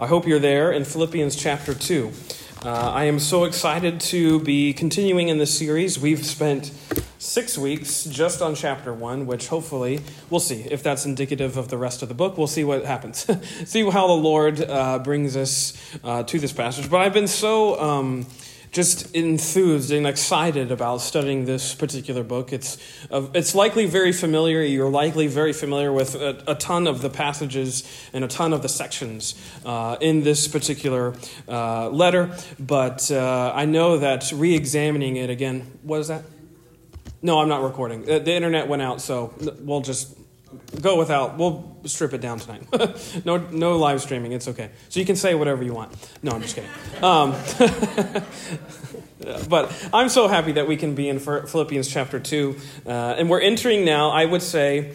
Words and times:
I 0.00 0.06
hope 0.06 0.26
you're 0.26 0.38
there 0.38 0.72
in 0.72 0.86
Philippians 0.86 1.36
chapter 1.36 1.74
2. 1.74 2.10
Uh, 2.64 2.70
I 2.70 3.04
am 3.04 3.18
so 3.18 3.44
excited 3.44 4.00
to 4.00 4.40
be 4.40 4.72
continuing 4.72 5.28
in 5.28 5.36
this 5.36 5.54
series. 5.54 6.00
We've 6.00 6.24
spent 6.24 6.72
six 7.18 7.58
weeks 7.58 8.04
just 8.04 8.40
on 8.40 8.54
chapter 8.54 8.94
1, 8.94 9.26
which 9.26 9.48
hopefully 9.48 10.00
we'll 10.30 10.40
see 10.40 10.62
if 10.62 10.82
that's 10.82 11.04
indicative 11.04 11.58
of 11.58 11.68
the 11.68 11.76
rest 11.76 12.00
of 12.00 12.08
the 12.08 12.14
book. 12.14 12.38
We'll 12.38 12.46
see 12.46 12.64
what 12.64 12.86
happens. 12.86 13.26
see 13.66 13.82
how 13.90 14.06
the 14.06 14.14
Lord 14.14 14.62
uh, 14.62 15.00
brings 15.00 15.36
us 15.36 15.74
uh, 16.02 16.22
to 16.22 16.38
this 16.38 16.54
passage. 16.54 16.88
But 16.88 17.02
I've 17.02 17.12
been 17.12 17.28
so. 17.28 17.78
Um, 17.78 18.26
just 18.70 19.14
enthused 19.14 19.90
and 19.90 20.06
excited 20.06 20.70
about 20.70 21.00
studying 21.00 21.44
this 21.44 21.74
particular 21.74 22.22
book. 22.22 22.52
It's, 22.52 22.78
uh, 23.10 23.26
it's 23.34 23.54
likely 23.54 23.86
very 23.86 24.12
familiar. 24.12 24.62
You're 24.62 24.90
likely 24.90 25.26
very 25.26 25.52
familiar 25.52 25.92
with 25.92 26.14
a, 26.14 26.42
a, 26.46 26.54
ton 26.54 26.86
of 26.86 27.02
the 27.02 27.10
passages 27.10 27.82
and 28.12 28.24
a 28.24 28.28
ton 28.28 28.52
of 28.52 28.62
the 28.62 28.68
sections 28.68 29.34
uh, 29.64 29.96
in 30.00 30.22
this 30.22 30.46
particular 30.46 31.14
uh, 31.48 31.88
letter. 31.88 32.36
But 32.58 33.10
uh, 33.10 33.52
I 33.54 33.64
know 33.64 33.98
that 33.98 34.30
re 34.32 34.54
examining 34.54 35.16
it 35.16 35.30
again, 35.30 35.62
what 35.82 36.00
is 36.00 36.08
that? 36.08 36.22
No, 37.22 37.40
I'm 37.40 37.48
not 37.48 37.62
recording. 37.62 38.04
The, 38.04 38.20
the 38.20 38.32
internet 38.32 38.68
went 38.68 38.82
out, 38.82 39.00
so 39.00 39.34
we'll 39.60 39.82
just 39.82 40.16
go 40.80 40.96
without. 40.96 41.38
We'll 41.38 41.76
strip 41.84 42.12
it 42.12 42.20
down 42.20 42.38
tonight. 42.38 42.62
no, 43.24 43.36
no 43.36 43.76
live 43.76 44.00
streaming. 44.00 44.32
It's 44.32 44.48
okay. 44.48 44.70
So 44.88 45.00
you 45.00 45.06
can 45.06 45.16
say 45.16 45.34
whatever 45.34 45.62
you 45.62 45.74
want. 45.74 45.92
No, 46.22 46.32
I'm 46.32 46.42
just 46.42 46.54
kidding. 46.54 46.70
Um, 47.02 47.34
but 49.48 49.88
I'm 49.92 50.08
so 50.08 50.28
happy 50.28 50.52
that 50.52 50.66
we 50.66 50.76
can 50.76 50.94
be 50.94 51.08
in 51.08 51.18
Philippians 51.18 51.88
chapter 51.88 52.20
two, 52.20 52.56
uh, 52.86 52.90
and 53.18 53.28
we're 53.30 53.40
entering 53.40 53.84
now. 53.84 54.10
I 54.10 54.24
would 54.24 54.42
say 54.42 54.94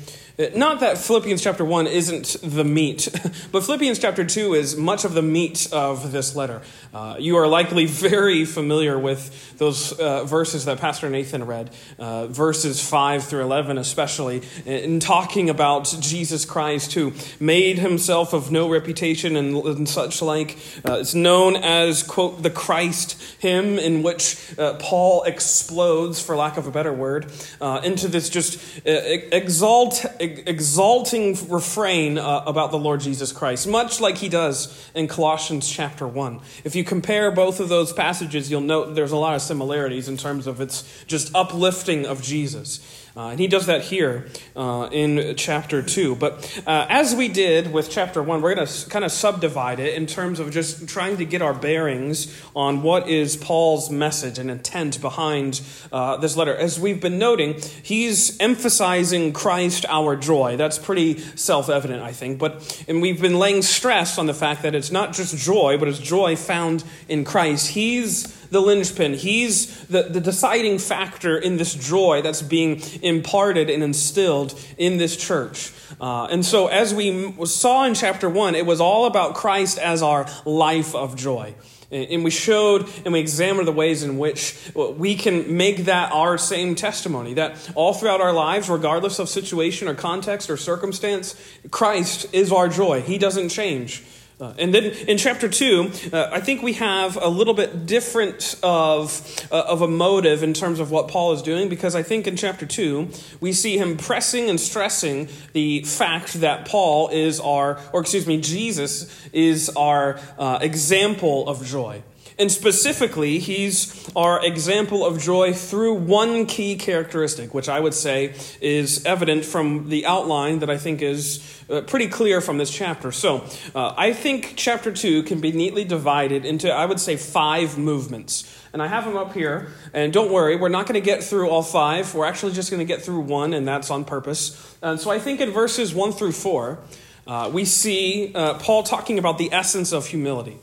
not 0.55 0.81
that 0.81 0.97
Philippians 0.97 1.41
chapter 1.41 1.63
1 1.63 1.87
isn't 1.87 2.37
the 2.43 2.65
meat, 2.65 3.07
but 3.51 3.63
Philippians 3.63 3.99
chapter 3.99 4.25
2 4.25 4.53
is 4.53 4.75
much 4.75 5.05
of 5.05 5.13
the 5.13 5.21
meat 5.21 5.69
of 5.71 6.11
this 6.11 6.35
letter. 6.35 6.61
Uh, 6.93 7.15
you 7.17 7.37
are 7.37 7.47
likely 7.47 7.85
very 7.85 8.43
familiar 8.43 8.99
with 8.99 9.57
those 9.57 9.93
uh, 9.93 10.25
verses 10.25 10.65
that 10.65 10.79
Pastor 10.79 11.09
Nathan 11.09 11.45
read, 11.45 11.69
uh, 11.99 12.27
verses 12.27 12.85
5 12.85 13.23
through 13.23 13.43
11, 13.43 13.77
especially, 13.77 14.41
in 14.65 14.99
talking 14.99 15.49
about 15.49 15.95
Jesus 16.01 16.43
Christ, 16.43 16.93
who 16.93 17.13
made 17.39 17.79
himself 17.79 18.33
of 18.33 18.51
no 18.51 18.69
reputation 18.69 19.37
and, 19.37 19.55
and 19.55 19.87
such 19.87 20.21
like. 20.21 20.57
Uh, 20.85 20.99
it's 20.99 21.15
known 21.15 21.55
as, 21.55 22.03
quote, 22.03 22.43
the 22.43 22.49
Christ 22.49 23.21
hymn, 23.39 23.79
in 23.79 24.03
which 24.03 24.37
uh, 24.59 24.73
Paul 24.79 25.23
explodes, 25.23 26.21
for 26.21 26.35
lack 26.35 26.57
of 26.57 26.67
a 26.67 26.71
better 26.71 26.93
word, 26.93 27.31
uh, 27.61 27.79
into 27.85 28.09
this 28.09 28.29
just 28.29 28.59
exalt 28.85 30.05
exalting 30.25 31.37
refrain 31.49 32.17
uh, 32.17 32.43
about 32.45 32.71
the 32.71 32.77
Lord 32.77 33.01
Jesus 33.01 33.31
Christ, 33.31 33.67
much 33.67 33.99
like 33.99 34.17
he 34.17 34.29
does 34.29 34.89
in 34.93 35.07
Colossians 35.07 35.69
chapter 35.69 36.07
1. 36.07 36.39
If 36.63 36.75
you 36.75 36.83
compare 36.83 37.31
both 37.31 37.59
of 37.59 37.69
those 37.69 37.93
passages, 37.93 38.51
you'll 38.51 38.61
note 38.61 38.95
there's 38.95 39.11
a 39.11 39.17
lot 39.17 39.35
of 39.35 39.41
similarities 39.41 40.09
in 40.09 40.17
terms 40.17 40.47
of 40.47 40.61
its 40.61 41.05
just 41.05 41.33
uplifting 41.35 42.05
of 42.05 42.21
Jesus. 42.21 43.04
Uh, 43.17 43.29
and 43.29 43.39
he 43.39 43.47
does 43.47 43.67
that 43.67 43.81
here 43.81 44.27
uh, 44.57 44.89
in 44.91 45.35
chapter 45.37 45.81
2. 45.81 46.15
But 46.15 46.61
uh, 46.67 46.85
as 46.89 47.15
we 47.15 47.29
did 47.29 47.71
with 47.71 47.89
chapter 47.89 48.21
1, 48.21 48.41
we're 48.41 48.55
going 48.55 48.67
to 48.67 48.89
kind 48.89 49.05
of 49.05 49.11
subdivide 49.11 49.79
it 49.79 49.93
in 49.93 50.05
terms 50.05 50.41
of 50.41 50.51
just 50.51 50.89
trying 50.89 51.15
to 51.17 51.25
get 51.25 51.41
our 51.41 51.53
bearings 51.53 52.41
on 52.53 52.81
what 52.81 53.07
is 53.07 53.37
Paul's 53.37 53.89
message 53.89 54.37
and 54.37 54.51
intent 54.51 54.99
behind 54.99 55.61
uh, 55.93 56.17
this 56.17 56.35
letter. 56.35 56.53
As 56.53 56.77
we've 56.77 56.99
been 56.99 57.17
noting, 57.17 57.55
he's 57.83 58.37
emphasizing 58.41 59.31
Christ 59.31 59.85
our 59.87 60.17
joy. 60.17 60.57
That's 60.57 60.77
pretty 60.77 61.19
self 61.37 61.69
evident, 61.69 62.03
I 62.03 62.11
think. 62.11 62.37
But 62.37 62.83
and 62.89 63.01
we've 63.01 63.21
been 63.21 63.39
laying 63.39 63.61
stress 63.61 64.17
on 64.17 64.25
the 64.25 64.33
fact 64.33 64.63
that 64.63 64.75
it's 64.75 64.91
not 64.91 65.13
just 65.13 65.37
joy, 65.37 65.77
but 65.77 65.87
it's 65.87 65.99
joy 65.99 66.35
found 66.35 66.83
in 67.07 67.23
Christ. 67.23 67.69
He's 67.69 68.44
the 68.55 68.61
linchpin. 68.61 69.13
He's 69.13 69.85
the, 69.87 70.03
the 70.03 70.21
deciding 70.21 70.79
factor 70.79 71.37
in 71.37 71.57
this 71.57 71.73
joy 71.73 72.21
that's 72.21 72.41
being 72.41 72.81
imparted 73.01 73.69
and 73.69 73.83
instilled 73.83 74.57
in 74.77 74.97
this 74.97 75.17
church. 75.17 75.73
Uh, 75.99 76.25
and 76.25 76.45
so, 76.45 76.67
as 76.67 76.93
we 76.93 77.35
saw 77.45 77.85
in 77.85 77.93
chapter 77.93 78.29
1, 78.29 78.55
it 78.55 78.65
was 78.65 78.79
all 78.79 79.05
about 79.07 79.35
Christ 79.35 79.77
as 79.77 80.01
our 80.01 80.25
life 80.45 80.95
of 80.95 81.17
joy. 81.17 81.53
And 81.91 82.23
we 82.23 82.31
showed 82.31 82.89
and 83.03 83.13
we 83.13 83.19
examined 83.19 83.67
the 83.67 83.71
ways 83.71 84.03
in 84.03 84.17
which 84.17 84.57
we 84.73 85.15
can 85.15 85.55
make 85.55 85.85
that 85.85 86.11
our 86.11 86.37
same 86.37 86.75
testimony. 86.75 87.35
That 87.35 87.71
all 87.75 87.93
throughout 87.93 88.21
our 88.21 88.33
lives, 88.33 88.69
regardless 88.69 89.19
of 89.19 89.29
situation 89.29 89.87
or 89.87 89.93
context 89.93 90.49
or 90.49 90.57
circumstance, 90.57 91.39
Christ 91.71 92.25
is 92.33 92.51
our 92.51 92.69
joy. 92.69 93.01
He 93.01 93.17
doesn't 93.17 93.49
change. 93.49 94.03
Uh, 94.39 94.53
and 94.59 94.73
then 94.73 94.83
in 95.07 95.17
chapter 95.17 95.47
2, 95.47 95.91
uh, 96.11 96.29
I 96.29 96.41
think 96.41 96.61
we 96.61 96.73
have 96.73 97.15
a 97.15 97.29
little 97.29 97.53
bit 97.53 97.85
different 97.85 98.59
of, 98.61 99.47
uh, 99.49 99.63
of 99.67 99.81
a 99.81 99.87
motive 99.87 100.43
in 100.43 100.53
terms 100.53 100.81
of 100.81 100.91
what 100.91 101.07
Paul 101.07 101.31
is 101.31 101.41
doing, 101.41 101.69
because 101.69 101.95
I 101.95 102.03
think 102.03 102.27
in 102.27 102.35
chapter 102.35 102.65
2, 102.65 103.07
we 103.39 103.53
see 103.53 103.77
him 103.77 103.95
pressing 103.95 104.49
and 104.49 104.59
stressing 104.59 105.29
the 105.53 105.83
fact 105.83 106.33
that 106.41 106.67
Paul 106.67 107.07
is 107.09 107.39
our, 107.39 107.79
or 107.93 108.01
excuse 108.01 108.27
me, 108.27 108.41
Jesus 108.41 109.09
is 109.31 109.69
our 109.69 110.19
uh, 110.37 110.59
example 110.61 111.47
of 111.47 111.65
joy. 111.65 112.03
And 112.37 112.51
specifically, 112.51 113.39
he's 113.39 114.11
our 114.13 114.45
example 114.45 115.05
of 115.05 115.21
joy 115.21 115.53
through 115.53 115.93
one 115.93 116.45
key 116.45 116.75
characteristic, 116.75 117.53
which 117.53 117.69
I 117.69 117.79
would 117.79 117.93
say 117.93 118.35
is 118.59 119.05
evident 119.05 119.45
from 119.45 119.87
the 119.87 120.05
outline 120.05 120.59
that 120.59 120.69
I 120.69 120.77
think 120.77 121.01
is 121.01 121.63
uh, 121.69 121.81
pretty 121.81 122.07
clear 122.07 122.41
from 122.41 122.57
this 122.57 122.69
chapter. 122.69 123.13
So, 123.13 123.45
uh, 123.73 123.93
I 123.95 124.11
think 124.11 124.53
chapter 124.57 124.91
2 124.91 125.23
can 125.23 125.39
be 125.39 125.53
neatly 125.53 125.85
divided 125.85 126.43
into, 126.43 126.69
I 126.69 126.85
would 126.85 126.99
say, 126.99 127.15
five 127.15 127.77
movements. 127.77 128.51
And 128.73 128.83
I 128.83 128.87
have 128.87 129.05
them 129.05 129.15
up 129.15 129.33
here. 129.33 129.69
And 129.93 130.11
don't 130.11 130.29
worry, 130.29 130.57
we're 130.57 130.67
not 130.67 130.87
going 130.87 131.01
to 131.01 131.05
get 131.05 131.23
through 131.23 131.49
all 131.49 131.63
five. 131.63 132.13
We're 132.13 132.25
actually 132.25 132.51
just 132.51 132.69
going 132.69 132.85
to 132.85 132.85
get 132.85 133.01
through 133.01 133.21
one, 133.21 133.53
and 133.53 133.65
that's 133.65 133.89
on 133.89 134.03
purpose. 134.03 134.75
And 134.81 134.99
so 134.99 135.09
I 135.09 135.19
think 135.19 135.39
in 135.39 135.51
verses 135.51 135.93
1 135.93 136.11
through 136.11 136.33
4, 136.33 136.79
uh, 137.27 137.49
we 137.53 137.63
see 137.63 138.33
uh, 138.35 138.55
Paul 138.55 138.83
talking 138.83 139.17
about 139.17 139.37
the 139.37 139.53
essence 139.53 139.93
of 139.93 140.07
humility. 140.07 140.59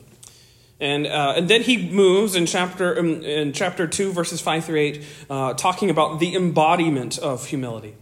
And, 0.81 1.07
uh, 1.07 1.35
and 1.37 1.49
then 1.49 1.63
he 1.63 1.91
moves 1.91 2.35
in 2.35 2.47
chapter, 2.47 2.99
um, 2.99 3.23
in 3.23 3.53
chapter 3.53 3.87
2, 3.87 4.13
verses 4.13 4.41
5 4.41 4.65
through 4.65 4.81
8, 4.81 5.05
uh, 5.31 5.55
talking 5.55 5.91
about 5.91 6.19
the 6.19 6.35
embodiment 6.35 7.19
of 7.19 7.47
humility. 7.47 7.95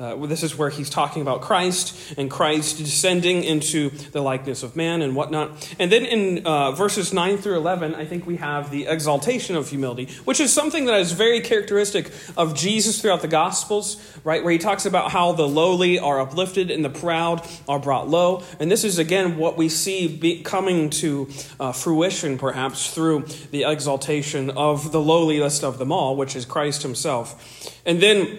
Uh, 0.00 0.14
this 0.26 0.44
is 0.44 0.56
where 0.56 0.70
he's 0.70 0.88
talking 0.88 1.22
about 1.22 1.40
Christ 1.40 2.14
and 2.16 2.30
Christ 2.30 2.78
descending 2.78 3.42
into 3.42 3.90
the 4.12 4.20
likeness 4.20 4.62
of 4.62 4.76
man 4.76 5.02
and 5.02 5.16
whatnot. 5.16 5.74
And 5.78 5.90
then 5.90 6.04
in 6.04 6.46
uh, 6.46 6.72
verses 6.72 7.12
9 7.12 7.38
through 7.38 7.56
11, 7.56 7.96
I 7.96 8.04
think 8.04 8.24
we 8.24 8.36
have 8.36 8.70
the 8.70 8.86
exaltation 8.86 9.56
of 9.56 9.68
humility, 9.68 10.08
which 10.24 10.38
is 10.38 10.52
something 10.52 10.84
that 10.84 11.00
is 11.00 11.12
very 11.12 11.40
characteristic 11.40 12.12
of 12.36 12.54
Jesus 12.54 13.00
throughout 13.00 13.22
the 13.22 13.28
Gospels, 13.28 14.00
right? 14.22 14.44
Where 14.44 14.52
he 14.52 14.58
talks 14.58 14.86
about 14.86 15.10
how 15.10 15.32
the 15.32 15.48
lowly 15.48 15.98
are 15.98 16.20
uplifted 16.20 16.70
and 16.70 16.84
the 16.84 16.90
proud 16.90 17.44
are 17.68 17.80
brought 17.80 18.08
low. 18.08 18.44
And 18.60 18.70
this 18.70 18.84
is, 18.84 19.00
again, 19.00 19.36
what 19.36 19.56
we 19.56 19.68
see 19.68 20.42
coming 20.44 20.90
to 20.90 21.28
uh, 21.58 21.72
fruition, 21.72 22.38
perhaps, 22.38 22.94
through 22.94 23.26
the 23.50 23.64
exaltation 23.64 24.50
of 24.50 24.92
the 24.92 25.00
lowliest 25.00 25.64
of 25.64 25.78
them 25.78 25.90
all, 25.90 26.14
which 26.16 26.36
is 26.36 26.44
Christ 26.44 26.82
himself. 26.82 27.74
And 27.84 28.00
then 28.00 28.38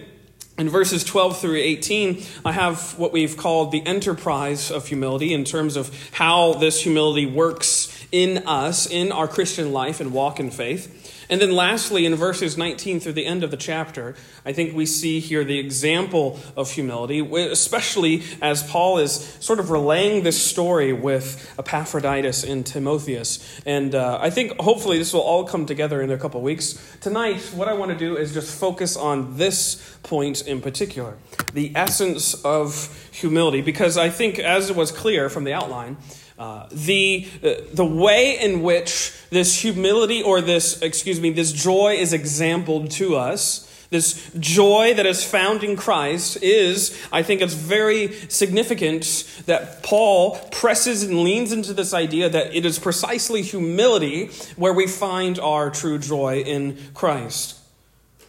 in 0.58 0.68
verses 0.68 1.04
12 1.04 1.40
through 1.40 1.56
18, 1.56 2.22
I 2.44 2.52
have 2.52 2.98
what 2.98 3.12
we've 3.12 3.36
called 3.36 3.72
the 3.72 3.84
enterprise 3.86 4.70
of 4.70 4.86
humility 4.86 5.32
in 5.32 5.44
terms 5.44 5.76
of 5.76 5.90
how 6.12 6.54
this 6.54 6.82
humility 6.82 7.26
works 7.26 8.06
in 8.12 8.38
us, 8.46 8.86
in 8.86 9.12
our 9.12 9.28
Christian 9.28 9.72
life 9.72 10.00
and 10.00 10.12
walk 10.12 10.38
in 10.40 10.50
faith. 10.50 10.96
And 11.30 11.40
then 11.40 11.52
lastly, 11.52 12.06
in 12.06 12.16
verses 12.16 12.58
19 12.58 12.98
through 12.98 13.12
the 13.12 13.24
end 13.24 13.44
of 13.44 13.52
the 13.52 13.56
chapter, 13.56 14.16
I 14.44 14.52
think 14.52 14.74
we 14.74 14.84
see 14.84 15.20
here 15.20 15.44
the 15.44 15.60
example 15.60 16.40
of 16.56 16.72
humility, 16.72 17.20
especially 17.20 18.24
as 18.42 18.64
Paul 18.64 18.98
is 18.98 19.12
sort 19.38 19.60
of 19.60 19.70
relaying 19.70 20.24
this 20.24 20.42
story 20.44 20.92
with 20.92 21.54
Epaphroditus 21.56 22.42
and 22.42 22.66
Timotheus. 22.66 23.60
And 23.64 23.94
uh, 23.94 24.18
I 24.20 24.30
think 24.30 24.58
hopefully 24.58 24.98
this 24.98 25.12
will 25.12 25.20
all 25.20 25.44
come 25.44 25.66
together 25.66 26.02
in 26.02 26.10
a 26.10 26.18
couple 26.18 26.42
weeks. 26.42 26.74
Tonight, 27.00 27.40
what 27.54 27.68
I 27.68 27.74
want 27.74 27.92
to 27.92 27.96
do 27.96 28.16
is 28.16 28.34
just 28.34 28.58
focus 28.58 28.96
on 28.96 29.36
this 29.36 29.98
point 30.02 30.48
in 30.50 30.60
particular 30.60 31.16
the 31.54 31.72
essence 31.74 32.34
of 32.44 33.08
humility, 33.12 33.60
because 33.60 33.96
I 33.96 34.10
think, 34.10 34.38
as 34.38 34.70
it 34.70 34.76
was 34.76 34.92
clear 34.92 35.28
from 35.28 35.44
the 35.44 35.52
outline, 35.52 35.96
uh, 36.38 36.68
the, 36.72 37.28
uh, 37.44 37.54
the 37.74 37.84
way 37.84 38.38
in 38.38 38.62
which 38.62 39.12
this 39.30 39.60
humility 39.60 40.22
or 40.22 40.40
this, 40.40 40.80
excuse 40.80 41.20
me, 41.20 41.30
this 41.30 41.52
joy 41.52 41.96
is 41.98 42.12
exampled 42.12 42.90
to 42.92 43.16
us, 43.16 43.66
this 43.90 44.30
joy 44.38 44.94
that 44.94 45.04
is 45.04 45.24
found 45.24 45.64
in 45.64 45.76
Christ 45.76 46.38
is, 46.42 46.96
I 47.12 47.22
think 47.24 47.42
it's 47.42 47.54
very 47.54 48.12
significant 48.28 49.42
that 49.46 49.82
Paul 49.82 50.38
presses 50.50 51.02
and 51.02 51.24
leans 51.24 51.52
into 51.52 51.74
this 51.74 51.92
idea 51.92 52.30
that 52.30 52.54
it 52.54 52.64
is 52.64 52.78
precisely 52.78 53.42
humility 53.42 54.30
where 54.56 54.72
we 54.72 54.86
find 54.86 55.38
our 55.40 55.70
true 55.70 55.98
joy 55.98 56.40
in 56.40 56.78
Christ. 56.94 57.59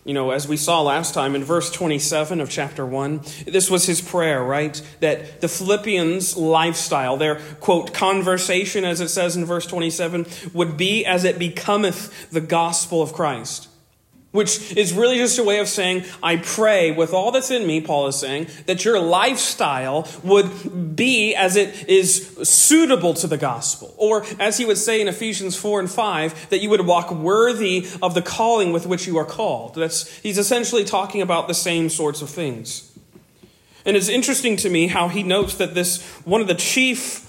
You 0.04 0.14
know, 0.14 0.32
as 0.32 0.48
we 0.48 0.58
saw 0.58 0.82
last 0.82 1.14
time 1.14 1.36
in 1.36 1.44
verse 1.44 1.70
27 1.72 2.42
of 2.42 2.50
chapter 2.50 2.86
1, 2.86 3.22
this 3.48 3.70
was 3.70 3.86
his 3.86 4.02
prayer, 4.02 4.44
right? 4.44 4.82
That 5.00 5.42
the 5.42 5.48
Philippians' 5.48 6.36
lifestyle, 6.36 7.18
their, 7.18 7.36
quote, 7.60 7.94
conversation, 7.94 8.84
as 8.84 9.00
it 9.00 9.10
says 9.10 9.36
in 9.36 9.46
verse 9.46 9.66
27, 9.68 10.26
would 10.54 10.76
be 10.78 11.06
as 11.06 11.24
it 11.24 11.38
becometh 11.38 12.32
the 12.32 12.42
gospel 12.42 13.02
of 13.02 13.14
Christ 13.14 13.68
which 14.32 14.76
is 14.78 14.94
really 14.94 15.18
just 15.18 15.38
a 15.38 15.44
way 15.44 15.60
of 15.60 15.68
saying, 15.68 16.06
I 16.24 16.38
pray 16.38 16.92
with 16.92 17.14
all 17.14 17.32
that's 17.32 17.52
in 17.52 17.68
me, 17.68 17.82
Paul 17.82 18.08
is 18.08 18.16
saying, 18.18 18.48
that 18.66 18.86
your 18.86 19.00
lifestyle 19.00 20.08
would 20.24 20.96
be 20.96 21.36
as 21.36 21.58
it 21.58 21.90
is 21.90 22.38
suitable 22.44 23.14
to 23.16 23.28
the 23.28 23.38
gospel. 23.38 23.94
Or, 23.98 24.26
as 24.40 24.58
he 24.58 24.66
would 24.66 24.78
say 24.78 25.02
in 25.02 25.10
Ephesians 25.10 25.58
4 25.58 25.82
and 25.82 25.92
5, 25.92 26.50
that 26.50 26.62
you 26.62 26.70
would 26.70 26.86
walk 26.86 27.12
worthy 27.12 27.88
of 28.02 28.14
the 28.14 28.22
calling 28.22 28.72
with 28.72 28.86
which 28.86 29.06
you 29.06 29.18
are 29.18 29.26
called. 29.26 29.76
That's, 29.76 30.08
he's 30.20 30.38
essentially 30.38 30.86
talking 30.86 31.22
about 31.22 31.50
the 31.50 31.54
same 31.54 31.90
sorts 31.90 32.22
of 32.22 32.30
things. 32.30 32.88
And 33.86 33.98
it's 33.98 34.10
interesting 34.10 34.56
to 34.58 34.70
me 34.70 34.88
how 34.88 35.10
he 35.10 35.24
notes 35.24 35.56
that 35.56 35.74
this, 35.74 36.02
one 36.24 36.40
of 36.40 36.48
the 36.48 36.56
chief 36.56 37.28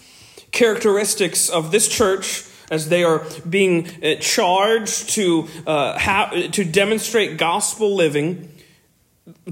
characteristics 0.52 1.48
of 1.48 1.72
this 1.72 1.88
church, 1.88 2.44
as 2.70 2.88
they 2.88 3.04
are 3.04 3.24
being 3.48 3.88
uh, 4.02 4.16
charged 4.20 5.10
to, 5.10 5.48
uh, 5.66 5.98
ha- 5.98 6.30
to 6.52 6.64
demonstrate 6.64 7.38
gospel 7.38 7.94
living. 7.94 8.48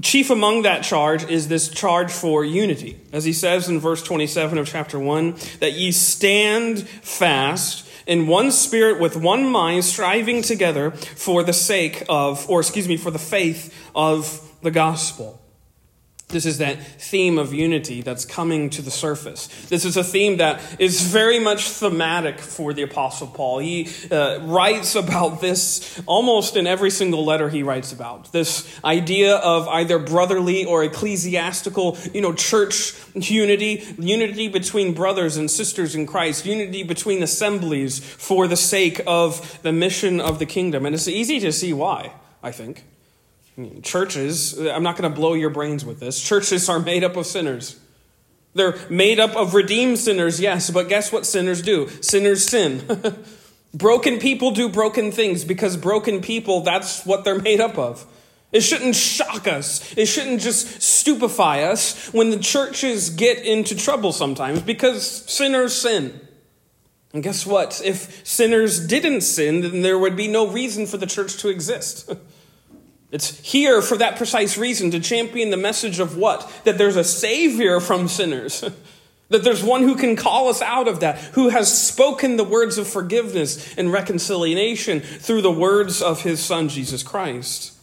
Chief 0.01 0.29
among 0.29 0.63
that 0.63 0.83
charge 0.83 1.23
is 1.23 1.47
this 1.47 1.69
charge 1.69 2.11
for 2.11 2.43
unity. 2.43 2.99
As 3.11 3.23
he 3.23 3.33
says 3.33 3.69
in 3.69 3.79
verse 3.79 4.03
27 4.03 4.57
of 4.57 4.67
chapter 4.67 4.99
1, 4.99 5.35
that 5.59 5.73
ye 5.73 5.91
stand 5.91 6.87
fast 6.87 7.87
in 8.05 8.27
one 8.27 8.51
spirit 8.51 8.99
with 8.99 9.15
one 9.15 9.45
mind, 9.45 9.85
striving 9.85 10.41
together 10.41 10.91
for 10.91 11.43
the 11.43 11.53
sake 11.53 12.03
of, 12.09 12.49
or 12.49 12.59
excuse 12.59 12.87
me, 12.87 12.97
for 12.97 13.11
the 13.11 13.19
faith 13.19 13.73
of 13.95 14.41
the 14.61 14.71
gospel. 14.71 15.40
This 16.31 16.45
is 16.45 16.57
that 16.59 16.81
theme 16.81 17.37
of 17.37 17.53
unity 17.53 18.01
that's 18.01 18.25
coming 18.25 18.69
to 18.71 18.81
the 18.81 18.91
surface. 18.91 19.47
This 19.67 19.85
is 19.85 19.97
a 19.97 20.03
theme 20.03 20.37
that 20.37 20.61
is 20.79 21.01
very 21.01 21.39
much 21.39 21.63
thematic 21.69 22.39
for 22.39 22.73
the 22.73 22.83
Apostle 22.83 23.27
Paul. 23.27 23.59
He 23.59 23.89
uh, 24.09 24.39
writes 24.41 24.95
about 24.95 25.41
this 25.41 26.01
almost 26.05 26.55
in 26.55 26.67
every 26.67 26.89
single 26.89 27.25
letter 27.25 27.49
he 27.49 27.63
writes 27.63 27.91
about. 27.91 28.31
This 28.31 28.67
idea 28.83 29.35
of 29.35 29.67
either 29.67 29.99
brotherly 29.99 30.65
or 30.65 30.83
ecclesiastical, 30.83 31.97
you 32.13 32.21
know, 32.21 32.33
church 32.33 32.93
unity, 33.13 33.83
unity 33.97 34.47
between 34.47 34.93
brothers 34.93 35.37
and 35.37 35.51
sisters 35.51 35.95
in 35.95 36.05
Christ, 36.05 36.45
unity 36.45 36.83
between 36.83 37.21
assemblies 37.23 37.99
for 37.99 38.47
the 38.47 38.57
sake 38.57 39.01
of 39.05 39.61
the 39.63 39.71
mission 39.71 40.21
of 40.21 40.39
the 40.39 40.45
kingdom. 40.45 40.85
And 40.85 40.95
it's 40.95 41.07
easy 41.07 41.39
to 41.41 41.51
see 41.51 41.73
why, 41.73 42.13
I 42.41 42.51
think. 42.51 42.85
Churches, 43.83 44.57
I'm 44.57 44.83
not 44.83 44.97
going 44.97 45.11
to 45.11 45.15
blow 45.15 45.33
your 45.33 45.49
brains 45.49 45.83
with 45.83 45.99
this. 45.99 46.21
Churches 46.21 46.69
are 46.69 46.79
made 46.79 47.03
up 47.03 47.17
of 47.17 47.25
sinners. 47.25 47.79
They're 48.53 48.77
made 48.89 49.19
up 49.19 49.35
of 49.35 49.53
redeemed 49.53 49.99
sinners, 49.99 50.39
yes, 50.39 50.69
but 50.69 50.89
guess 50.89 51.11
what 51.11 51.25
sinners 51.25 51.61
do? 51.61 51.89
Sinners 52.01 52.45
sin. 52.45 52.83
broken 53.73 54.19
people 54.19 54.51
do 54.51 54.69
broken 54.69 55.11
things 55.11 55.45
because 55.45 55.77
broken 55.77 56.21
people, 56.21 56.61
that's 56.61 57.05
what 57.05 57.23
they're 57.23 57.39
made 57.39 57.61
up 57.61 57.77
of. 57.77 58.05
It 58.51 58.61
shouldn't 58.61 58.95
shock 58.95 59.47
us. 59.47 59.95
It 59.97 60.07
shouldn't 60.07 60.41
just 60.41 60.81
stupefy 60.81 61.63
us 61.63 62.11
when 62.13 62.31
the 62.31 62.39
churches 62.39 63.09
get 63.09 63.45
into 63.45 63.75
trouble 63.75 64.11
sometimes 64.11 64.61
because 64.61 65.29
sinners 65.29 65.73
sin. 65.73 66.19
And 67.13 67.23
guess 67.23 67.45
what? 67.45 67.81
If 67.83 68.25
sinners 68.25 68.85
didn't 68.85 69.21
sin, 69.21 69.61
then 69.61 69.81
there 69.81 69.97
would 69.97 70.17
be 70.17 70.27
no 70.27 70.47
reason 70.47 70.85
for 70.85 70.97
the 70.97 71.05
church 71.05 71.37
to 71.37 71.49
exist. 71.49 72.13
It's 73.11 73.39
here 73.41 73.81
for 73.81 73.97
that 73.97 74.15
precise 74.15 74.57
reason 74.57 74.91
to 74.91 74.99
champion 74.99 75.49
the 75.49 75.57
message 75.57 75.99
of 75.99 76.15
what? 76.15 76.49
That 76.63 76.77
there's 76.77 76.95
a 76.95 77.03
Savior 77.03 77.79
from 77.79 78.07
sinners. 78.07 78.63
that 79.29 79.43
there's 79.43 79.63
one 79.63 79.83
who 79.83 79.95
can 79.95 80.15
call 80.15 80.49
us 80.49 80.61
out 80.61 80.87
of 80.87 81.01
that, 81.01 81.17
who 81.33 81.49
has 81.49 81.87
spoken 81.87 82.37
the 82.37 82.43
words 82.43 82.77
of 82.77 82.87
forgiveness 82.87 83.75
and 83.77 83.91
reconciliation 83.91 84.99
through 84.99 85.41
the 85.41 85.51
words 85.51 86.01
of 86.01 86.21
his 86.21 86.39
Son, 86.39 86.69
Jesus 86.69 87.03
Christ. 87.03 87.73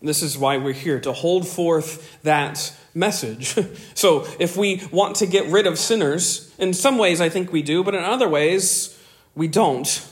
This 0.00 0.22
is 0.22 0.38
why 0.38 0.58
we're 0.58 0.72
here, 0.72 1.00
to 1.00 1.12
hold 1.12 1.48
forth 1.48 2.22
that 2.22 2.72
message. 2.94 3.56
so 3.94 4.26
if 4.38 4.56
we 4.56 4.82
want 4.92 5.16
to 5.16 5.26
get 5.26 5.46
rid 5.50 5.66
of 5.66 5.78
sinners, 5.78 6.54
in 6.58 6.72
some 6.72 6.98
ways 6.98 7.20
I 7.20 7.28
think 7.28 7.52
we 7.52 7.62
do, 7.62 7.82
but 7.82 7.94
in 7.94 8.04
other 8.04 8.28
ways 8.28 8.98
we 9.34 9.48
don't 9.48 10.06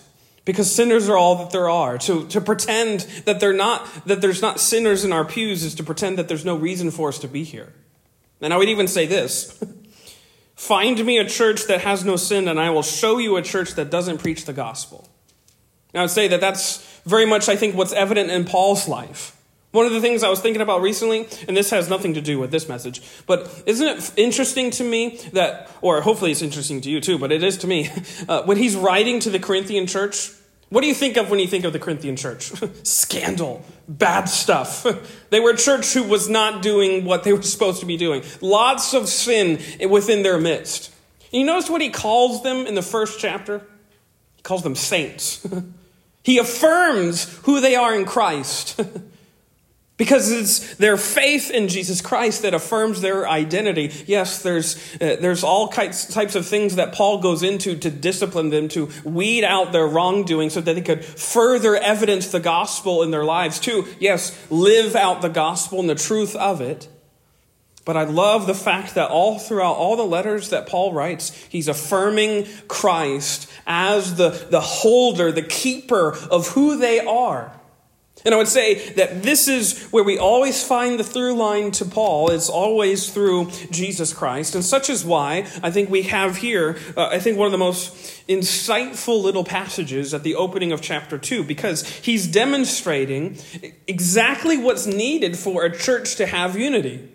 because 0.47 0.75
sinners 0.75 1.11
are 1.11 1.17
all 1.19 1.37
that 1.37 1.51
there 1.51 1.69
are. 1.69 1.99
To, 1.99 2.27
to 2.29 2.41
pretend 2.41 3.01
that, 3.27 3.41
they're 3.41 3.53
not, 3.53 3.87
that 4.07 4.23
there's 4.23 4.41
not 4.41 4.59
sinners 4.59 5.05
in 5.05 5.13
our 5.13 5.25
pews 5.25 5.63
is 5.63 5.75
to 5.75 5.85
pretend 5.85 6.17
that 6.17 6.29
there's 6.29 6.45
no 6.45 6.57
reason 6.57 6.91
for 6.91 7.11
us 7.11 7.19
to 7.19 7.29
be 7.29 7.45
here. 7.45 7.75
And 8.41 8.55
I 8.55 8.57
would 8.57 8.71
even 8.71 8.89
say 8.89 9.05
this 9.05 9.63
Find 10.57 11.05
me 11.05 11.19
a 11.19 11.29
church 11.29 11.67
that 11.67 11.83
has 11.83 12.05
no 12.05 12.17
sin, 12.17 12.49
and 12.49 12.59
I 12.59 12.71
will 12.71 12.83
show 12.83 13.19
you 13.19 13.37
a 13.37 13.43
church 13.43 13.75
that 13.75 13.91
doesn't 13.91 14.19
preach 14.19 14.47
the 14.47 14.55
gospel. 14.55 15.11
I 15.95 16.01
would 16.01 16.11
say 16.11 16.29
that 16.29 16.41
that's 16.41 16.79
very 17.05 17.27
much, 17.27 17.49
I 17.49 17.57
think, 17.57 17.75
what's 17.75 17.93
evident 17.93 18.31
in 18.31 18.45
Paul's 18.45 18.89
life. 18.89 19.37
One 19.73 19.85
of 19.85 19.93
the 19.93 20.01
things 20.01 20.23
I 20.23 20.31
was 20.31 20.41
thinking 20.41 20.63
about 20.63 20.81
recently, 20.81 21.29
and 21.47 21.57
this 21.57 21.71
has 21.71 21.91
nothing 21.91 22.15
to 22.15 22.23
do 22.23 22.39
with 22.39 22.51
this 22.51 22.69
message, 22.69 23.03
but 23.27 23.63
isn't 23.67 23.87
it 23.87 24.13
interesting 24.17 24.71
to 24.73 24.85
me 24.85 25.19
that, 25.33 25.71
or 25.83 26.01
hopefully 26.01 26.31
it's 26.31 26.41
interesting 26.41 26.81
to 26.83 26.91
you 26.91 27.01
too, 27.01 27.19
but 27.19 27.33
it 27.33 27.43
is 27.43 27.59
to 27.59 27.67
me, 27.67 27.91
uh, 28.29 28.43
when 28.45 28.57
he's 28.57 28.77
writing 28.77 29.21
to 29.21 29.31
the 29.31 29.39
Corinthian 29.39 29.87
church, 29.87 30.31
what 30.69 30.81
do 30.81 30.89
you 30.89 30.95
think 30.95 31.17
of 31.17 31.31
when 31.31 31.39
you 31.39 31.47
think 31.47 31.65
of 31.65 31.73
the 31.73 31.79
Corinthian 31.79 32.17
church? 32.17 32.53
Scandal, 32.83 33.65
bad 33.87 34.25
stuff. 34.25 34.85
they 35.31 35.39
were 35.39 35.51
a 35.51 35.57
church 35.57 35.93
who 35.93 36.03
was 36.03 36.29
not 36.29 36.61
doing 36.63 37.05
what 37.05 37.23
they 37.23 37.33
were 37.33 37.43
supposed 37.43 37.81
to 37.81 37.87
be 37.87 37.97
doing. 37.97 38.23
Lots 38.41 38.93
of 38.93 39.09
sin 39.09 39.61
within 39.89 40.23
their 40.23 40.39
midst. 40.39 40.93
you 41.31 41.45
notice 41.45 41.71
what 41.71 41.81
he 41.81 41.91
calls 41.91 42.43
them 42.43 42.67
in 42.67 42.75
the 42.75 42.83
first 42.83 43.21
chapter? 43.21 43.63
He 44.37 44.43
calls 44.43 44.65
them 44.65 44.75
saints. 44.75 45.47
he 46.25 46.39
affirms 46.39 47.39
who 47.45 47.61
they 47.61 47.77
are 47.77 47.95
in 47.95 48.05
Christ. 48.05 48.81
Because 49.97 50.31
it's 50.31 50.75
their 50.75 50.99
faith 50.99 51.51
in 51.51 51.69
Jesus 51.69 52.03
Christ 52.03 52.43
that 52.43 52.53
affirms 52.53 53.01
their 53.01 53.27
identity. 53.27 53.91
Yes, 54.07 54.43
there's, 54.43 54.77
uh, 55.01 55.17
there's 55.21 55.43
all 55.43 55.69
types 55.69 56.35
of 56.35 56.47
things 56.47 56.77
that 56.77 56.93
Paul 56.93 57.23
goes 57.23 57.43
into 57.43 57.77
to 57.79 57.91
discipline 57.91 58.51
them, 58.51 58.69
to 58.69 58.91
weed 59.05 59.43
out 59.43 59.73
their 59.73 59.87
wrongdoing 59.87 60.51
so 60.51 60.61
that 60.61 60.75
they 60.75 60.83
could 60.83 61.03
further 61.03 61.77
evidence 61.77 62.31
the 62.31 62.41
gospel 62.41 63.03
in 63.03 63.11
their 63.11 63.25
lives. 63.25 63.59
To, 63.61 63.87
yes, 63.99 64.39
live 64.51 64.95
out 64.97 65.23
the 65.23 65.31
gospel 65.31 65.81
and 65.81 65.89
the 65.89 65.95
truth 65.95 66.37
of 66.37 66.61
it. 66.61 66.89
But 67.87 67.97
I 67.97 68.05
love 68.05 68.47
the 68.47 68.55
fact 68.55 68.97
that 68.97 69.11
all 69.11 69.39
throughout 69.39 69.77
all 69.77 69.97
the 69.97 70.03
letters 70.03 70.51
that 70.51 70.67
Paul 70.67 70.93
writes, 70.93 71.31
he's 71.49 71.69
affirming 71.69 72.47
Christ 72.69 73.51
as 73.67 74.17
the, 74.17 74.31
the 74.51 74.61
holder, 74.61 75.33
the 75.33 75.41
keeper 75.41 76.13
of 76.31 76.49
who 76.49 76.77
they 76.77 77.01
are. 77.01 77.56
And 78.27 78.35
I 78.35 78.39
would 78.39 78.49
say 78.49 78.91
that 78.95 79.23
this 79.23 79.47
is 79.47 79.85
where 79.93 80.03
we 80.03 80.19
always 80.19 80.63
find 80.63 80.99
the 80.99 81.05
through 81.05 81.35
line 81.35 81.71
to 81.71 81.85
Paul. 81.85 82.33
It's 82.33 82.49
always 82.49 83.09
through 83.09 83.53
Jesus 83.71 84.13
Christ. 84.13 84.57
And 84.57 84.65
such 84.65 84.91
is 84.91 85.05
why 85.05 85.47
I 85.63 85.71
think 85.71 85.91
we 85.91 86.03
have 86.03 86.39
here, 86.39 86.77
uh, 86.97 87.07
I 87.07 87.21
think, 87.21 87.39
one 87.39 87.47
of 87.47 87.53
the 87.53 87.59
most 87.59 87.95
insightful 88.29 89.23
little 89.23 89.45
passages 89.45 90.13
at 90.13 90.25
the 90.25 90.35
opening 90.35 90.73
of 90.73 90.83
chapter 90.83 91.19
2, 91.19 91.45
because 91.45 91.89
he's 91.89 92.27
demonstrating 92.27 93.39
exactly 93.87 94.59
what's 94.59 94.87
needed 94.87 95.39
for 95.39 95.65
a 95.65 95.79
church 95.79 96.17
to 96.17 96.27
have 96.27 96.59
unity. 96.59 97.09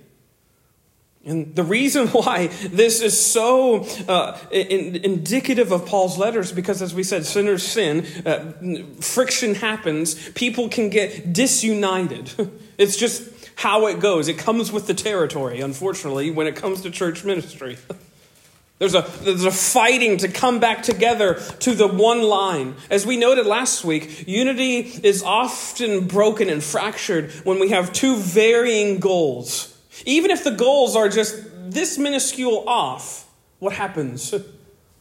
And 1.24 1.56
the 1.56 1.64
reason 1.64 2.08
why 2.10 2.48
this 2.48 3.02
is 3.02 3.20
so 3.20 3.86
uh, 4.08 4.38
in, 4.52 4.96
indicative 4.98 5.72
of 5.72 5.86
Paul's 5.86 6.18
letters, 6.18 6.52
because 6.52 6.82
as 6.82 6.94
we 6.94 7.04
said, 7.04 7.26
sinners 7.26 7.64
sin, 7.64 8.06
uh, 8.26 8.54
friction 9.02 9.56
happens, 9.56 10.30
people 10.32 10.70
can 10.70 10.90
get 10.90 11.34
disunited. 11.34 12.32
It's 12.78 12.98
just 12.98 13.30
how 13.58 13.86
it 13.86 14.00
goes. 14.00 14.28
It 14.28 14.40
comes 14.40 14.72
with 14.72 14.88
the 14.88 14.96
territory, 14.96 15.62
unfortunately, 15.62 16.32
when 16.32 16.48
it 16.48 16.56
comes 16.56 16.82
to 16.82 16.90
church 16.90 17.24
ministry. 17.24 17.78
There's 18.80 18.96
a, 18.96 19.06
there's 19.24 19.46
a 19.46 19.52
fighting 19.52 20.18
to 20.18 20.28
come 20.28 20.60
back 20.60 20.82
together 20.82 21.36
to 21.60 21.76
the 21.76 21.88
one 21.88 22.24
line. 22.24 22.74
As 22.90 23.06
we 23.06 23.16
noted 23.16 23.46
last 23.46 23.86
week, 23.86 24.28
unity 24.28 24.80
is 24.80 25.22
often 25.22 26.08
broken 26.08 26.50
and 26.50 26.64
fractured 26.64 27.30
when 27.44 27.60
we 27.60 27.70
have 27.70 27.94
two 27.94 28.18
varying 28.18 28.98
goals. 28.98 29.71
Even 30.06 30.32
if 30.32 30.44
the 30.44 30.52
goals 30.52 30.96
are 30.96 31.10
just 31.10 31.44
this 31.70 31.98
minuscule 31.98 32.64
off, 32.68 33.30
what 33.60 33.74
happens? 33.74 34.34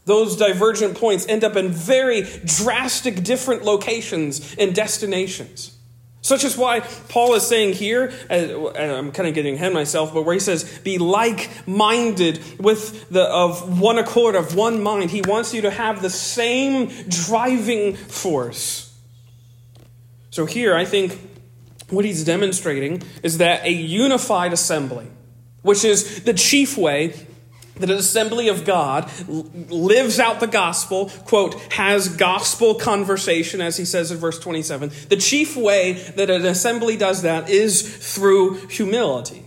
Those 0.05 0.37
divergent 0.37 0.99
points 0.99 1.27
end 1.29 1.45
up 1.45 1.57
in 1.57 1.69
very 1.69 2.23
drastic 2.45 3.23
different 3.23 3.65
locations 3.65 4.55
and 4.57 4.75
destinations. 4.75 5.77
Such 6.23 6.45
is 6.45 6.57
why 6.57 6.81
Paul 6.81 7.35
is 7.35 7.47
saying 7.47 7.75
here, 7.75 8.13
uh, 8.29 8.69
I'm 8.75 9.11
kind 9.11 9.27
of 9.29 9.35
getting 9.35 9.55
ahead 9.55 9.73
myself, 9.73 10.13
but 10.13 10.23
where 10.23 10.35
he 10.35 10.41
says, 10.41 10.79
be 10.81 10.99
like 10.99 11.49
minded 11.67 12.41
with 12.61 13.09
the, 13.09 13.23
of 13.23 13.81
one 13.81 13.99
accord, 13.99 14.35
of 14.35 14.55
one 14.55 14.83
mind. 14.83 15.11
He 15.11 15.23
wants 15.23 15.55
you 15.55 15.63
to 15.63 15.71
have 15.71 16.03
the 16.03 16.11
same 16.11 16.89
driving 17.09 17.97
force. 17.97 18.95
So 20.31 20.45
here, 20.45 20.75
I 20.75 20.85
think 20.85 21.19
what 21.91 22.05
he's 22.05 22.25
demonstrating 22.25 23.03
is 23.23 23.39
that 23.39 23.65
a 23.65 23.71
unified 23.71 24.53
assembly, 24.53 25.09
which 25.63 25.85
is 25.85 26.25
the 26.25 26.35
chief 26.35 26.77
way 26.77 27.15
that 27.77 27.91
an 27.91 27.97
assembly 27.97 28.49
of 28.49 28.65
God 28.65 29.11
lives 29.29 30.19
out 30.19 30.41
the 30.41 30.47
gospel, 30.47 31.09
quote, 31.25 31.55
has 31.73 32.09
gospel 32.09 32.75
conversation, 32.75 33.61
as 33.61 33.77
he 33.77 33.85
says 33.85 34.11
in 34.11 34.19
verse 34.19 34.39
27. 34.39 34.91
The 35.09 35.17
chief 35.17 35.57
way 35.57 35.95
that 36.17 36.31
an 36.31 36.45
assembly 36.45 36.97
does 36.97 37.23
that 37.23 37.49
is 37.49 38.15
through 38.15 38.67
humility. 38.67 39.45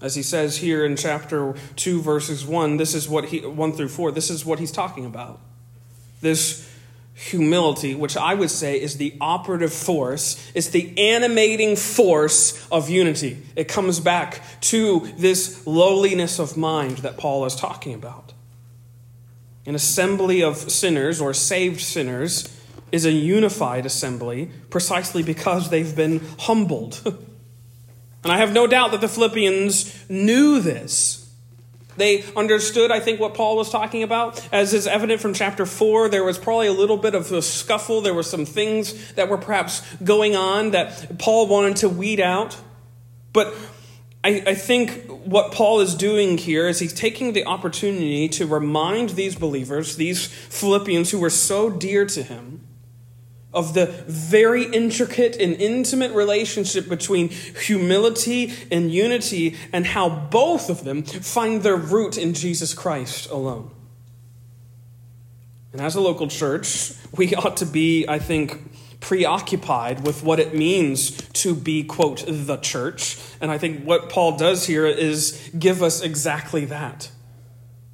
As 0.00 0.14
he 0.14 0.22
says 0.22 0.58
here 0.58 0.84
in 0.84 0.96
chapter 0.96 1.54
2, 1.76 2.00
verses 2.00 2.46
1, 2.46 2.76
this 2.76 2.94
is 2.94 3.08
what 3.08 3.26
he, 3.26 3.40
1 3.40 3.72
through 3.72 3.88
4, 3.88 4.12
this 4.12 4.30
is 4.30 4.46
what 4.46 4.58
he's 4.58 4.72
talking 4.72 5.04
about. 5.04 5.40
This 6.20 6.67
humility, 7.18 7.96
which 7.96 8.16
I 8.16 8.34
would 8.34 8.50
say 8.50 8.80
is 8.80 8.96
the 8.96 9.12
operative 9.20 9.72
force, 9.72 10.52
is 10.54 10.70
the 10.70 10.96
animating 10.96 11.74
force 11.74 12.66
of 12.70 12.88
unity. 12.88 13.42
It 13.56 13.66
comes 13.66 13.98
back 13.98 14.40
to 14.62 15.00
this 15.16 15.66
lowliness 15.66 16.38
of 16.38 16.56
mind 16.56 16.98
that 16.98 17.18
Paul 17.18 17.44
is 17.44 17.56
talking 17.56 17.92
about. 17.92 18.34
An 19.66 19.74
assembly 19.74 20.44
of 20.44 20.56
sinners 20.70 21.20
or 21.20 21.34
saved 21.34 21.80
sinners 21.80 22.56
is 22.92 23.04
a 23.04 23.10
unified 23.10 23.84
assembly 23.84 24.50
precisely 24.70 25.24
because 25.24 25.70
they've 25.70 25.96
been 25.96 26.20
humbled. 26.38 27.00
and 27.04 28.32
I 28.32 28.38
have 28.38 28.52
no 28.52 28.68
doubt 28.68 28.92
that 28.92 29.00
the 29.00 29.08
Philippians 29.08 30.08
knew 30.08 30.60
this. 30.60 31.17
They 31.98 32.24
understood, 32.36 32.90
I 32.90 33.00
think, 33.00 33.20
what 33.20 33.34
Paul 33.34 33.56
was 33.56 33.70
talking 33.70 34.02
about. 34.02 34.48
As 34.52 34.72
is 34.72 34.86
evident 34.86 35.20
from 35.20 35.34
chapter 35.34 35.66
4, 35.66 36.08
there 36.08 36.24
was 36.24 36.38
probably 36.38 36.68
a 36.68 36.72
little 36.72 36.96
bit 36.96 37.14
of 37.14 37.30
a 37.32 37.42
scuffle. 37.42 38.00
There 38.00 38.14
were 38.14 38.22
some 38.22 38.46
things 38.46 39.12
that 39.14 39.28
were 39.28 39.36
perhaps 39.36 39.82
going 39.96 40.36
on 40.36 40.70
that 40.70 41.18
Paul 41.18 41.48
wanted 41.48 41.76
to 41.78 41.88
weed 41.88 42.20
out. 42.20 42.56
But 43.32 43.54
I, 44.24 44.42
I 44.46 44.54
think 44.54 45.06
what 45.06 45.52
Paul 45.52 45.80
is 45.80 45.94
doing 45.94 46.38
here 46.38 46.68
is 46.68 46.78
he's 46.78 46.92
taking 46.92 47.32
the 47.32 47.44
opportunity 47.46 48.28
to 48.30 48.46
remind 48.46 49.10
these 49.10 49.34
believers, 49.34 49.96
these 49.96 50.26
Philippians 50.26 51.10
who 51.10 51.20
were 51.20 51.30
so 51.30 51.70
dear 51.70 52.06
to 52.06 52.22
him, 52.22 52.57
of 53.58 53.74
the 53.74 53.86
very 54.06 54.62
intricate 54.62 55.36
and 55.36 55.54
intimate 55.54 56.12
relationship 56.12 56.88
between 56.88 57.28
humility 57.28 58.52
and 58.70 58.92
unity, 58.92 59.56
and 59.72 59.84
how 59.84 60.08
both 60.08 60.70
of 60.70 60.84
them 60.84 61.02
find 61.02 61.62
their 61.62 61.76
root 61.76 62.16
in 62.16 62.34
Jesus 62.34 62.72
Christ 62.72 63.28
alone. 63.30 63.72
And 65.72 65.80
as 65.80 65.96
a 65.96 66.00
local 66.00 66.28
church, 66.28 66.92
we 67.16 67.34
ought 67.34 67.56
to 67.58 67.66
be, 67.66 68.06
I 68.08 68.20
think, 68.20 69.00
preoccupied 69.00 70.04
with 70.06 70.22
what 70.22 70.38
it 70.38 70.54
means 70.54 71.10
to 71.32 71.54
be, 71.54 71.82
quote, 71.82 72.24
the 72.26 72.56
church. 72.56 73.18
And 73.40 73.50
I 73.50 73.58
think 73.58 73.84
what 73.84 74.08
Paul 74.08 74.36
does 74.36 74.66
here 74.66 74.86
is 74.86 75.50
give 75.58 75.82
us 75.82 76.00
exactly 76.00 76.64
that. 76.66 77.10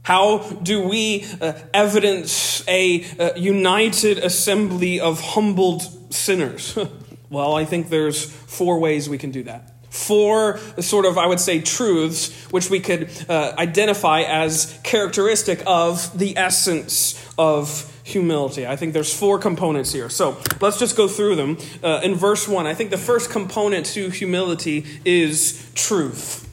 How 0.05 0.39
do 0.63 0.87
we 0.87 1.25
uh, 1.41 1.55
evidence 1.73 2.63
a 2.69 3.05
uh, 3.19 3.35
united 3.37 4.19
assembly 4.19 5.01
of 5.01 5.19
humbled 5.21 6.13
sinners? 6.13 6.79
well, 7.31 7.57
I 7.57 7.65
think 7.65 7.89
there's 7.89 8.31
four 8.31 8.79
ways 8.79 9.09
we 9.09 9.17
can 9.17 9.31
do 9.31 9.45
that. 9.45 9.73
Four 9.89 10.59
sort 10.81 11.07
of, 11.07 11.17
I 11.17 11.27
would 11.27 11.41
say, 11.41 11.63
truths 11.63 12.35
which 12.51 12.69
we 12.69 12.81
could 12.81 13.09
uh, 13.31 13.55
identify 13.57 14.23
as 14.23 14.79
characteristic 14.83 15.63
of 15.67 16.19
the 16.19 16.37
essence 16.37 17.19
of 17.39 17.91
humility. 18.05 18.67
I 18.67 18.77
think 18.77 18.93
there's 18.93 19.19
four 19.19 19.39
components 19.39 19.91
here. 19.91 20.11
So 20.11 20.37
let's 20.61 20.79
just 20.79 20.99
go 20.99 21.09
through 21.09 21.37
them. 21.37 21.57
Uh, 21.83 22.01
in 22.03 22.15
verse 22.15 22.47
1, 22.47 22.67
I 22.67 22.75
think 22.75 22.91
the 22.91 22.99
first 22.99 23.31
component 23.31 23.87
to 23.87 24.11
humility 24.11 24.85
is 25.07 25.73
truth. 25.75 26.44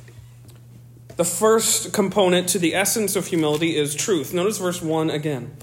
The 1.21 1.25
first 1.25 1.93
component 1.93 2.49
to 2.49 2.57
the 2.57 2.73
essence 2.73 3.15
of 3.15 3.27
humility 3.27 3.77
is 3.77 3.93
truth. 3.93 4.33
Notice 4.33 4.57
verse 4.57 4.81
1 4.81 5.11
again. 5.11 5.55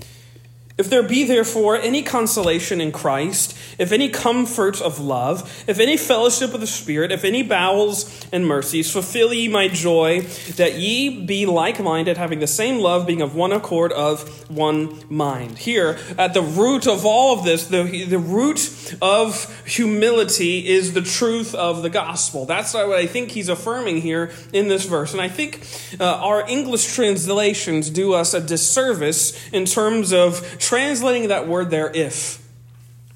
If 0.78 0.88
there 0.88 1.02
be 1.02 1.24
therefore 1.24 1.76
any 1.76 2.04
consolation 2.04 2.80
in 2.80 2.92
Christ, 2.92 3.58
if 3.78 3.90
any 3.90 4.08
comfort 4.08 4.80
of 4.80 5.00
love, 5.00 5.64
if 5.66 5.80
any 5.80 5.96
fellowship 5.96 6.54
of 6.54 6.60
the 6.60 6.68
Spirit, 6.68 7.10
if 7.10 7.24
any 7.24 7.42
bowels 7.42 8.24
and 8.32 8.46
mercies, 8.46 8.88
fulfill 8.88 9.32
ye 9.32 9.48
my 9.48 9.66
joy, 9.66 10.20
that 10.54 10.74
ye 10.74 11.24
be 11.26 11.46
like 11.46 11.82
minded, 11.82 12.16
having 12.16 12.38
the 12.38 12.46
same 12.46 12.78
love, 12.78 13.08
being 13.08 13.20
of 13.20 13.34
one 13.34 13.50
accord, 13.50 13.90
of 13.90 14.48
one 14.48 15.02
mind. 15.08 15.58
Here, 15.58 15.98
at 16.16 16.32
the 16.32 16.42
root 16.42 16.86
of 16.86 17.04
all 17.04 17.36
of 17.36 17.44
this, 17.44 17.66
the, 17.66 18.04
the 18.04 18.18
root 18.20 18.96
of 19.02 19.62
humility 19.66 20.68
is 20.68 20.94
the 20.94 21.02
truth 21.02 21.56
of 21.56 21.82
the 21.82 21.90
gospel. 21.90 22.46
That's 22.46 22.72
what 22.74 22.92
I 22.92 23.06
think 23.06 23.32
he's 23.32 23.48
affirming 23.48 24.00
here 24.00 24.30
in 24.52 24.68
this 24.68 24.84
verse. 24.84 25.12
And 25.12 25.20
I 25.20 25.28
think 25.28 25.66
uh, 25.98 26.04
our 26.04 26.48
English 26.48 26.94
translations 26.94 27.90
do 27.90 28.14
us 28.14 28.32
a 28.32 28.40
disservice 28.40 29.36
in 29.52 29.64
terms 29.64 30.12
of 30.12 30.58
translating 30.68 31.28
that 31.28 31.48
word 31.48 31.70
there, 31.70 31.90
if. 31.90 32.46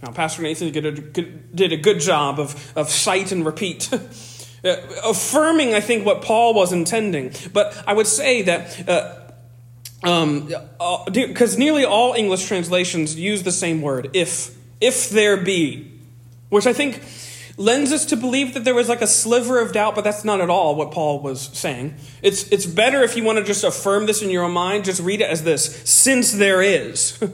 Now, 0.02 0.10
Pastor 0.12 0.42
Nathan 0.42 0.72
did 0.72 0.86
a 0.86 1.76
good, 1.76 2.00
job 2.00 2.40
of, 2.40 2.72
of 2.76 2.88
cite 2.88 3.32
and 3.32 3.44
repeat. 3.44 3.90
Uh, 4.64 4.76
affirming, 5.04 5.74
I 5.74 5.80
think, 5.80 6.06
what 6.06 6.22
Paul 6.22 6.54
was 6.54 6.72
intending. 6.72 7.32
But 7.52 7.82
I 7.84 7.94
would 7.94 8.06
say 8.06 8.42
that 8.42 8.88
uh, 8.88 9.22
because 10.02 10.22
um, 10.22 10.54
uh, 10.78 11.58
nearly 11.58 11.84
all 11.84 12.14
English 12.14 12.46
translations 12.46 13.16
use 13.18 13.42
the 13.42 13.50
same 13.50 13.82
word, 13.82 14.10
if, 14.12 14.56
if 14.80 15.10
there 15.10 15.36
be, 15.36 15.90
which 16.48 16.68
I 16.68 16.72
think 16.72 17.02
lends 17.56 17.92
us 17.92 18.06
to 18.06 18.16
believe 18.16 18.54
that 18.54 18.64
there 18.64 18.74
was 18.74 18.88
like 18.88 19.02
a 19.02 19.06
sliver 19.06 19.60
of 19.60 19.72
doubt, 19.72 19.94
but 19.94 20.04
that's 20.04 20.24
not 20.24 20.40
at 20.40 20.50
all 20.50 20.74
what 20.74 20.90
Paul 20.90 21.20
was 21.20 21.50
saying. 21.52 21.94
It's, 22.22 22.48
it's 22.48 22.66
better 22.66 23.02
if 23.02 23.16
you 23.16 23.24
want 23.24 23.38
to 23.38 23.44
just 23.44 23.64
affirm 23.64 24.06
this 24.06 24.22
in 24.22 24.30
your 24.30 24.44
own 24.44 24.52
mind, 24.52 24.84
just 24.84 25.00
read 25.00 25.20
it 25.20 25.30
as 25.30 25.42
this 25.44 25.88
since 25.88 26.32
there 26.32 26.62
is. 26.62 27.22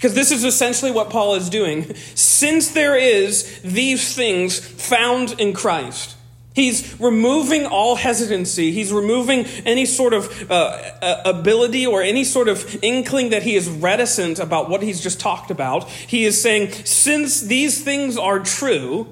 Because 0.00 0.14
this 0.14 0.30
is 0.30 0.44
essentially 0.44 0.90
what 0.90 1.10
Paul 1.10 1.34
is 1.34 1.50
doing. 1.50 1.94
Since 2.14 2.70
there 2.70 2.96
is 2.96 3.60
these 3.60 4.16
things 4.16 4.58
found 4.58 5.38
in 5.38 5.52
Christ, 5.52 6.16
he's 6.54 6.98
removing 6.98 7.66
all 7.66 7.96
hesitancy. 7.96 8.72
He's 8.72 8.94
removing 8.94 9.44
any 9.66 9.84
sort 9.84 10.14
of 10.14 10.50
uh, 10.50 11.20
ability 11.26 11.86
or 11.86 12.00
any 12.00 12.24
sort 12.24 12.48
of 12.48 12.82
inkling 12.82 13.28
that 13.28 13.42
he 13.42 13.56
is 13.56 13.68
reticent 13.68 14.38
about 14.38 14.70
what 14.70 14.82
he's 14.82 15.02
just 15.02 15.20
talked 15.20 15.50
about. 15.50 15.86
He 15.90 16.24
is 16.24 16.40
saying, 16.40 16.72
since 16.86 17.42
these 17.42 17.84
things 17.84 18.16
are 18.16 18.38
true, 18.38 19.06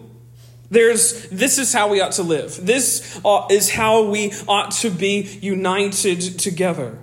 there's, 0.70 1.28
this 1.30 1.58
is 1.58 1.72
how 1.72 1.88
we 1.88 2.00
ought 2.00 2.12
to 2.12 2.22
live. 2.22 2.64
This 2.64 3.20
uh, 3.24 3.46
is 3.50 3.70
how 3.70 4.04
we 4.04 4.32
ought 4.46 4.70
to 4.72 4.90
be 4.90 5.38
united 5.40 6.38
together. 6.38 6.98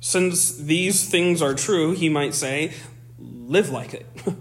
Since 0.00 0.56
these 0.56 1.08
things 1.08 1.40
are 1.40 1.54
true, 1.54 1.92
he 1.92 2.08
might 2.08 2.34
say, 2.34 2.72
live 3.18 3.70
like 3.70 3.94
it. 3.94 4.06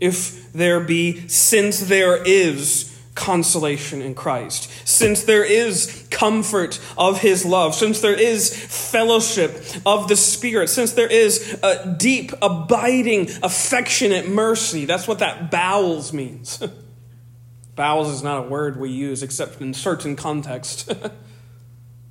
if 0.00 0.52
there 0.52 0.80
be, 0.80 1.28
since 1.28 1.80
there 1.80 2.22
is 2.22 2.90
consolation 3.14 4.02
in 4.02 4.14
Christ, 4.14 4.70
since 4.86 5.22
there 5.22 5.44
is 5.44 6.03
comfort 6.14 6.80
of 6.96 7.20
his 7.20 7.44
love, 7.44 7.74
since 7.74 8.00
there 8.00 8.18
is 8.18 8.54
fellowship 8.54 9.62
of 9.84 10.08
the 10.08 10.16
Spirit, 10.16 10.68
since 10.68 10.92
there 10.92 11.10
is 11.10 11.58
a 11.62 11.94
deep, 11.98 12.32
abiding, 12.40 13.28
affectionate 13.42 14.28
mercy. 14.28 14.84
That's 14.84 15.06
what 15.06 15.18
that 15.18 15.50
bowels 15.50 16.12
means. 16.12 16.62
bowels 17.74 18.08
is 18.08 18.22
not 18.22 18.46
a 18.46 18.48
word 18.48 18.78
we 18.78 18.90
use 18.90 19.22
except 19.22 19.60
in 19.60 19.74
certain 19.74 20.16
context. 20.16 20.92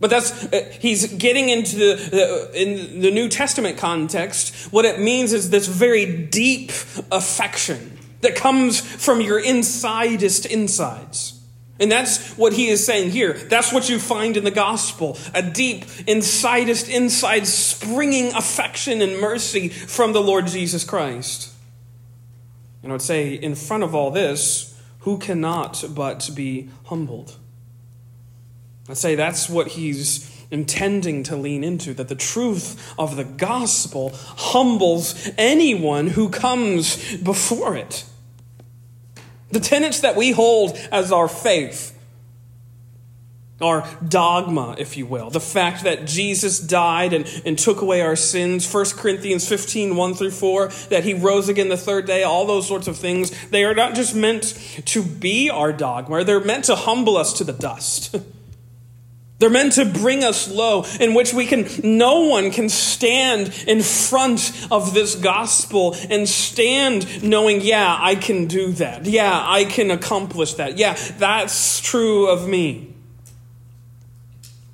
But 0.04 0.10
that's, 0.10 0.52
uh, 0.52 0.70
he's 0.82 1.14
getting 1.14 1.48
into 1.48 1.78
the, 1.78 2.52
in 2.54 3.00
the 3.00 3.10
New 3.10 3.30
Testament 3.30 3.78
context, 3.78 4.54
what 4.70 4.84
it 4.84 5.00
means 5.00 5.32
is 5.32 5.50
this 5.50 5.66
very 5.66 6.26
deep 6.26 6.72
affection 7.10 7.98
that 8.20 8.36
comes 8.36 8.82
from 8.82 9.22
your 9.22 9.40
insidest 9.40 10.46
insides. 10.46 11.40
And 11.80 11.92
that's 11.92 12.38
what 12.38 12.54
he 12.54 12.70
is 12.70 12.86
saying 12.86 13.12
here. 13.12 13.34
That's 13.34 13.74
what 13.74 13.90
you 13.90 14.00
find 14.00 14.38
in 14.38 14.44
the 14.44 14.52
gospel 14.52 15.18
a 15.34 15.42
deep, 15.42 15.86
insidest, 16.08 16.88
inside 16.88 17.48
springing 17.48 18.34
affection 18.34 19.02
and 19.02 19.20
mercy 19.20 19.70
from 19.70 20.14
the 20.14 20.22
Lord 20.22 20.48
Jesus 20.48 20.84
Christ. 20.84 21.52
And 22.84 22.92
I 22.92 22.96
would 22.96 23.02
say, 23.02 23.34
in 23.34 23.56
front 23.56 23.84
of 23.84 23.96
all 23.96 24.12
this, 24.12 24.80
who 25.00 25.18
cannot 25.18 25.84
but 25.90 26.30
be 26.36 26.70
humbled? 26.86 27.38
I'd 28.88 28.98
say 28.98 29.16
that's 29.16 29.50
what 29.50 29.70
he's 29.70 30.30
intending 30.52 31.24
to 31.24 31.36
lean 31.36 31.64
into 31.64 31.94
that 31.96 32.10
the 32.10 32.16
truth 32.16 32.94
of 33.00 33.16
the 33.16 33.24
gospel 33.24 34.12
humbles 34.14 35.30
anyone 35.38 36.08
who 36.08 36.30
comes 36.30 37.18
before 37.18 37.76
it. 37.76 38.06
The 39.54 39.60
tenets 39.60 40.02
that 40.02 40.16
we 40.16 40.32
hold 40.32 40.78
as 40.92 41.12
our 41.12 41.28
faith 41.28 41.94
our 43.62 43.88
dogma, 44.08 44.76
if 44.78 44.98
you 44.98 45.06
will. 45.06 45.30
The 45.30 45.40
fact 45.40 45.84
that 45.84 46.06
Jesus 46.06 46.60
died 46.60 47.14
and, 47.14 47.26
and 47.46 47.58
took 47.58 47.82
away 47.82 48.02
our 48.02 48.16
sins. 48.16 48.72
1 48.72 48.86
Corinthians 48.98 49.48
15, 49.48 49.96
1 49.96 50.14
through 50.16 50.32
4, 50.32 50.68
that 50.90 51.04
he 51.04 51.14
rose 51.14 51.50
again 51.50 51.70
the 51.70 51.78
third 51.78 52.06
day, 52.06 52.24
all 52.24 52.46
those 52.46 52.68
sorts 52.68 52.88
of 52.88 52.98
things. 52.98 53.32
They 53.48 53.64
are 53.64 53.74
not 53.74 53.96
just 53.96 54.14
meant 54.14 54.58
to 54.86 55.04
be 55.04 55.50
our 55.50 55.72
dogma, 55.72 56.24
they're 56.24 56.44
meant 56.44 56.66
to 56.66 56.76
humble 56.76 57.18
us 57.18 57.34
to 57.34 57.44
the 57.44 57.54
dust. 57.54 58.16
They're 59.44 59.50
meant 59.50 59.74
to 59.74 59.84
bring 59.84 60.24
us 60.24 60.48
low, 60.50 60.86
in 61.02 61.14
which 61.14 61.34
we 61.34 61.46
can, 61.46 61.68
no 61.84 62.22
one 62.22 62.50
can 62.50 62.70
stand 62.70 63.54
in 63.68 63.82
front 63.82 64.66
of 64.72 64.94
this 64.94 65.16
gospel 65.16 65.98
and 66.10 66.30
stand 66.30 67.22
knowing, 67.22 67.60
yeah, 67.60 67.98
I 68.00 68.16
can 68.16 68.46
do 68.46 68.72
that. 68.72 69.06
Yeah, 69.06 69.44
I 69.46 69.66
can 69.66 69.92
accomplish 69.92 70.54
that. 70.54 70.78
Yeah, 70.78 70.94
that's 71.18 71.82
true 71.82 72.30
of 72.30 72.48
me. 72.48 72.94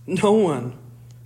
No 0.06 0.34
one 0.34 0.78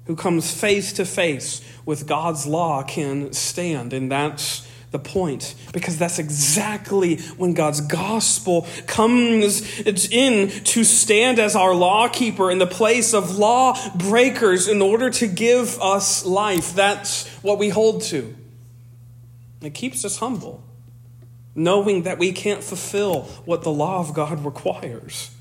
who 0.06 0.16
comes 0.16 0.50
face 0.58 0.94
to 0.94 1.04
face 1.04 1.60
with 1.86 2.08
God's 2.08 2.48
law 2.48 2.82
can 2.82 3.34
stand, 3.34 3.92
and 3.92 4.10
that's 4.10 4.66
the 4.94 5.00
point 5.00 5.56
because 5.74 5.98
that's 5.98 6.20
exactly 6.20 7.18
when 7.36 7.54
God's 7.54 7.82
gospel 7.82 8.66
comes 8.86 9.80
in 10.10 10.50
to 10.50 10.84
stand 10.86 11.40
as 11.40 11.56
our 11.56 11.74
law 11.74 12.08
keeper 12.08 12.50
in 12.50 12.60
the 12.60 12.68
place 12.68 13.14
of 13.14 13.38
law 13.38 13.76
breakers 13.96 14.70
in 14.70 14.82
order 14.82 15.10
to 15.10 15.28
give 15.28 15.82
us 15.82 16.26
life. 16.26 16.76
That's 16.76 17.28
what 17.42 17.58
we 17.58 17.70
hold 17.70 18.04
to. 18.04 18.36
It 19.62 19.74
keeps 19.74 20.06
us 20.06 20.18
humble, 20.18 20.64
knowing 21.56 22.04
that 22.04 22.20
we 22.20 22.32
can't 22.32 22.64
fulfill 22.64 23.24
what 23.46 23.64
the 23.64 23.72
law 23.72 24.00
of 24.00 24.14
God 24.14 24.46
requires. 24.46 25.32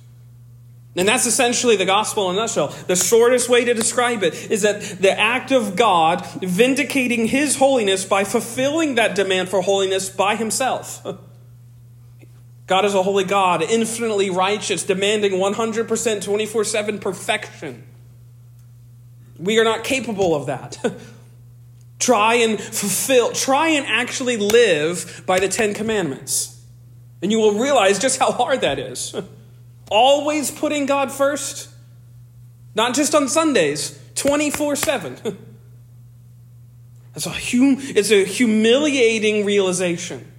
And 0.94 1.08
that's 1.08 1.24
essentially 1.24 1.76
the 1.76 1.86
gospel 1.86 2.28
in 2.28 2.36
a 2.36 2.40
nutshell. 2.40 2.68
The 2.68 2.96
shortest 2.96 3.48
way 3.48 3.64
to 3.64 3.72
describe 3.72 4.22
it 4.22 4.50
is 4.50 4.62
that 4.62 4.82
the 5.00 5.18
act 5.18 5.50
of 5.50 5.74
God 5.74 6.26
vindicating 6.42 7.26
his 7.26 7.56
holiness 7.56 8.04
by 8.04 8.24
fulfilling 8.24 8.96
that 8.96 9.14
demand 9.14 9.48
for 9.48 9.62
holiness 9.62 10.10
by 10.10 10.36
himself. 10.36 11.04
God 12.66 12.84
is 12.84 12.94
a 12.94 13.02
holy 13.02 13.24
God, 13.24 13.62
infinitely 13.62 14.30
righteous, 14.30 14.84
demanding 14.84 15.32
100% 15.32 16.22
24 16.22 16.64
7 16.64 16.98
perfection. 16.98 17.84
We 19.38 19.58
are 19.58 19.64
not 19.64 19.84
capable 19.84 20.34
of 20.34 20.46
that. 20.46 20.78
try 21.98 22.34
and 22.34 22.60
fulfill, 22.60 23.32
try 23.32 23.68
and 23.68 23.86
actually 23.86 24.36
live 24.36 25.22
by 25.26 25.38
the 25.40 25.48
Ten 25.48 25.72
Commandments. 25.72 26.60
And 27.22 27.32
you 27.32 27.38
will 27.38 27.58
realize 27.58 27.98
just 27.98 28.18
how 28.18 28.30
hard 28.30 28.60
that 28.60 28.78
is. 28.78 29.14
always 29.92 30.50
putting 30.50 30.86
God 30.86 31.12
first, 31.12 31.68
not 32.74 32.94
just 32.94 33.14
on 33.14 33.28
Sundays, 33.28 33.98
24 34.14 34.76
7. 34.76 35.38
It's 37.14 37.26
a, 37.26 37.30
hum- 37.30 37.76
it's 37.78 38.10
a 38.10 38.24
humiliating 38.24 39.44
realization. 39.44 40.32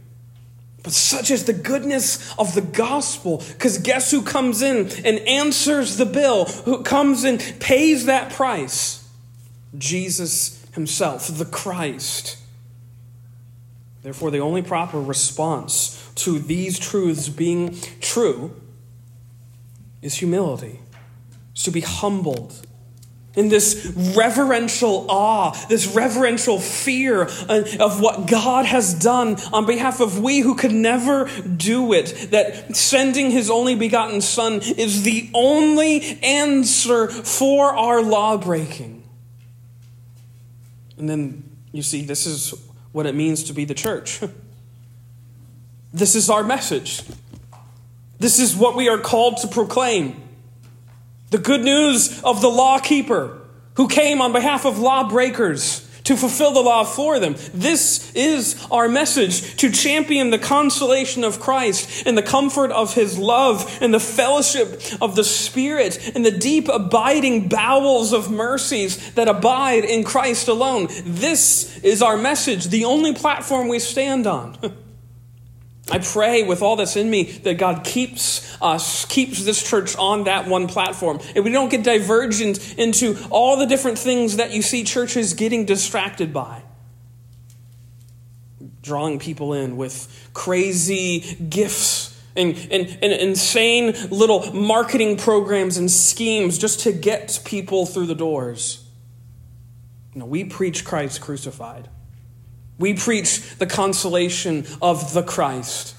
But 0.82 0.94
such 0.94 1.30
is 1.30 1.46
the 1.46 1.54
goodness 1.54 2.34
of 2.38 2.56
the 2.56 2.62
gospel. 2.62 3.44
Because 3.48 3.78
guess 3.78 4.10
who 4.10 4.24
comes 4.24 4.64
in 4.64 4.90
and 5.06 5.20
answers 5.20 5.98
the 5.98 6.06
bill? 6.06 6.46
Who 6.46 6.82
comes 6.82 7.26
and 7.26 7.40
pays 7.60 8.06
that 8.06 8.32
price? 8.32 9.08
Jesus 9.78 10.66
himself, 10.74 11.28
the 11.28 11.46
Christ. 11.46 12.38
Therefore, 14.02 14.32
the 14.32 14.40
only 14.40 14.64
proper 14.64 15.00
response 15.00 16.12
to 16.16 16.40
these 16.40 16.78
truths 16.78 17.30
being 17.30 17.78
true 18.02 18.60
is 20.04 20.16
humility, 20.16 20.80
to 21.56 21.72
be 21.72 21.82
humbled. 21.82 22.68
In 23.36 23.50
this 23.50 23.92
reverential 24.16 25.08
awe, 25.10 25.54
this 25.68 25.88
reverential 25.88 26.60
fear 26.60 27.24
of 27.24 28.00
what 28.00 28.28
God 28.28 28.66
has 28.66 28.94
done 28.94 29.38
on 29.52 29.66
behalf 29.66 30.02
of 30.02 30.20
we 30.20 30.42
who 30.42 30.54
could 30.54 30.72
never 30.72 31.28
do 31.58 31.94
it, 31.94 32.28
that 32.30 32.76
sending 32.76 33.32
his 33.32 33.50
only 33.50 33.74
begotten 33.74 34.22
Son 34.22 34.62
is 34.62 35.02
the 35.02 35.32
only 35.34 36.20
answer 36.22 37.08
for 37.08 37.76
our 37.76 38.04
law 38.04 38.38
breaking. 38.38 39.04
And 41.00 41.10
then 41.10 41.50
you 41.72 41.82
see, 41.82 42.06
this 42.06 42.28
is 42.28 42.54
what 42.92 43.08
it 43.08 43.16
means 43.16 43.44
to 43.46 43.54
be 43.54 43.66
the 43.66 43.74
church. 43.74 44.22
This 45.96 46.16
is 46.16 46.28
our 46.28 46.44
message. 46.44 47.04
This 48.24 48.40
is 48.40 48.56
what 48.56 48.78
we 48.78 48.88
are 48.88 49.00
called 49.00 49.40
to 49.40 49.50
proclaim. 49.50 50.16
The 51.32 51.38
good 51.38 51.60
news 51.60 52.24
of 52.24 52.40
the 52.40 52.48
law 52.48 52.80
keeper 52.80 53.38
who 53.74 53.90
came 53.90 54.22
on 54.22 54.32
behalf 54.32 54.66
of 54.66 54.80
lawbreakers 54.80 55.86
to 56.06 56.16
fulfill 56.16 56.54
the 56.54 56.62
law 56.62 56.86
for 56.86 57.20
them. 57.20 57.36
This 57.54 58.14
is 58.14 58.66
our 58.72 58.88
message 58.88 59.58
to 59.58 59.70
champion 59.70 60.30
the 60.30 60.40
consolation 60.40 61.26
of 61.26 61.42
Christ 61.42 62.08
and 62.08 62.18
the 62.18 62.24
comfort 62.24 62.72
of 62.72 62.94
his 62.94 63.18
love 63.18 63.78
and 63.82 63.94
the 63.94 64.00
fellowship 64.00 64.82
of 65.02 65.18
the 65.18 65.26
Spirit 65.26 66.14
and 66.16 66.26
the 66.26 66.32
deep 66.32 66.70
abiding 66.70 67.50
bowels 67.50 68.14
of 68.14 68.32
mercies 68.32 69.14
that 69.16 69.28
abide 69.28 69.84
in 69.84 70.06
Christ 70.06 70.48
alone. 70.48 70.88
This 71.04 71.78
is 71.80 72.02
our 72.02 72.16
message, 72.16 72.68
the 72.68 72.86
only 72.86 73.14
platform 73.14 73.68
we 73.68 73.80
stand 73.80 74.26
on. 74.28 74.58
I 75.92 76.00
pray 76.00 76.44
with 76.44 76.62
all 76.62 76.78
that's 76.78 76.96
in 76.96 77.10
me 77.10 77.24
that 77.24 77.58
God 77.58 77.84
keeps 77.84 78.58
us, 78.62 79.06
keeps 79.06 79.44
this 79.44 79.62
church 79.70 79.98
on 79.98 80.24
that 80.26 80.48
one 80.48 80.68
platform. 80.68 81.20
And 81.36 81.44
we 81.44 81.52
don't 81.52 81.70
get 81.70 81.84
divergent 81.84 82.78
into 82.78 83.18
all 83.30 83.58
the 83.58 83.66
different 83.66 84.00
things 84.00 84.38
that 84.38 84.52
you 84.52 84.62
see 84.62 84.86
churches 84.86 85.34
getting 85.34 85.66
distracted 85.66 86.32
by. 86.32 86.64
Drawing 88.82 89.20
people 89.20 89.54
in 89.54 89.76
with 89.76 90.30
crazy 90.34 91.36
gifts 91.50 92.18
and, 92.36 92.56
and, 92.72 92.98
and 93.02 93.14
insane 93.14 93.94
little 94.10 94.54
marketing 94.54 95.18
programs 95.18 95.78
and 95.78 95.92
schemes 95.92 96.58
just 96.58 96.82
to 96.82 96.94
get 96.94 97.42
people 97.46 97.86
through 97.86 98.08
the 98.08 98.16
doors. 98.16 98.84
Know, 100.16 100.26
we 100.26 100.46
preach 100.46 100.86
Christ 100.86 101.22
crucified. 101.22 101.90
We 102.84 102.96
preach 102.96 103.56
the 103.60 103.66
consolation 103.66 104.66
of 104.82 105.14
the 105.14 105.24
Christ 105.24 105.96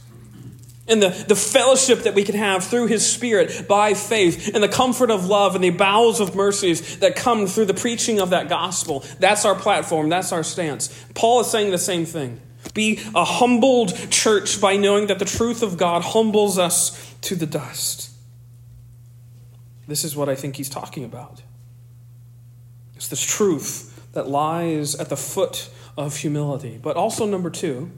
and 0.87 1.03
the, 1.03 1.09
the 1.09 1.35
fellowship 1.35 2.01
that 2.01 2.15
we 2.15 2.25
can 2.25 2.35
have 2.35 2.63
through 2.63 2.89
his 2.89 3.11
spirit 3.11 3.67
by 3.67 3.95
faith 3.95 4.55
and 4.55 4.63
the 4.63 4.69
comfort 4.69 5.11
of 5.11 5.25
love 5.25 5.55
and 5.55 5.65
the 5.65 5.71
bowels 5.71 6.21
of 6.21 6.35
mercies 6.35 6.99
that 6.99 7.17
come 7.17 7.47
through 7.47 7.65
the 7.65 7.73
preaching 7.73 8.21
of 8.21 8.29
that 8.29 8.51
gospel. 8.51 9.03
That's 9.19 9.47
our 9.47 9.55
platform, 9.55 10.11
that's 10.11 10.31
our 10.31 10.43
stance. 10.43 10.89
Paul 11.15 11.41
is 11.41 11.51
saying 11.51 11.71
the 11.71 11.79
same 11.79 12.05
thing. 12.05 12.39
Be 12.75 13.01
a 13.15 13.25
humbled 13.25 14.11
church 14.11 14.61
by 14.61 14.77
knowing 14.77 15.07
that 15.07 15.19
the 15.19 15.25
truth 15.25 15.63
of 15.63 15.79
God 15.79 16.03
humbles 16.03 16.59
us 16.59 17.15
to 17.23 17.35
the 17.35 17.47
dust. 17.47 18.11
This 19.89 20.05
is 20.05 20.15
what 20.15 20.29
I 20.29 20.35
think 20.35 20.57
he's 20.57 20.69
talking 20.69 21.05
about. 21.05 21.41
It's 22.95 23.09
this 23.09 23.25
truth 23.25 23.91
that 24.13 24.29
lies 24.29 24.95
at 24.95 25.09
the 25.09 25.17
foot 25.17 25.71
of 25.97 26.17
humility. 26.17 26.79
But 26.81 26.97
also, 26.97 27.27
number 27.27 27.51
two, 27.51 27.91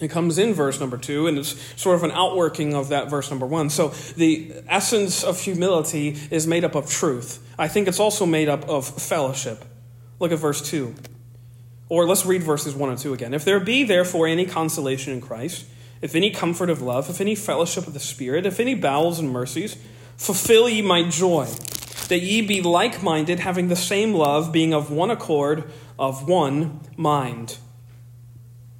it 0.00 0.10
comes 0.10 0.38
in 0.38 0.54
verse 0.54 0.80
number 0.80 0.96
two, 0.96 1.26
and 1.26 1.38
it's 1.38 1.60
sort 1.80 1.96
of 1.96 2.04
an 2.04 2.10
outworking 2.12 2.74
of 2.74 2.88
that 2.88 3.10
verse 3.10 3.30
number 3.30 3.46
one. 3.46 3.70
So, 3.70 3.88
the 4.16 4.52
essence 4.68 5.22
of 5.22 5.40
humility 5.40 6.16
is 6.30 6.46
made 6.46 6.64
up 6.64 6.74
of 6.74 6.90
truth. 6.90 7.46
I 7.58 7.68
think 7.68 7.88
it's 7.88 8.00
also 8.00 8.24
made 8.24 8.48
up 8.48 8.68
of 8.68 8.86
fellowship. 8.86 9.64
Look 10.18 10.32
at 10.32 10.38
verse 10.38 10.62
two. 10.62 10.94
Or 11.88 12.06
let's 12.06 12.24
read 12.24 12.42
verses 12.42 12.74
one 12.74 12.88
and 12.88 12.98
two 12.98 13.12
again. 13.12 13.34
If 13.34 13.44
there 13.44 13.60
be 13.60 13.84
therefore 13.84 14.26
any 14.26 14.46
consolation 14.46 15.12
in 15.12 15.20
Christ, 15.20 15.66
if 16.00 16.14
any 16.14 16.30
comfort 16.30 16.70
of 16.70 16.80
love, 16.80 17.10
if 17.10 17.20
any 17.20 17.34
fellowship 17.34 17.86
of 17.86 17.92
the 17.92 18.00
Spirit, 18.00 18.46
if 18.46 18.60
any 18.60 18.74
bowels 18.74 19.18
and 19.18 19.30
mercies, 19.30 19.76
fulfill 20.16 20.68
ye 20.68 20.82
my 20.82 21.08
joy, 21.08 21.46
that 22.08 22.20
ye 22.20 22.40
be 22.42 22.62
like 22.62 23.02
minded, 23.02 23.40
having 23.40 23.68
the 23.68 23.76
same 23.76 24.14
love, 24.14 24.52
being 24.52 24.72
of 24.72 24.90
one 24.90 25.10
accord 25.10 25.70
of 26.00 26.26
one 26.26 26.80
mind. 26.96 27.58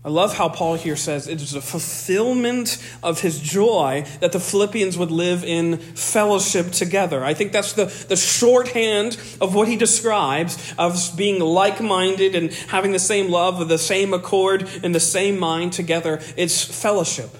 I 0.02 0.08
love 0.08 0.38
how 0.38 0.48
Paul 0.48 0.76
here 0.76 0.96
says 0.96 1.28
it 1.28 1.42
is 1.42 1.54
a 1.54 1.60
fulfillment 1.60 2.82
of 3.02 3.20
his 3.20 3.38
joy 3.38 4.06
that 4.20 4.32
the 4.32 4.40
Philippians 4.40 4.96
would 4.96 5.10
live 5.10 5.44
in 5.44 5.76
fellowship 5.76 6.70
together. 6.70 7.22
I 7.22 7.34
think 7.34 7.52
that's 7.52 7.74
the, 7.74 7.84
the 8.08 8.16
shorthand 8.16 9.18
of 9.42 9.54
what 9.54 9.68
he 9.68 9.76
describes 9.76 10.74
of 10.78 11.14
being 11.16 11.38
like 11.38 11.82
minded 11.82 12.34
and 12.34 12.50
having 12.50 12.92
the 12.92 12.98
same 12.98 13.30
love, 13.30 13.68
the 13.68 13.76
same 13.76 14.14
accord, 14.14 14.66
and 14.82 14.94
the 14.94 15.00
same 15.00 15.38
mind 15.38 15.74
together. 15.74 16.20
It's 16.34 16.64
fellowship. 16.64 17.36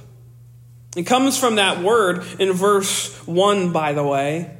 It 0.94 1.04
comes 1.04 1.38
from 1.38 1.54
that 1.54 1.82
word 1.82 2.26
in 2.38 2.52
verse 2.52 3.26
1, 3.26 3.72
by 3.72 3.94
the 3.94 4.04
way, 4.04 4.54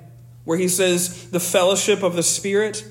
where 0.45 0.57
he 0.57 0.69
says, 0.69 1.31
the 1.31 1.41
fellowship 1.41 2.03
of 2.03 2.17
the 2.17 2.23
Spirit. 2.23 2.83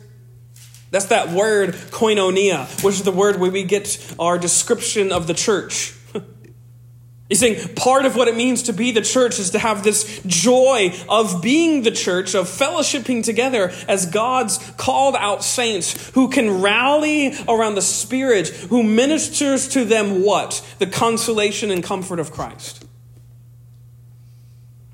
That's 0.92 1.08
that 1.08 1.30
word 1.30 1.74
koinonia, 1.74 2.84
which 2.84 2.96
is 2.96 3.04
the 3.04 3.12
word 3.12 3.40
where 3.40 3.52
we 3.52 3.64
get 3.64 4.16
our 4.18 4.40
description 4.40 5.12
of 5.12 5.28
the 5.28 5.36
church. 5.36 5.94
He's 7.30 7.40
saying 7.40 7.76
part 7.76 8.06
of 8.06 8.16
what 8.16 8.28
it 8.28 8.36
means 8.36 8.64
to 8.64 8.74
be 8.74 8.92
the 8.92 9.02
church 9.02 9.38
is 9.38 9.52
to 9.52 9.60
have 9.60 9.84
this 9.84 10.20
joy 10.26 10.92
of 11.08 11.44
being 11.44 11.84
the 11.84 11.92
church, 11.92 12.34
of 12.34 12.48
fellowshipping 12.48 13.24
together 13.24 13.72
as 13.88 14.08
God's 14.08 14.58
called 14.78 15.16
out 15.16 15.44
saints 15.44 16.10
who 16.12 16.30
can 16.30 16.62
rally 16.62 17.36
around 17.48 17.76
the 17.76 17.84
Spirit, 17.84 18.48
who 18.48 18.82
ministers 18.82 19.68
to 19.70 19.86
them 19.86 20.24
what? 20.24 20.66
The 20.80 20.88
consolation 20.88 21.70
and 21.70 21.84
comfort 21.84 22.20
of 22.20 22.32
Christ. 22.32 22.84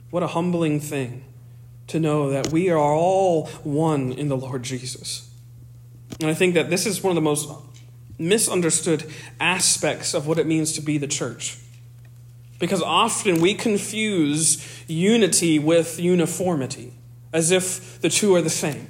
What 0.10 0.24
a 0.24 0.28
humbling 0.28 0.82
thing 0.82 1.24
to 1.88 2.02
know 2.02 2.32
that 2.32 2.52
we 2.52 2.70
are 2.70 2.78
all 2.78 3.48
one 3.64 4.12
in 4.12 4.28
the 4.28 4.38
Lord 4.38 4.64
Jesus. 4.64 5.25
And 6.20 6.30
I 6.30 6.34
think 6.34 6.54
that 6.54 6.70
this 6.70 6.86
is 6.86 7.04
one 7.04 7.12
of 7.12 7.16
the 7.16 7.22
most 7.22 7.50
misunderstood 8.18 9.12
aspects 9.40 10.14
of 10.14 10.28
what 10.28 10.40
it 10.40 10.48
means 10.48 10.74
to 10.74 10.82
be 10.82 10.98
the 10.98 11.08
church. 11.08 11.58
Because 12.60 12.82
often 12.82 13.42
we 13.42 13.54
confuse 13.54 14.84
unity 14.88 15.60
with 15.60 16.00
uniformity, 16.00 16.94
as 17.34 17.52
if 17.52 18.00
the 18.02 18.10
two 18.10 18.34
are 18.36 18.42
the 18.42 18.50
same. 18.50 18.88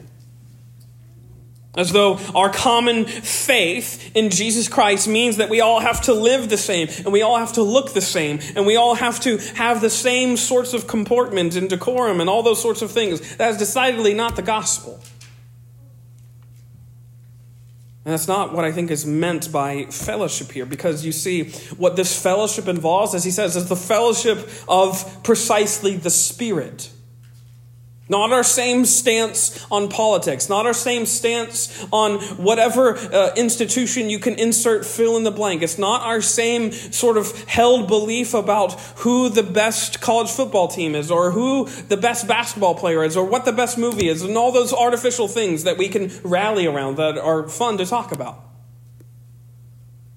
As 1.76 1.92
though 1.92 2.20
our 2.34 2.50
common 2.50 3.06
faith 3.06 4.16
in 4.16 4.30
Jesus 4.30 4.70
Christ 4.70 5.10
means 5.10 5.38
that 5.38 5.50
we 5.50 5.60
all 5.60 5.82
have 5.82 6.02
to 6.04 6.14
live 6.14 6.48
the 6.48 6.58
same, 6.58 6.88
and 7.00 7.12
we 7.12 7.22
all 7.22 7.38
have 7.38 7.54
to 7.54 7.64
look 7.64 7.94
the 7.94 8.02
same, 8.02 8.40
and 8.56 8.66
we 8.66 8.78
all 8.78 8.96
have 8.96 9.20
to 9.22 9.38
have 9.56 9.82
the 9.82 9.90
same 9.90 10.38
sorts 10.38 10.74
of 10.74 10.88
comportment 10.88 11.56
and 11.56 11.70
decorum 11.70 12.22
and 12.22 12.30
all 12.30 12.44
those 12.44 12.62
sorts 12.62 12.82
of 12.82 12.92
things. 12.92 13.36
That 13.38 13.52
is 13.52 13.58
decidedly 13.58 14.14
not 14.14 14.36
the 14.38 14.42
gospel. 14.42 15.02
And 18.06 18.13
that's 18.13 18.28
not 18.28 18.54
what 18.54 18.63
I 18.63 18.72
think 18.72 18.91
is 18.91 19.04
meant 19.04 19.52
by 19.52 19.86
fellowship 19.86 20.52
here, 20.52 20.68
because 20.68 21.04
you 21.04 21.12
see, 21.12 21.50
what 21.78 21.96
this 21.96 22.22
fellowship 22.22 22.68
involves, 22.68 23.15
as 23.15 23.24
he 23.24 23.32
says, 23.32 23.56
is 23.56 23.68
the 23.68 23.76
fellowship 23.76 24.48
of 24.68 25.24
precisely 25.24 25.98
the 25.98 26.12
Spirit. 26.12 26.91
Not 28.08 28.32
our 28.32 28.44
same 28.44 28.86
stance 28.86 29.65
on 29.72 29.89
politics, 29.89 30.48
not 30.48 30.68
our 30.68 30.76
same 30.76 31.08
stance 31.08 31.88
on 31.91 32.20
whatever 32.38 32.96
uh, 32.96 33.34
institution 33.36 34.12
you 34.12 34.20
can 34.20 34.36
insert 34.36 34.86
fill 34.86 35.18
in 35.18 35.24
the 35.24 35.32
blank. 35.32 35.63
It's 35.63 35.80
not 35.80 36.02
our 36.04 36.22
same 36.22 36.72
sort 36.72 37.18
of 37.18 37.46
held 37.46 37.88
belief 37.88 38.36
about 38.36 38.80
who 38.98 39.30
the 39.30 39.41
best 39.41 40.02
college 40.02 40.30
football 40.30 40.68
team 40.68 40.94
is, 40.94 41.10
or 41.10 41.32
who 41.32 41.68
the 41.88 41.98
best 41.98 42.28
basketball 42.28 42.76
player 42.76 43.04
is, 43.04 43.18
or 43.18 43.26
what 43.26 43.44
the 43.44 43.52
best 43.52 43.76
movie 43.76 44.08
is, 44.08 44.22
and 44.22 44.38
all 44.38 44.52
those 44.52 44.72
artificial 44.72 45.28
things 45.28 45.63
that 45.63 45.80
we 45.80 45.89
can 45.89 46.12
rally 46.24 46.68
around 46.68 46.98
that 46.98 47.18
are 47.18 47.48
fun 47.50 47.80
to 47.80 47.88
talk 47.88 48.12
about. 48.12 48.39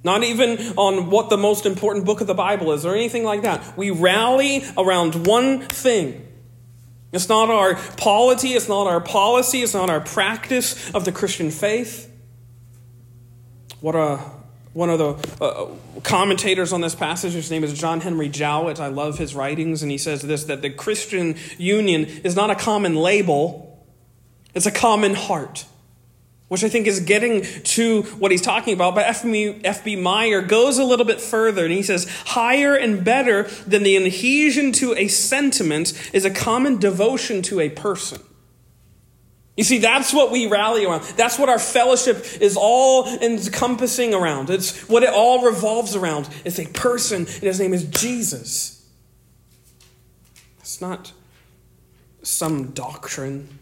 Not 0.05 0.25
even 0.25 0.75
on 0.77 1.09
what 1.09 1.31
the 1.31 1.39
most 1.39 1.65
important 1.65 2.05
book 2.05 2.21
of 2.21 2.27
the 2.27 2.35
Bible 2.35 2.71
is, 2.73 2.85
or 2.85 2.95
anything 2.95 3.25
like 3.25 3.43
that. 3.43 3.79
We 3.79 3.91
rally 3.91 4.63
around 4.77 5.27
one 5.27 5.61
thing 5.63 6.28
it's 7.13 7.29
not 7.29 7.51
our 7.51 7.75
polity, 7.97 8.49
it's 8.49 8.69
not 8.69 8.87
our 8.87 9.01
policy, 9.01 9.63
it's 9.63 9.75
not 9.75 9.89
our 9.89 10.01
practice 10.01 10.91
of 10.95 11.05
the 11.05 11.13
Christian 11.13 11.51
faith. 11.51 12.13
What 13.81 13.95
a 13.95 14.21
one 14.75 14.91
of 14.91 14.99
the 14.99 15.45
uh, 15.45 15.67
commentators 16.03 16.73
on 16.73 16.83
this 16.83 16.95
passage, 16.95 17.33
his 17.33 17.51
name 17.51 17.65
is 17.65 17.73
John 17.73 18.01
Henry 18.01 18.29
Jowett. 18.29 18.79
I 18.79 18.89
love 18.89 19.19
his 19.19 19.35
writings, 19.35 19.83
and 19.83 19.91
he 19.91 19.99
says 19.99 20.23
this 20.23 20.45
that 20.45 20.63
the 20.63 20.71
Christian 20.71 21.37
union 21.57 22.05
is 22.05 22.37
not 22.37 22.51
a 22.51 22.55
common 22.55 22.95
label, 22.95 23.85
it's 24.55 24.67
a 24.67 24.71
common 24.71 25.15
heart 25.15 25.65
which 26.49 26.65
I 26.65 26.69
think 26.69 26.87
is 26.87 27.01
getting 27.01 27.43
to 27.43 28.03
what 28.19 28.31
he's 28.31 28.43
talking 28.43 28.75
about. 28.75 28.95
But 28.95 29.07
F.B. 29.07 29.97
Meyer 29.97 30.43
goes 30.43 30.79
a 30.79 30.85
little 30.85 31.07
bit 31.07 31.21
further 31.21 31.65
and 31.65 31.73
he 31.73 31.83
says, 31.83 32.09
higher 32.27 32.75
and 32.75 33.05
better 33.05 33.45
than 33.67 33.83
the 33.83 33.97
adhesion 33.97 34.73
to 34.73 34.95
a 34.95 35.09
sentiment 35.09 35.93
is 36.13 36.25
a 36.25 36.31
common 36.31 36.79
devotion 36.79 37.43
to 37.43 37.61
a 37.61 37.69
person. 37.69 38.21
You 39.57 39.65
see, 39.65 39.79
that's 39.79 40.15
what 40.15 40.31
we 40.31 40.47
rally 40.47 40.87
around. 40.87 41.03
That's 41.17 41.37
what 41.37 41.49
our 41.49 41.59
fellowship 41.59 42.25
is 42.41 42.57
all 42.57 43.09
encompassing 43.21 44.15
around. 44.15 44.51
It's 44.51 44.89
what 44.89 45.03
it 45.03 45.09
all 45.09 45.45
revolves 45.45 45.97
around. 45.97 46.29
It's 46.45 46.61
a 46.61 46.67
person, 46.69 47.23
and 47.23 47.43
his 47.43 47.59
name 47.59 47.75
is 47.75 47.83
Jesus. 47.83 48.89
It's 50.61 50.81
not 50.81 51.13
some 52.23 52.71
doctrine. 52.71 53.59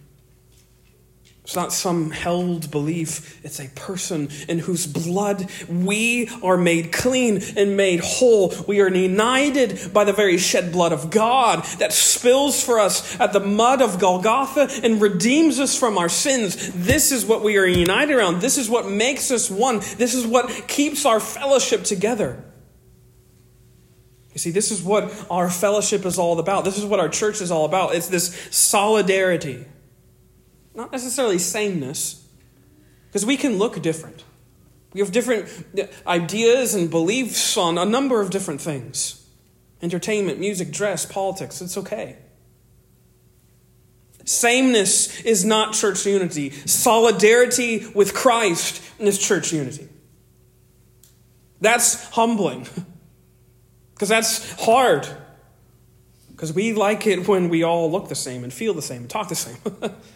It's 1.47 1.55
not 1.55 1.73
some 1.73 2.11
held 2.11 2.73
belief. 2.73 3.41
It's 3.45 3.61
a 3.61 3.69
person 3.69 4.31
in 4.49 4.59
whose 4.59 4.85
blood 4.85 5.49
we 5.69 6.29
are 6.43 6.57
made 6.57 6.91
clean 6.91 7.41
and 7.57 7.77
made 7.77 8.01
whole. 8.01 8.53
We 8.67 8.81
are 8.81 8.93
united 8.93 9.93
by 9.93 10.03
the 10.03 10.13
very 10.13 10.39
shed 10.39 10.73
blood 10.73 10.93
of 10.93 11.09
God 11.09 11.63
that 11.79 11.93
spills 11.93 12.61
for 12.61 12.81
us 12.81 13.17
at 13.21 13.33
the 13.33 13.39
mud 13.39 13.81
of 13.81 14.01
Golgotha 14.01 14.69
and 14.83 15.01
redeems 15.01 15.61
us 15.61 15.79
from 15.79 15.99
our 15.99 16.09
sins. 16.09 16.73
This 16.73 17.13
is 17.13 17.25
what 17.25 17.45
we 17.45 17.59
are 17.59 17.65
united 17.65 18.17
around. 18.17 18.41
This 18.41 18.59
is 18.59 18.69
what 18.69 18.89
makes 18.89 19.31
us 19.31 19.49
one. 19.49 19.79
This 19.99 20.15
is 20.15 20.27
what 20.27 20.67
keeps 20.67 21.07
our 21.07 21.21
fellowship 21.21 21.85
together. 21.85 22.43
You 24.33 24.41
see, 24.41 24.51
this 24.51 24.73
is 24.73 24.83
what 24.83 25.15
our 25.31 25.49
fellowship 25.49 26.05
is 26.07 26.19
all 26.19 26.41
about. 26.41 26.65
This 26.65 26.77
is 26.77 26.85
what 26.85 26.99
our 26.99 27.09
church 27.09 27.41
is 27.41 27.53
all 27.53 27.67
about. 27.67 27.95
It's 27.95 28.09
this 28.09 28.35
solidarity. 28.51 29.65
Not 30.77 30.93
necessarily 30.93 31.39
sameness, 31.39 32.25
because 33.09 33.25
we 33.25 33.39
can 33.39 33.59
look 33.59 33.81
different. 33.81 34.23
We 34.93 35.01
have 35.01 35.11
different 35.11 35.49
uh, 35.79 35.87
ideas 36.07 36.75
and 36.75 36.91
beliefs 36.91 37.57
on 37.57 37.79
a 37.79 37.85
number 37.85 38.21
of 38.21 38.31
different 38.31 38.61
things 38.61 39.23
entertainment, 39.83 40.39
music, 40.39 40.71
dress, 40.71 41.05
politics. 41.05 41.61
It's 41.61 41.77
okay. 41.77 42.17
Sameness 44.25 45.21
is 45.21 45.45
not 45.45 45.75
church 45.75 46.05
unity. 46.05 46.51
Solidarity 46.51 47.87
with 47.95 48.15
Christ 48.15 48.83
is 48.99 49.19
church 49.19 49.53
unity. 49.53 49.89
That's 51.61 52.09
humbling. 52.11 52.69
Because 53.95 54.11
that's 54.11 54.53
hard. 54.61 55.09
Because 56.31 56.53
we 56.53 56.75
like 56.75 57.07
it 57.07 57.27
when 57.27 57.49
we 57.49 57.63
all 57.63 57.91
look 57.91 58.11
the 58.11 58.15
same 58.15 58.45
and 58.45 58.53
feel 58.53 58.75
the 58.75 58.83
same 58.83 59.01
and 59.01 59.09
talk 59.09 59.31
the 59.31 59.35
same. 59.35 59.57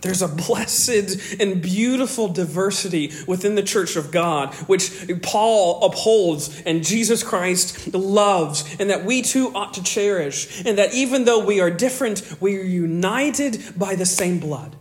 There's 0.00 0.22
a 0.22 0.28
blessed 0.28 1.40
and 1.40 1.60
beautiful 1.60 2.28
diversity 2.28 3.12
within 3.26 3.54
the 3.54 3.62
church 3.62 3.96
of 3.96 4.10
God, 4.10 4.54
which 4.66 5.10
Paul 5.22 5.84
upholds 5.84 6.62
and 6.62 6.84
Jesus 6.84 7.22
Christ 7.22 7.92
loves, 7.92 8.76
and 8.78 8.90
that 8.90 9.04
we 9.04 9.22
too 9.22 9.50
ought 9.54 9.74
to 9.74 9.82
cherish. 9.82 10.64
And 10.64 10.78
that 10.78 10.94
even 10.94 11.24
though 11.24 11.44
we 11.44 11.60
are 11.60 11.70
different, 11.70 12.22
we 12.40 12.58
are 12.58 12.62
united 12.62 13.74
by 13.76 13.94
the 13.94 14.06
same 14.06 14.38
blood. 14.38 14.76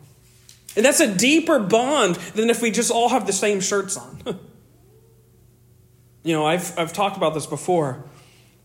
And 0.76 0.86
that's 0.86 1.00
a 1.00 1.12
deeper 1.14 1.60
bond 1.60 2.16
than 2.36 2.50
if 2.50 2.62
we 2.62 2.70
just 2.70 2.92
all 2.92 3.10
have 3.10 3.26
the 3.26 3.34
same 3.34 3.60
shirts 3.62 3.98
on. 3.98 4.22
you 6.24 6.34
know, 6.34 6.46
I've, 6.46 6.78
I've 6.78 6.94
talked 6.94 7.18
about 7.18 7.34
this 7.34 7.48
before, 7.48 8.06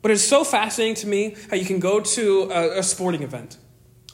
but 0.03 0.11
it's 0.11 0.23
so 0.23 0.45
fascinating 0.45 0.97
to 0.97 1.07
me 1.07 1.37
how 1.49 1.57
you 1.57 1.65
can 1.65 1.81
go 1.81 2.01
to 2.01 2.51
a, 2.53 2.81
a 2.81 2.83
sporting 2.83 3.23
event 3.23 3.57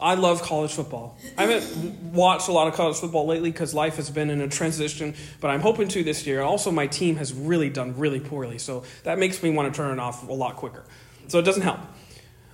I 0.01 0.15
love 0.15 0.43
college 0.43 0.73
football. 0.73 1.19
I 1.37 1.47
haven't 1.47 2.13
watched 2.13 2.49
a 2.49 2.53
lot 2.53 2.69
of 2.69 2.75
college 2.75 2.97
football 2.97 3.27
lately 3.27 3.51
because 3.51 3.75
life 3.75 3.97
has 3.97 4.11
been 4.11 4.31
in 4.31 4.41
a 4.41 4.49
transition, 4.49 5.15
but 5.41 5.49
I'm 5.49 5.61
hoping 5.61 5.89
to 5.89 6.05
this 6.05 6.25
year. 6.25 6.41
Also, 6.41 6.71
my 6.71 6.87
team 6.87 7.17
has 7.17 7.33
really 7.33 7.69
done 7.69 7.99
really 7.99 8.21
poorly, 8.21 8.59
so 8.59 8.85
that 9.03 9.19
makes 9.19 9.43
me 9.43 9.51
want 9.51 9.73
to 9.73 9.77
turn 9.77 9.93
it 9.93 10.01
off 10.01 10.29
a 10.29 10.33
lot 10.33 10.55
quicker. 10.57 10.85
So 11.27 11.41
it 11.41 11.43
doesn't 11.43 11.63
help. 11.63 11.81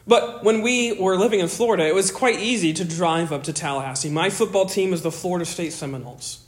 But 0.06 0.42
when 0.42 0.62
we 0.62 0.98
were 0.98 1.16
living 1.16 1.40
in 1.40 1.48
Florida, 1.48 1.86
it 1.86 1.94
was 1.94 2.10
quite 2.10 2.40
easy 2.40 2.72
to 2.74 2.84
drive 2.84 3.30
up 3.30 3.44
to 3.44 3.52
Tallahassee. 3.52 4.10
My 4.10 4.30
football 4.30 4.66
team 4.66 4.92
is 4.92 5.02
the 5.02 5.12
Florida 5.12 5.44
State 5.44 5.72
Seminoles. 5.72 6.44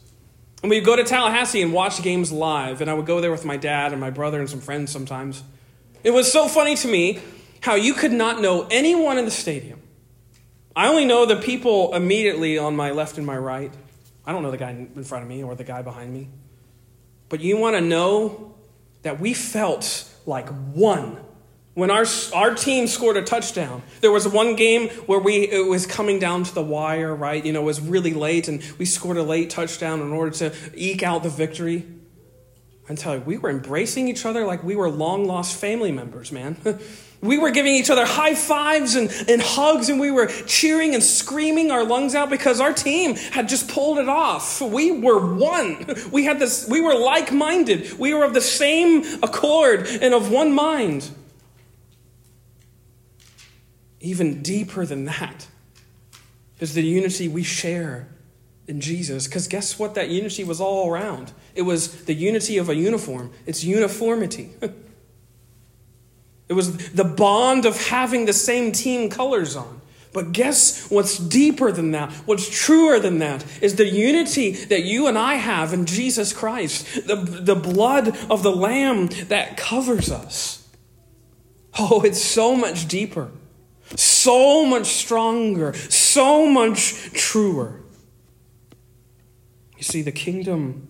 And 0.62 0.70
we'd 0.70 0.84
go 0.84 0.96
to 0.96 1.04
Tallahassee 1.04 1.60
and 1.60 1.74
watch 1.74 2.02
games 2.02 2.32
live, 2.32 2.80
and 2.80 2.90
I 2.90 2.94
would 2.94 3.06
go 3.06 3.20
there 3.20 3.30
with 3.30 3.44
my 3.44 3.58
dad 3.58 3.92
and 3.92 4.00
my 4.00 4.10
brother 4.10 4.40
and 4.40 4.48
some 4.48 4.60
friends 4.60 4.90
sometimes. 4.90 5.42
It 6.02 6.10
was 6.10 6.32
so 6.32 6.48
funny 6.48 6.74
to 6.76 6.88
me 6.88 7.20
how 7.60 7.74
you 7.74 7.92
could 7.92 8.12
not 8.12 8.40
know 8.40 8.66
anyone 8.70 9.18
in 9.18 9.26
the 9.26 9.30
stadium 9.30 9.80
I 10.76 10.88
only 10.88 11.06
know 11.06 11.24
the 11.24 11.36
people 11.36 11.94
immediately 11.94 12.58
on 12.58 12.76
my 12.76 12.90
left 12.90 13.16
and 13.16 13.26
my 13.26 13.36
right. 13.36 13.72
I 14.26 14.32
don't 14.32 14.42
know 14.42 14.50
the 14.50 14.58
guy 14.58 14.70
in 14.72 15.04
front 15.04 15.22
of 15.22 15.28
me 15.28 15.42
or 15.42 15.54
the 15.54 15.64
guy 15.64 15.80
behind 15.80 16.12
me. 16.12 16.28
But 17.30 17.40
you 17.40 17.56
want 17.56 17.76
to 17.76 17.80
know 17.80 18.54
that 19.00 19.18
we 19.18 19.32
felt 19.32 20.06
like 20.26 20.48
one. 20.74 21.16
When 21.72 21.90
our, 21.90 22.04
our 22.34 22.54
team 22.54 22.86
scored 22.88 23.16
a 23.16 23.22
touchdown, 23.22 23.82
there 24.02 24.12
was 24.12 24.28
one 24.28 24.54
game 24.54 24.88
where 25.06 25.18
we 25.18 25.48
it 25.48 25.66
was 25.66 25.86
coming 25.86 26.18
down 26.18 26.44
to 26.44 26.54
the 26.54 26.62
wire, 26.62 27.14
right? 27.14 27.44
You 27.44 27.52
know, 27.52 27.62
it 27.62 27.66
was 27.66 27.80
really 27.80 28.14
late, 28.14 28.48
and 28.48 28.62
we 28.78 28.84
scored 28.84 29.16
a 29.16 29.22
late 29.22 29.50
touchdown 29.50 30.00
in 30.00 30.12
order 30.12 30.30
to 30.38 30.54
eke 30.74 31.02
out 31.02 31.22
the 31.22 31.28
victory. 31.28 31.86
I'm 32.88 32.96
telling 32.96 33.20
you, 33.20 33.26
we 33.26 33.38
were 33.38 33.50
embracing 33.50 34.08
each 34.08 34.24
other 34.24 34.46
like 34.46 34.62
we 34.62 34.76
were 34.76 34.88
long 34.88 35.26
lost 35.26 35.58
family 35.58 35.92
members, 35.92 36.32
man. 36.32 36.56
We 37.22 37.38
were 37.38 37.50
giving 37.50 37.74
each 37.74 37.90
other 37.90 38.04
high 38.04 38.34
fives 38.34 38.94
and, 38.94 39.10
and 39.28 39.40
hugs, 39.40 39.88
and 39.88 39.98
we 39.98 40.10
were 40.10 40.26
cheering 40.26 40.94
and 40.94 41.02
screaming 41.02 41.70
our 41.70 41.84
lungs 41.84 42.14
out 42.14 42.30
because 42.30 42.60
our 42.60 42.72
team 42.72 43.16
had 43.16 43.48
just 43.48 43.68
pulled 43.68 43.98
it 43.98 44.08
off. 44.08 44.60
We 44.60 44.92
were 44.92 45.34
one. 45.34 45.86
We 46.12 46.24
had 46.24 46.38
this, 46.38 46.68
we 46.68 46.80
were 46.80 46.94
like 46.94 47.32
minded. 47.32 47.98
We 47.98 48.14
were 48.14 48.24
of 48.24 48.34
the 48.34 48.40
same 48.40 49.04
accord 49.22 49.86
and 49.86 50.14
of 50.14 50.30
one 50.30 50.52
mind. 50.52 51.10
even 54.06 54.40
deeper 54.42 54.86
than 54.86 55.04
that 55.06 55.48
is 56.60 56.74
the 56.74 56.82
unity 56.82 57.28
we 57.28 57.42
share 57.42 58.08
in 58.66 58.80
Jesus. 58.80 59.26
Because 59.26 59.48
guess 59.48 59.78
what? 59.78 59.94
That 59.94 60.10
unity 60.10 60.44
was 60.44 60.60
all 60.60 60.90
around. 60.90 61.32
It 61.54 61.62
was 61.62 62.04
the 62.04 62.14
unity 62.14 62.56
of 62.58 62.68
a 62.68 62.74
uniform, 62.74 63.32
it's 63.46 63.64
uniformity. 63.64 64.50
it 66.48 66.52
was 66.52 66.90
the 66.90 67.04
bond 67.04 67.66
of 67.66 67.88
having 67.88 68.26
the 68.26 68.32
same 68.32 68.72
team 68.72 69.10
colors 69.10 69.56
on. 69.56 69.80
But 70.16 70.32
guess 70.32 70.90
what's 70.90 71.18
deeper 71.18 71.70
than 71.70 71.90
that? 71.90 72.10
What's 72.24 72.48
truer 72.48 72.98
than 72.98 73.18
that 73.18 73.44
is 73.60 73.74
the 73.74 73.86
unity 73.86 74.52
that 74.52 74.82
you 74.82 75.08
and 75.08 75.18
I 75.18 75.34
have 75.34 75.74
in 75.74 75.84
Jesus 75.84 76.32
Christ, 76.32 77.06
the, 77.06 77.16
the 77.16 77.54
blood 77.54 78.16
of 78.30 78.42
the 78.42 78.50
Lamb 78.50 79.08
that 79.28 79.58
covers 79.58 80.10
us. 80.10 80.66
Oh, 81.78 82.00
it's 82.00 82.22
so 82.22 82.56
much 82.56 82.88
deeper, 82.88 83.30
so 83.94 84.64
much 84.64 84.86
stronger, 84.86 85.74
so 85.74 86.46
much 86.46 87.12
truer. 87.12 87.82
You 89.76 89.82
see, 89.82 90.00
the 90.00 90.12
kingdom 90.12 90.88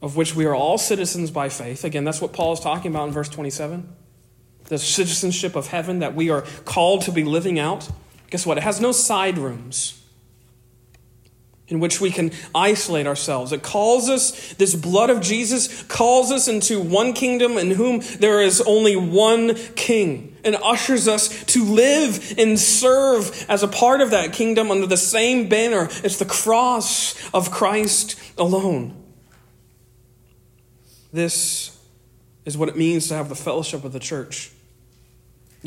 of 0.00 0.16
which 0.16 0.36
we 0.36 0.44
are 0.44 0.54
all 0.54 0.78
citizens 0.78 1.32
by 1.32 1.48
faith, 1.48 1.82
again, 1.82 2.04
that's 2.04 2.20
what 2.20 2.32
Paul 2.32 2.52
is 2.52 2.60
talking 2.60 2.92
about 2.92 3.08
in 3.08 3.14
verse 3.14 3.28
27. 3.28 3.96
The 4.68 4.78
citizenship 4.78 5.56
of 5.56 5.68
heaven 5.68 5.98
that 6.00 6.14
we 6.14 6.30
are 6.30 6.42
called 6.64 7.02
to 7.02 7.12
be 7.12 7.24
living 7.24 7.58
out. 7.58 7.88
Guess 8.30 8.46
what? 8.46 8.58
It 8.58 8.64
has 8.64 8.80
no 8.80 8.92
side 8.92 9.38
rooms 9.38 9.98
in 11.68 11.80
which 11.80 12.00
we 12.00 12.10
can 12.10 12.32
isolate 12.54 13.06
ourselves. 13.06 13.52
It 13.52 13.62
calls 13.62 14.08
us, 14.08 14.54
this 14.54 14.74
blood 14.74 15.10
of 15.10 15.20
Jesus 15.20 15.82
calls 15.84 16.32
us 16.32 16.48
into 16.48 16.80
one 16.80 17.12
kingdom 17.12 17.58
in 17.58 17.70
whom 17.70 18.00
there 18.18 18.40
is 18.40 18.60
only 18.62 18.96
one 18.96 19.54
king 19.74 20.36
and 20.44 20.56
ushers 20.56 21.06
us 21.06 21.44
to 21.44 21.62
live 21.64 22.34
and 22.38 22.58
serve 22.58 23.46
as 23.48 23.62
a 23.62 23.68
part 23.68 24.00
of 24.00 24.10
that 24.10 24.32
kingdom 24.32 24.70
under 24.70 24.86
the 24.86 24.96
same 24.96 25.48
banner. 25.48 25.88
It's 26.02 26.18
the 26.18 26.24
cross 26.24 27.14
of 27.34 27.50
Christ 27.50 28.18
alone. 28.38 28.94
This 31.12 31.78
is 32.44 32.56
what 32.56 32.70
it 32.70 32.76
means 32.76 33.08
to 33.08 33.14
have 33.14 33.28
the 33.28 33.34
fellowship 33.34 33.84
of 33.84 33.92
the 33.92 33.98
church. 33.98 34.52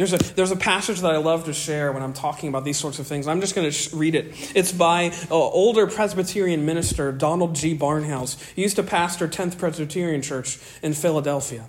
There's 0.01 0.13
a, 0.13 0.33
there's 0.33 0.49
a 0.49 0.55
passage 0.55 1.01
that 1.01 1.11
I 1.11 1.17
love 1.17 1.45
to 1.45 1.53
share 1.53 1.91
when 1.91 2.01
I'm 2.01 2.13
talking 2.13 2.49
about 2.49 2.65
these 2.65 2.77
sorts 2.77 2.97
of 2.97 3.05
things. 3.05 3.27
I'm 3.27 3.39
just 3.39 3.53
going 3.53 3.67
to 3.67 3.71
sh- 3.71 3.93
read 3.93 4.15
it. 4.15 4.33
It's 4.55 4.71
by 4.71 5.03
an 5.03 5.27
older 5.29 5.85
Presbyterian 5.85 6.65
minister, 6.65 7.11
Donald 7.11 7.53
G. 7.53 7.77
Barnhouse. 7.77 8.35
He 8.55 8.63
used 8.63 8.77
to 8.77 8.83
pastor 8.83 9.27
10th 9.27 9.59
Presbyterian 9.59 10.23
Church 10.23 10.57
in 10.81 10.93
Philadelphia. 10.93 11.67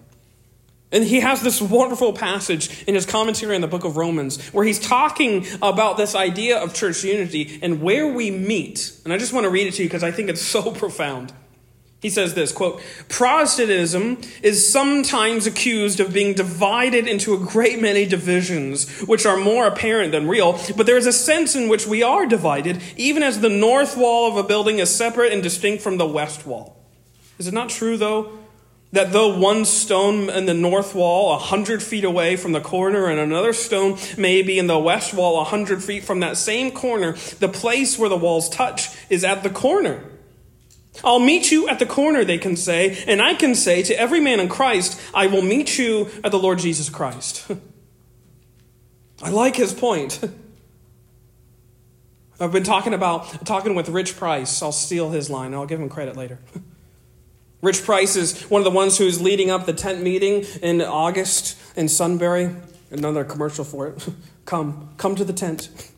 And 0.90 1.04
he 1.04 1.20
has 1.20 1.42
this 1.42 1.60
wonderful 1.60 2.14
passage 2.14 2.82
in 2.84 2.94
his 2.94 3.04
commentary 3.04 3.54
on 3.54 3.60
the 3.60 3.68
book 3.68 3.84
of 3.84 3.98
Romans 3.98 4.42
where 4.48 4.64
he's 4.64 4.80
talking 4.80 5.44
about 5.60 5.98
this 5.98 6.14
idea 6.14 6.56
of 6.56 6.72
church 6.72 7.04
unity 7.04 7.58
and 7.60 7.82
where 7.82 8.08
we 8.08 8.30
meet. 8.30 8.98
And 9.04 9.12
I 9.12 9.18
just 9.18 9.34
want 9.34 9.44
to 9.44 9.50
read 9.50 9.66
it 9.66 9.74
to 9.74 9.82
you 9.82 9.90
because 9.90 10.02
I 10.02 10.10
think 10.10 10.30
it's 10.30 10.40
so 10.40 10.70
profound. 10.72 11.34
He 12.02 12.10
says 12.10 12.34
this 12.34 12.50
quote, 12.50 12.82
Protestantism 13.08 14.20
is 14.42 14.68
sometimes 14.68 15.46
accused 15.46 16.00
of 16.00 16.12
being 16.12 16.34
divided 16.34 17.06
into 17.06 17.32
a 17.32 17.38
great 17.38 17.80
many 17.80 18.04
divisions, 18.06 19.02
which 19.02 19.24
are 19.24 19.36
more 19.36 19.68
apparent 19.68 20.10
than 20.10 20.26
real, 20.26 20.58
but 20.76 20.86
there 20.86 20.96
is 20.96 21.06
a 21.06 21.12
sense 21.12 21.54
in 21.54 21.68
which 21.68 21.86
we 21.86 22.02
are 22.02 22.26
divided, 22.26 22.82
even 22.96 23.22
as 23.22 23.38
the 23.38 23.48
north 23.48 23.96
wall 23.96 24.28
of 24.28 24.36
a 24.36 24.42
building 24.42 24.80
is 24.80 24.92
separate 24.92 25.32
and 25.32 25.44
distinct 25.44 25.80
from 25.80 25.96
the 25.96 26.06
west 26.06 26.44
wall. 26.44 26.76
Is 27.38 27.46
it 27.46 27.54
not 27.54 27.68
true, 27.68 27.96
though, 27.96 28.32
that 28.90 29.12
though 29.12 29.38
one 29.38 29.64
stone 29.64 30.28
in 30.28 30.46
the 30.46 30.54
north 30.54 30.96
wall, 30.96 31.32
a 31.36 31.38
hundred 31.38 31.84
feet 31.84 32.02
away 32.02 32.34
from 32.34 32.50
the 32.50 32.60
corner, 32.60 33.06
and 33.06 33.20
another 33.20 33.52
stone 33.52 33.96
may 34.18 34.42
be 34.42 34.58
in 34.58 34.66
the 34.66 34.78
west 34.78 35.14
wall, 35.14 35.40
a 35.40 35.44
hundred 35.44 35.84
feet 35.84 36.02
from 36.02 36.18
that 36.18 36.36
same 36.36 36.72
corner, 36.72 37.12
the 37.38 37.48
place 37.48 37.96
where 37.96 38.08
the 38.08 38.16
walls 38.16 38.48
touch 38.48 38.88
is 39.08 39.22
at 39.22 39.44
the 39.44 39.50
corner? 39.50 40.02
I'll 41.04 41.18
meet 41.18 41.50
you 41.50 41.68
at 41.68 41.78
the 41.78 41.86
corner, 41.86 42.24
they 42.24 42.38
can 42.38 42.56
say, 42.56 43.02
and 43.06 43.22
I 43.22 43.34
can 43.34 43.54
say 43.54 43.82
to 43.84 43.98
every 43.98 44.20
man 44.20 44.40
in 44.40 44.48
Christ, 44.48 45.00
I 45.14 45.26
will 45.26 45.42
meet 45.42 45.78
you 45.78 46.10
at 46.22 46.30
the 46.30 46.38
Lord 46.38 46.58
Jesus 46.58 46.90
Christ. 46.90 47.50
I 49.22 49.30
like 49.30 49.56
his 49.56 49.72
point. 49.72 50.20
I've 52.40 52.52
been 52.52 52.64
talking 52.64 52.92
about 52.92 53.46
talking 53.46 53.74
with 53.74 53.88
Rich 53.88 54.16
Price. 54.16 54.62
I'll 54.62 54.72
steal 54.72 55.10
his 55.10 55.30
line. 55.30 55.54
I'll 55.54 55.66
give 55.66 55.80
him 55.80 55.88
credit 55.88 56.16
later. 56.16 56.40
Rich 57.62 57.84
Price 57.84 58.16
is 58.16 58.42
one 58.50 58.60
of 58.60 58.64
the 58.64 58.70
ones 58.70 58.98
who's 58.98 59.22
leading 59.22 59.48
up 59.48 59.66
the 59.66 59.72
tent 59.72 60.02
meeting 60.02 60.44
in 60.60 60.82
August 60.82 61.56
in 61.76 61.88
Sunbury. 61.88 62.56
Another 62.90 63.22
commercial 63.24 63.64
for 63.64 63.86
it. 63.86 64.08
come, 64.44 64.90
come 64.96 65.14
to 65.14 65.24
the 65.24 65.32
tent. 65.32 65.91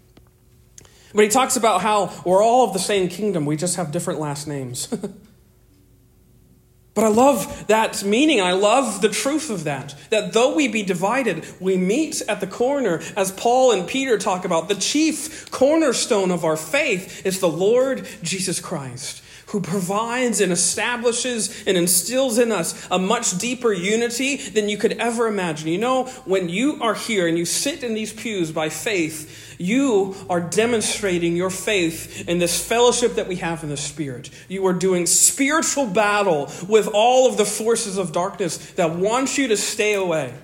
But 1.14 1.24
he 1.24 1.30
talks 1.30 1.56
about 1.56 1.80
how 1.80 2.12
we're 2.24 2.42
all 2.42 2.66
of 2.66 2.72
the 2.72 2.80
same 2.80 3.08
kingdom, 3.08 3.46
we 3.46 3.56
just 3.56 3.76
have 3.76 3.92
different 3.92 4.18
last 4.18 4.48
names. 4.48 4.86
but 6.94 7.04
I 7.04 7.08
love 7.08 7.68
that 7.68 8.02
meaning. 8.02 8.40
I 8.40 8.52
love 8.52 9.00
the 9.00 9.08
truth 9.08 9.48
of 9.48 9.64
that. 9.64 9.94
That 10.10 10.32
though 10.32 10.54
we 10.54 10.66
be 10.66 10.82
divided, 10.82 11.46
we 11.60 11.76
meet 11.76 12.20
at 12.28 12.40
the 12.40 12.48
corner, 12.48 13.00
as 13.16 13.30
Paul 13.30 13.70
and 13.70 13.86
Peter 13.86 14.18
talk 14.18 14.44
about. 14.44 14.68
The 14.68 14.74
chief 14.74 15.50
cornerstone 15.52 16.32
of 16.32 16.44
our 16.44 16.56
faith 16.56 17.24
is 17.24 17.38
the 17.38 17.48
Lord 17.48 18.08
Jesus 18.22 18.60
Christ 18.60 19.22
who 19.54 19.60
provides 19.60 20.40
and 20.40 20.50
establishes 20.50 21.62
and 21.64 21.76
instills 21.76 22.38
in 22.38 22.50
us 22.50 22.88
a 22.90 22.98
much 22.98 23.38
deeper 23.38 23.72
unity 23.72 24.36
than 24.36 24.68
you 24.68 24.76
could 24.76 24.94
ever 24.94 25.28
imagine. 25.28 25.68
You 25.68 25.78
know, 25.78 26.06
when 26.24 26.48
you 26.48 26.82
are 26.82 26.94
here 26.94 27.28
and 27.28 27.38
you 27.38 27.44
sit 27.44 27.84
in 27.84 27.94
these 27.94 28.12
pews 28.12 28.50
by 28.50 28.68
faith, 28.68 29.54
you 29.60 30.16
are 30.28 30.40
demonstrating 30.40 31.36
your 31.36 31.50
faith 31.50 32.28
in 32.28 32.40
this 32.40 32.66
fellowship 32.66 33.14
that 33.14 33.28
we 33.28 33.36
have 33.36 33.62
in 33.62 33.68
the 33.68 33.76
Spirit. 33.76 34.28
You 34.48 34.66
are 34.66 34.72
doing 34.72 35.06
spiritual 35.06 35.86
battle 35.86 36.50
with 36.68 36.88
all 36.92 37.28
of 37.28 37.36
the 37.36 37.44
forces 37.44 37.96
of 37.96 38.10
darkness 38.10 38.72
that 38.72 38.96
want 38.96 39.38
you 39.38 39.46
to 39.46 39.56
stay 39.56 39.94
away. 39.94 40.34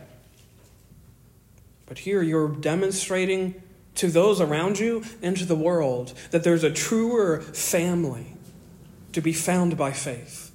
But 1.86 1.98
here 1.98 2.22
you're 2.22 2.48
demonstrating 2.48 3.60
to 3.96 4.06
those 4.06 4.40
around 4.40 4.78
you 4.78 5.02
and 5.20 5.36
to 5.36 5.44
the 5.44 5.56
world 5.56 6.14
that 6.30 6.44
there's 6.44 6.62
a 6.62 6.70
truer 6.70 7.40
family 7.40 8.36
to 9.12 9.20
be 9.20 9.32
found 9.32 9.76
by 9.76 9.92
faith. 9.92 10.50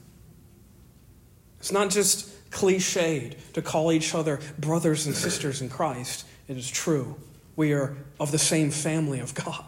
It's 1.60 1.72
not 1.72 1.90
just 1.90 2.30
cliched 2.52 3.36
to 3.54 3.62
call 3.62 3.92
each 3.92 4.14
other 4.16 4.40
brothers 4.58 5.06
and 5.06 5.16
sisters 5.16 5.62
in 5.62 5.70
Christ. 5.70 6.26
It 6.48 6.58
is 6.58 6.70
true. 6.70 7.16
We 7.56 7.74
are 7.74 7.96
of 8.20 8.32
the 8.32 8.38
same 8.38 8.72
family 8.72 9.20
of 9.20 9.34
God. 9.34 9.66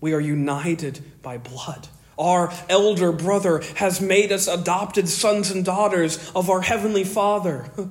We 0.00 0.14
are 0.14 0.20
united 0.20 1.02
by 1.22 1.38
blood. 1.38 1.88
Our 2.18 2.52
elder 2.68 3.12
brother 3.12 3.62
has 3.76 4.00
made 4.00 4.32
us 4.32 4.46
adopted 4.46 5.08
sons 5.08 5.50
and 5.50 5.64
daughters 5.64 6.30
of 6.34 6.48
our 6.48 6.62
heavenly 6.62 7.04
Father. 7.04 7.70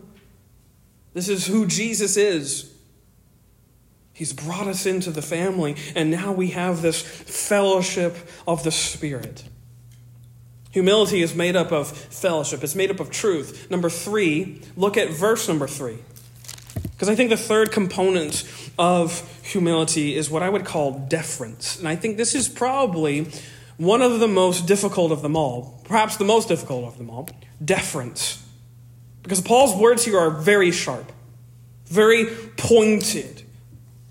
This 1.15 1.29
is 1.29 1.47
who 1.47 1.65
Jesus 1.65 2.17
is. 2.17 2.74
He's 4.15 4.31
brought 4.31 4.67
us 4.67 4.85
into 4.85 5.11
the 5.11 5.21
family, 5.21 5.75
and 5.93 6.09
now 6.09 6.31
we 6.31 6.51
have 6.51 6.81
this 6.81 7.01
fellowship 7.01 8.15
of 8.47 8.63
the 8.63 8.71
Spirit. 8.71 9.43
Humility 10.71 11.21
is 11.21 11.35
made 11.35 11.57
up 11.57 11.73
of 11.73 11.89
fellowship, 11.89 12.63
it's 12.63 12.75
made 12.75 12.89
up 12.89 13.01
of 13.01 13.11
truth. 13.11 13.69
Number 13.69 13.89
three, 13.89 14.61
look 14.77 14.95
at 14.95 15.09
verse 15.09 15.49
number 15.49 15.67
three. 15.67 15.97
Because 16.93 17.09
I 17.09 17.15
think 17.15 17.29
the 17.29 17.37
third 17.37 17.73
component 17.73 18.49
of 18.79 19.21
humility 19.43 20.15
is 20.15 20.29
what 20.29 20.43
I 20.43 20.49
would 20.49 20.63
call 20.63 20.91
deference. 21.09 21.77
And 21.77 21.85
I 21.85 21.97
think 21.97 22.15
this 22.15 22.35
is 22.35 22.47
probably 22.47 23.27
one 23.75 24.01
of 24.01 24.21
the 24.21 24.29
most 24.29 24.65
difficult 24.65 25.11
of 25.11 25.21
them 25.21 25.35
all, 25.35 25.81
perhaps 25.83 26.15
the 26.15 26.23
most 26.23 26.47
difficult 26.47 26.85
of 26.85 26.97
them 26.97 27.09
all 27.09 27.27
deference. 27.63 28.41
Because 29.23 29.41
Paul's 29.41 29.75
words 29.75 30.05
here 30.05 30.17
are 30.17 30.29
very 30.29 30.71
sharp, 30.71 31.11
very 31.85 32.27
pointed. 32.55 33.41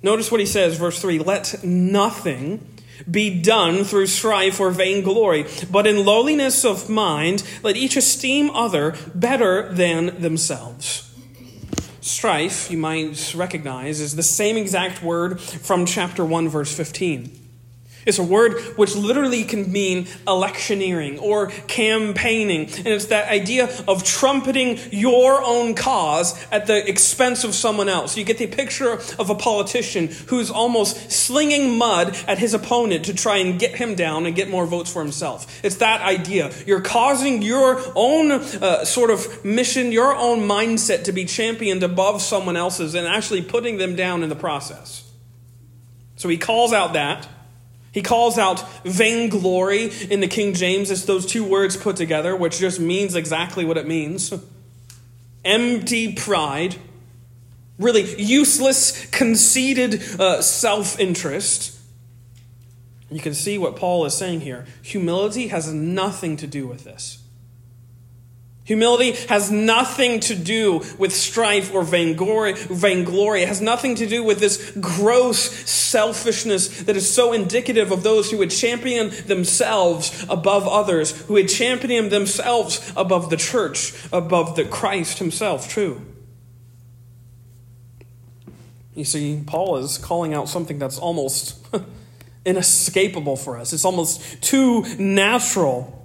Notice 0.05 0.31
what 0.31 0.38
he 0.38 0.45
says, 0.45 0.77
verse 0.77 1.01
3 1.01 1.21
Let 1.21 1.64
nothing 1.64 2.61
be 3.11 3.40
done 3.40 3.85
through 3.85 4.07
strife 4.09 4.61
or 4.61 4.71
vainglory, 4.71 5.47
but 5.71 5.87
in 5.87 6.05
lowliness 6.05 6.62
of 6.62 6.90
mind, 6.90 7.43
let 7.62 7.75
each 7.75 7.97
esteem 7.97 8.51
other 8.51 8.95
better 9.14 9.73
than 9.73 10.21
themselves. 10.21 11.11
Strife, 12.03 12.71
you 12.71 12.77
might 12.77 13.35
recognize, 13.35 13.99
is 13.99 14.14
the 14.14 14.23
same 14.23 14.59
exact 14.59 15.03
word 15.03 15.40
from 15.40 15.87
chapter 15.87 16.23
1, 16.23 16.51
verse 16.51 16.77
15. 16.77 17.43
It's 18.07 18.19
a 18.19 18.23
word 18.23 18.61
which 18.77 18.95
literally 18.95 19.45
can 19.45 19.71
mean 19.71 20.07
electioneering 20.27 21.19
or 21.19 21.49
campaigning. 21.69 22.62
And 22.67 22.87
it's 22.88 23.07
that 23.07 23.29
idea 23.29 23.69
of 23.88 24.05
trumpeting 24.05 24.79
your 24.90 25.43
own 25.43 25.75
cause 25.75 26.35
at 26.51 26.67
the 26.67 26.88
expense 26.88 27.45
of 27.45 27.55
someone 27.55 27.88
else. 27.88 28.17
You 28.17 28.25
get 28.25 28.38
the 28.38 28.47
picture 28.47 28.93
of 28.93 29.31
a 29.31 29.35
politician 29.35 30.09
who's 30.29 30.51
almost 30.51 31.11
slinging 31.11 31.77
mud 31.79 32.17
at 32.27 32.38
his 32.38 32.55
opponent 32.55 33.07
to 33.07 33.14
try 33.14 33.38
and 33.38 33.59
get 33.59 33.77
him 33.77 33.95
down 33.95 34.27
and 34.27 34.35
get 34.35 34.49
more 34.49 34.67
votes 34.67 34.93
for 34.93 35.03
himself. 35.03 35.64
It's 35.64 35.77
that 35.77 36.01
idea. 36.03 36.53
You're 36.67 36.81
causing 36.81 37.43
your 37.43 37.81
own 37.95 38.33
uh, 38.33 38.85
sort 38.85 39.11
of 39.11 39.45
mission, 39.45 39.93
your 39.93 40.14
own 40.14 40.40
mindset 40.40 41.05
to 41.05 41.12
be 41.12 41.25
championed 41.25 41.83
above 41.83 42.23
someone 42.23 42.57
else's 42.57 42.95
and 42.95 43.07
actually 43.07 43.43
putting 43.43 43.79
them 43.79 43.97
down 43.97 44.23
in 44.23 44.29
the 44.29 44.37
process. 44.37 45.11
So 46.17 46.29
he 46.29 46.38
calls 46.38 46.73
out 46.73 46.93
that. 46.95 47.29
He 47.94 48.02
calls 48.02 48.37
out 48.37 48.68
vainglory 48.85 49.88
in 50.11 50.18
the 50.18 50.26
King 50.26 50.52
James. 50.52 50.90
It's 50.90 51.04
those 51.04 51.24
two 51.24 51.44
words 51.44 51.76
put 51.76 51.94
together, 51.94 52.35
which 52.35 52.59
just 52.59 52.80
means 52.80 53.14
exactly 53.14 53.64
what 53.64 53.78
it 53.78 53.87
means 53.87 54.35
empty 55.44 56.14
pride, 56.14 56.76
really 57.78 58.20
useless, 58.20 59.07
conceited 59.07 60.02
uh, 60.18 60.42
self 60.42 60.98
interest. 60.98 61.78
You 63.11 63.20
can 63.20 63.35
see 63.35 63.59
what 63.59 63.76
Paul 63.76 64.04
is 64.07 64.14
saying 64.14 64.40
here. 64.40 64.66
Humility 64.83 65.48
has 65.48 65.72
nothing 65.72 66.37
to 66.38 66.46
do 66.46 66.66
with 66.66 66.85
this. 66.85 67.24
Humility 68.64 69.12
has 69.29 69.50
nothing 69.50 70.20
to 70.20 70.35
do 70.35 70.83
with 70.98 71.12
strife 71.12 71.72
or 71.74 71.83
vainglory. 71.83 73.42
It 73.42 73.48
has 73.48 73.61
nothing 73.61 73.94
to 73.96 74.07
do 74.07 74.24
with 74.24 74.40
this 74.40 74.72
gross 74.81 75.38
selfishness 75.68 76.85
that 76.85 76.96
is 76.96 77.12
so 77.12 77.35
indicative 77.35 77.92
of 77.92 78.03
those 78.03 78.31
who 78.31 78.38
would 78.38 78.50
champion 78.50 79.11
themselves 79.27 80.24
above 80.31 80.66
others, 80.66 81.12
who 81.27 81.35
would 81.35 81.50
champion 81.50 82.09
themselves 82.09 82.90
above 82.96 83.29
the 83.29 83.37
church, 83.37 83.92
above 84.11 84.57
the 84.57 84.64
Christ 84.64 85.18
himself, 85.18 85.68
true. 85.68 86.00
You 88.94 89.05
see, 89.05 89.42
Paul 89.46 89.77
is 89.77 89.98
calling 89.98 90.33
out 90.33 90.48
something 90.48 90.79
that's 90.79 90.98
almost 90.98 91.59
inescapable 92.46 93.37
for 93.37 93.59
us. 93.59 93.74
It's 93.74 93.85
almost 93.85 94.40
too 94.40 94.85
natural 94.98 96.04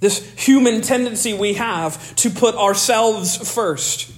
this 0.00 0.32
human 0.34 0.80
tendency 0.80 1.32
we 1.32 1.54
have 1.54 2.14
to 2.16 2.30
put 2.30 2.54
ourselves 2.54 3.36
first. 3.52 4.12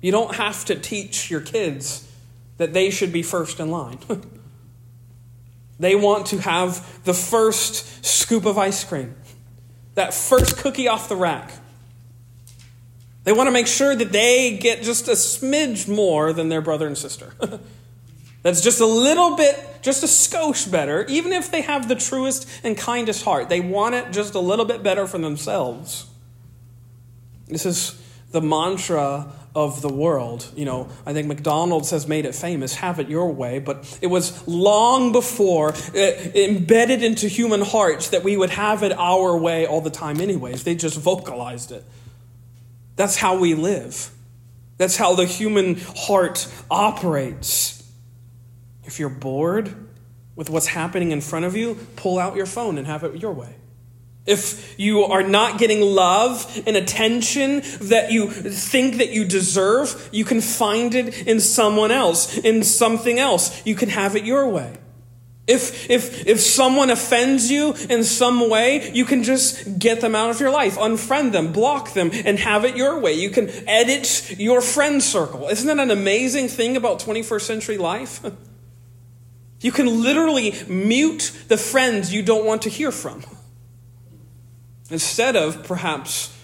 You 0.00 0.12
don't 0.12 0.36
have 0.36 0.64
to 0.66 0.74
teach 0.74 1.30
your 1.30 1.40
kids 1.40 2.08
that 2.56 2.72
they 2.72 2.90
should 2.90 3.12
be 3.12 3.22
first 3.22 3.60
in 3.60 3.70
line. 3.70 3.98
they 5.78 5.94
want 5.94 6.26
to 6.26 6.38
have 6.38 7.04
the 7.04 7.14
first 7.14 8.04
scoop 8.04 8.46
of 8.46 8.58
ice 8.58 8.84
cream, 8.84 9.14
that 9.94 10.14
first 10.14 10.56
cookie 10.56 10.88
off 10.88 11.08
the 11.08 11.16
rack. 11.16 11.52
They 13.24 13.32
want 13.32 13.48
to 13.48 13.52
make 13.52 13.66
sure 13.66 13.94
that 13.94 14.12
they 14.12 14.56
get 14.56 14.82
just 14.82 15.08
a 15.08 15.12
smidge 15.12 15.86
more 15.86 16.32
than 16.32 16.48
their 16.48 16.62
brother 16.62 16.86
and 16.86 16.96
sister. 16.96 17.32
That's 18.42 18.62
just 18.62 18.80
a 18.80 18.86
little 18.86 19.36
bit, 19.36 19.58
just 19.82 20.02
a 20.02 20.06
skosh 20.06 20.70
better, 20.70 21.04
even 21.08 21.32
if 21.32 21.50
they 21.50 21.62
have 21.62 21.88
the 21.88 21.94
truest 21.94 22.48
and 22.62 22.76
kindest 22.76 23.24
heart. 23.24 23.48
They 23.48 23.60
want 23.60 23.94
it 23.94 24.10
just 24.12 24.34
a 24.34 24.40
little 24.40 24.64
bit 24.64 24.82
better 24.82 25.06
for 25.06 25.18
themselves. 25.18 26.06
This 27.48 27.66
is 27.66 28.00
the 28.30 28.40
mantra 28.40 29.32
of 29.54 29.82
the 29.82 29.88
world. 29.88 30.48
You 30.54 30.64
know, 30.64 30.88
I 31.04 31.12
think 31.12 31.26
McDonald's 31.26 31.90
has 31.90 32.06
made 32.06 32.24
it 32.24 32.34
famous 32.34 32.74
have 32.74 33.00
it 33.00 33.08
your 33.08 33.32
way, 33.32 33.58
but 33.58 33.98
it 34.00 34.06
was 34.06 34.46
long 34.46 35.12
before 35.12 35.72
uh, 35.72 35.98
embedded 36.34 37.02
into 37.02 37.26
human 37.26 37.60
hearts 37.60 38.10
that 38.10 38.22
we 38.22 38.36
would 38.36 38.50
have 38.50 38.82
it 38.82 38.92
our 38.92 39.36
way 39.36 39.66
all 39.66 39.80
the 39.80 39.90
time, 39.90 40.20
anyways. 40.20 40.64
They 40.64 40.74
just 40.74 40.96
vocalized 40.96 41.72
it. 41.72 41.84
That's 42.96 43.16
how 43.16 43.38
we 43.38 43.54
live, 43.54 44.10
that's 44.76 44.96
how 44.96 45.14
the 45.14 45.26
human 45.26 45.76
heart 45.96 46.46
operates. 46.70 47.79
If 48.84 48.98
you're 48.98 49.08
bored 49.08 49.74
with 50.36 50.50
what's 50.50 50.68
happening 50.68 51.10
in 51.10 51.20
front 51.20 51.44
of 51.44 51.56
you, 51.56 51.74
pull 51.96 52.18
out 52.18 52.36
your 52.36 52.46
phone 52.46 52.78
and 52.78 52.86
have 52.86 53.04
it 53.04 53.16
your 53.20 53.32
way. 53.32 53.56
If 54.26 54.78
you 54.78 55.02
are 55.02 55.22
not 55.22 55.58
getting 55.58 55.80
love 55.80 56.62
and 56.66 56.76
attention 56.76 57.62
that 57.80 58.12
you 58.12 58.30
think 58.30 58.96
that 58.96 59.10
you 59.10 59.24
deserve, 59.24 60.08
you 60.12 60.24
can 60.24 60.40
find 60.40 60.94
it 60.94 61.26
in 61.26 61.40
someone 61.40 61.90
else, 61.90 62.38
in 62.38 62.62
something 62.62 63.18
else. 63.18 63.64
You 63.66 63.74
can 63.74 63.88
have 63.88 64.16
it 64.16 64.24
your 64.24 64.48
way. 64.48 64.76
If, 65.46 65.90
if, 65.90 66.26
if 66.28 66.38
someone 66.38 66.90
offends 66.90 67.50
you 67.50 67.74
in 67.88 68.04
some 68.04 68.48
way, 68.48 68.92
you 68.92 69.04
can 69.04 69.24
just 69.24 69.80
get 69.80 70.00
them 70.00 70.14
out 70.14 70.30
of 70.30 70.38
your 70.38 70.50
life, 70.50 70.76
unfriend 70.76 71.32
them, 71.32 71.52
block 71.52 71.92
them, 71.94 72.10
and 72.12 72.38
have 72.38 72.64
it 72.64 72.76
your 72.76 73.00
way. 73.00 73.14
You 73.14 73.30
can 73.30 73.50
edit 73.66 74.38
your 74.38 74.60
friend 74.60 75.02
circle. 75.02 75.48
Isn't 75.48 75.66
that 75.66 75.82
an 75.82 75.90
amazing 75.90 76.48
thing 76.48 76.76
about 76.76 77.00
21st 77.00 77.40
century 77.40 77.78
life? 77.78 78.24
You 79.60 79.72
can 79.72 80.02
literally 80.02 80.54
mute 80.68 81.32
the 81.48 81.56
friends 81.56 82.12
you 82.12 82.22
don't 82.22 82.46
want 82.46 82.62
to 82.62 82.70
hear 82.70 82.90
from. 82.90 83.22
Instead 84.90 85.36
of 85.36 85.64
perhaps 85.64 86.36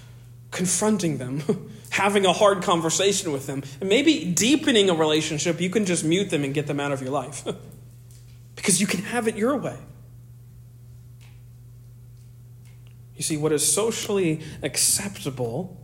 confronting 0.51 1.19
them, 1.19 1.43
having 1.91 2.27
a 2.27 2.33
hard 2.33 2.63
conversation 2.63 3.33
with 3.33 3.47
them, 3.47 3.63
and 3.81 3.89
maybe 3.89 4.25
deepening 4.25 4.91
a 4.91 4.95
relationship, 4.95 5.61
you 5.61 5.71
can 5.71 5.87
just 5.87 6.05
mute 6.05 6.31
them 6.31 6.45
and 6.45 6.53
get 6.53 6.67
them 6.67 6.79
out 6.79 6.93
of 6.93 7.01
your 7.01 7.11
life. 7.11 7.45
because 8.57 8.81
you 8.81 8.87
can 8.87 9.03
have 9.03 9.29
it 9.29 9.37
your 9.37 9.57
way. 9.57 9.77
You 13.17 13.23
see, 13.23 13.37
what 13.37 13.53
is 13.53 13.67
socially 13.67 14.43
acceptable, 14.63 15.81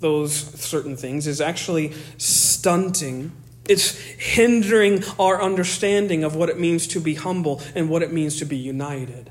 those 0.00 0.34
certain 0.34 0.96
things, 0.96 1.26
is 1.26 1.40
actually 1.40 1.92
stunting 2.18 3.32
it's 3.68 3.98
hindering 3.98 5.02
our 5.18 5.40
understanding 5.40 6.24
of 6.24 6.36
what 6.36 6.48
it 6.48 6.58
means 6.58 6.86
to 6.88 7.00
be 7.00 7.14
humble 7.14 7.62
and 7.74 7.88
what 7.88 8.02
it 8.02 8.12
means 8.12 8.38
to 8.38 8.44
be 8.44 8.56
united. 8.56 9.30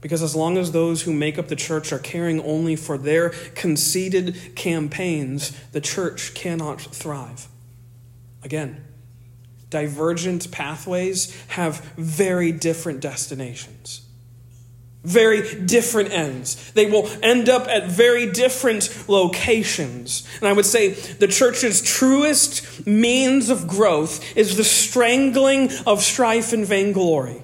Because 0.00 0.22
as 0.22 0.34
long 0.34 0.56
as 0.56 0.72
those 0.72 1.02
who 1.02 1.12
make 1.12 1.38
up 1.38 1.48
the 1.48 1.56
church 1.56 1.92
are 1.92 1.98
caring 1.98 2.40
only 2.42 2.76
for 2.76 2.96
their 2.96 3.30
conceited 3.54 4.54
campaigns, 4.54 5.50
the 5.72 5.80
church 5.80 6.34
cannot 6.34 6.80
thrive. 6.80 7.48
Again, 8.42 8.84
divergent 9.70 10.50
pathways 10.50 11.36
have 11.48 11.80
very 11.96 12.52
different 12.52 13.00
destinations 13.00 14.07
very 15.04 15.64
different 15.64 16.12
ends. 16.12 16.72
They 16.72 16.86
will 16.86 17.08
end 17.22 17.48
up 17.48 17.68
at 17.68 17.88
very 17.88 18.30
different 18.30 19.04
locations. 19.08 20.28
And 20.40 20.48
I 20.48 20.52
would 20.52 20.66
say 20.66 20.90
the 20.90 21.28
church's 21.28 21.80
truest 21.80 22.86
means 22.86 23.48
of 23.48 23.68
growth 23.68 24.36
is 24.36 24.56
the 24.56 24.64
strangling 24.64 25.70
of 25.86 26.02
strife 26.02 26.52
and 26.52 26.66
vainglory. 26.66 27.42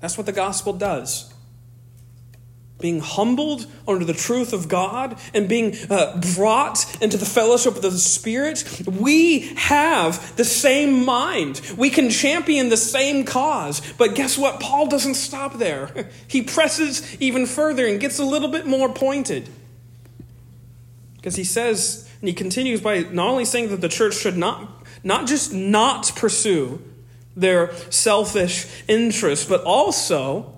That's 0.00 0.16
what 0.16 0.26
the 0.26 0.32
gospel 0.32 0.72
does 0.72 1.32
being 2.80 3.00
humbled 3.00 3.66
under 3.86 4.04
the 4.04 4.14
truth 4.14 4.52
of 4.52 4.68
God 4.68 5.18
and 5.34 5.48
being 5.48 5.74
uh, 5.90 6.20
brought 6.36 7.02
into 7.02 7.16
the 7.16 7.26
fellowship 7.26 7.76
of 7.76 7.82
the 7.82 7.90
Spirit, 7.90 8.82
we 8.86 9.48
have 9.56 10.36
the 10.36 10.44
same 10.44 11.04
mind. 11.04 11.60
We 11.76 11.90
can 11.90 12.10
champion 12.10 12.68
the 12.68 12.76
same 12.76 13.24
cause. 13.24 13.80
But 13.94 14.14
guess 14.14 14.38
what? 14.38 14.60
Paul 14.60 14.86
doesn't 14.86 15.14
stop 15.14 15.58
there. 15.58 16.08
He 16.28 16.42
presses 16.42 17.20
even 17.20 17.46
further 17.46 17.86
and 17.86 18.00
gets 18.00 18.18
a 18.18 18.24
little 18.24 18.48
bit 18.48 18.66
more 18.66 18.92
pointed. 18.92 19.48
Because 21.16 21.36
he 21.36 21.44
says, 21.44 22.08
and 22.20 22.28
he 22.28 22.34
continues 22.34 22.80
by 22.80 23.00
not 23.00 23.28
only 23.28 23.44
saying 23.44 23.70
that 23.70 23.80
the 23.80 23.88
church 23.88 24.14
should 24.14 24.36
not, 24.36 24.86
not 25.02 25.26
just 25.26 25.52
not 25.52 26.12
pursue 26.16 26.82
their 27.36 27.74
selfish 27.90 28.66
interests, 28.88 29.46
but 29.46 29.62
also 29.64 30.57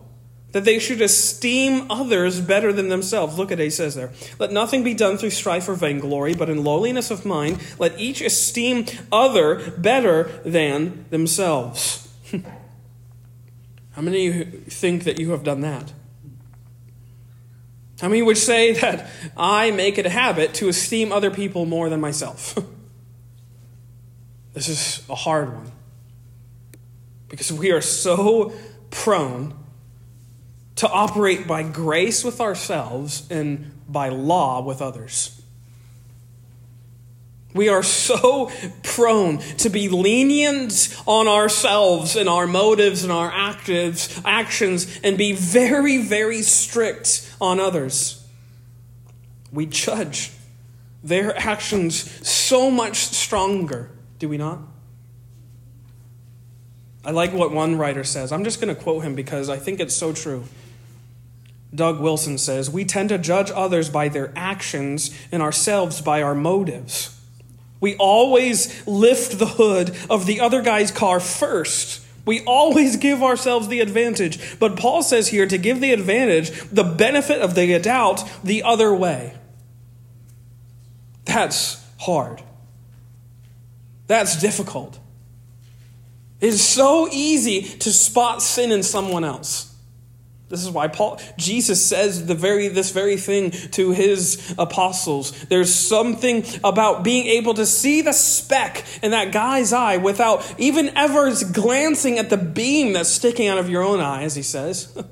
that 0.52 0.64
they 0.64 0.78
should 0.78 1.00
esteem 1.00 1.90
others 1.90 2.40
better 2.40 2.72
than 2.72 2.88
themselves. 2.88 3.38
Look 3.38 3.52
at 3.52 3.58
what 3.58 3.64
he 3.64 3.70
says 3.70 3.94
there. 3.94 4.10
Let 4.38 4.52
nothing 4.52 4.82
be 4.82 4.94
done 4.94 5.16
through 5.16 5.30
strife 5.30 5.68
or 5.68 5.74
vainglory, 5.74 6.34
but 6.34 6.50
in 6.50 6.64
lowliness 6.64 7.10
of 7.10 7.24
mind, 7.24 7.60
let 7.78 7.98
each 7.98 8.20
esteem 8.20 8.86
other 9.12 9.70
better 9.78 10.40
than 10.44 11.06
themselves. 11.10 12.08
How 13.92 14.02
many 14.02 14.28
of 14.28 14.34
you 14.34 14.44
think 14.44 15.04
that 15.04 15.18
you 15.18 15.30
have 15.30 15.44
done 15.44 15.60
that? 15.60 15.92
How 18.00 18.08
many 18.08 18.22
would 18.22 18.38
say 18.38 18.72
that 18.80 19.10
I 19.36 19.70
make 19.70 19.98
it 19.98 20.06
a 20.06 20.10
habit 20.10 20.54
to 20.54 20.68
esteem 20.68 21.12
other 21.12 21.30
people 21.30 21.66
more 21.66 21.88
than 21.88 22.00
myself? 22.00 22.58
this 24.54 24.68
is 24.68 25.04
a 25.08 25.14
hard 25.14 25.52
one. 25.54 25.70
Because 27.28 27.52
we 27.52 27.70
are 27.70 27.80
so 27.80 28.52
prone 28.90 29.54
to 30.80 30.88
operate 30.88 31.46
by 31.46 31.62
grace 31.62 32.24
with 32.24 32.40
ourselves 32.40 33.30
and 33.30 33.70
by 33.86 34.08
law 34.08 34.62
with 34.62 34.80
others. 34.80 35.38
We 37.52 37.68
are 37.68 37.82
so 37.82 38.50
prone 38.82 39.40
to 39.58 39.68
be 39.68 39.90
lenient 39.90 40.96
on 41.06 41.28
ourselves 41.28 42.16
and 42.16 42.30
our 42.30 42.46
motives 42.46 43.02
and 43.02 43.12
our 43.12 43.30
actives, 43.30 44.22
actions 44.24 44.98
and 45.04 45.18
be 45.18 45.32
very, 45.32 45.98
very 45.98 46.40
strict 46.40 47.30
on 47.42 47.60
others. 47.60 48.26
We 49.52 49.66
judge 49.66 50.32
their 51.04 51.38
actions 51.38 52.26
so 52.26 52.70
much 52.70 52.96
stronger, 52.96 53.90
do 54.18 54.30
we 54.30 54.38
not? 54.38 54.60
I 57.04 57.10
like 57.10 57.34
what 57.34 57.52
one 57.52 57.76
writer 57.76 58.02
says. 58.02 58.32
I'm 58.32 58.44
just 58.44 58.62
going 58.62 58.74
to 58.74 58.80
quote 58.80 59.04
him 59.04 59.14
because 59.14 59.50
I 59.50 59.58
think 59.58 59.78
it's 59.78 59.94
so 59.94 60.14
true. 60.14 60.44
Doug 61.74 62.00
Wilson 62.00 62.38
says, 62.38 62.70
We 62.70 62.84
tend 62.84 63.10
to 63.10 63.18
judge 63.18 63.50
others 63.54 63.90
by 63.90 64.08
their 64.08 64.32
actions 64.34 65.16
and 65.30 65.42
ourselves 65.42 66.00
by 66.00 66.22
our 66.22 66.34
motives. 66.34 67.16
We 67.80 67.96
always 67.96 68.86
lift 68.86 69.38
the 69.38 69.46
hood 69.46 69.96
of 70.10 70.26
the 70.26 70.40
other 70.40 70.62
guy's 70.62 70.90
car 70.90 71.20
first. 71.20 72.04
We 72.26 72.44
always 72.44 72.96
give 72.96 73.22
ourselves 73.22 73.68
the 73.68 73.80
advantage. 73.80 74.58
But 74.58 74.76
Paul 74.76 75.02
says 75.02 75.28
here 75.28 75.46
to 75.46 75.56
give 75.56 75.80
the 75.80 75.92
advantage, 75.92 76.50
the 76.70 76.84
benefit 76.84 77.40
of 77.40 77.54
the 77.54 77.78
doubt, 77.78 78.28
the 78.44 78.62
other 78.62 78.94
way. 78.94 79.34
That's 81.24 81.82
hard. 81.98 82.42
That's 84.06 84.40
difficult. 84.40 84.98
It's 86.40 86.60
so 86.60 87.08
easy 87.10 87.62
to 87.62 87.92
spot 87.92 88.42
sin 88.42 88.72
in 88.72 88.82
someone 88.82 89.24
else. 89.24 89.69
This 90.50 90.64
is 90.64 90.70
why 90.70 90.88
Paul 90.88 91.20
Jesus 91.36 91.84
says 91.84 92.26
the 92.26 92.34
very 92.34 92.66
this 92.66 92.90
very 92.90 93.16
thing 93.16 93.52
to 93.52 93.92
his 93.92 94.52
apostles. 94.58 95.30
There's 95.44 95.72
something 95.72 96.44
about 96.64 97.04
being 97.04 97.26
able 97.26 97.54
to 97.54 97.64
see 97.64 98.02
the 98.02 98.12
speck 98.12 98.84
in 99.00 99.12
that 99.12 99.30
guy's 99.30 99.72
eye 99.72 99.98
without 99.98 100.54
even 100.58 100.88
ever 100.96 101.32
glancing 101.52 102.18
at 102.18 102.30
the 102.30 102.36
beam 102.36 102.94
that's 102.94 103.08
sticking 103.08 103.46
out 103.46 103.58
of 103.58 103.70
your 103.70 103.84
own 103.84 104.00
eye, 104.00 104.24
as 104.24 104.34
he 104.34 104.42
says. 104.42 104.92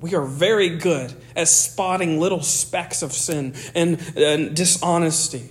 We 0.00 0.14
are 0.14 0.26
very 0.26 0.76
good 0.76 1.14
at 1.34 1.48
spotting 1.48 2.20
little 2.20 2.42
specks 2.42 3.00
of 3.00 3.14
sin 3.14 3.54
and, 3.74 3.98
and 4.14 4.54
dishonesty. 4.54 5.48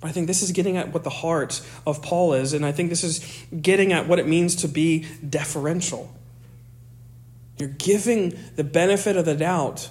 But 0.00 0.08
I 0.08 0.12
think 0.12 0.26
this 0.26 0.42
is 0.42 0.50
getting 0.50 0.76
at 0.76 0.92
what 0.92 1.04
the 1.04 1.10
heart 1.10 1.64
of 1.86 2.02
Paul 2.02 2.32
is, 2.32 2.52
and 2.52 2.66
I 2.66 2.72
think 2.72 2.90
this 2.90 3.04
is 3.04 3.20
getting 3.62 3.92
at 3.92 4.08
what 4.08 4.18
it 4.18 4.26
means 4.26 4.56
to 4.56 4.66
be 4.66 5.06
deferential. 5.28 6.12
You're 7.58 7.68
giving 7.70 8.38
the 8.56 8.64
benefit 8.64 9.16
of 9.16 9.24
the 9.24 9.34
doubt 9.34 9.90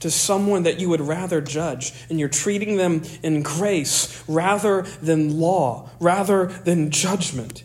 to 0.00 0.10
someone 0.10 0.64
that 0.64 0.80
you 0.80 0.88
would 0.88 1.00
rather 1.00 1.40
judge, 1.40 1.92
and 2.10 2.18
you're 2.18 2.28
treating 2.28 2.76
them 2.76 3.02
in 3.22 3.42
grace 3.42 4.24
rather 4.26 4.82
than 5.00 5.38
law, 5.38 5.88
rather 6.00 6.46
than 6.46 6.90
judgment. 6.90 7.62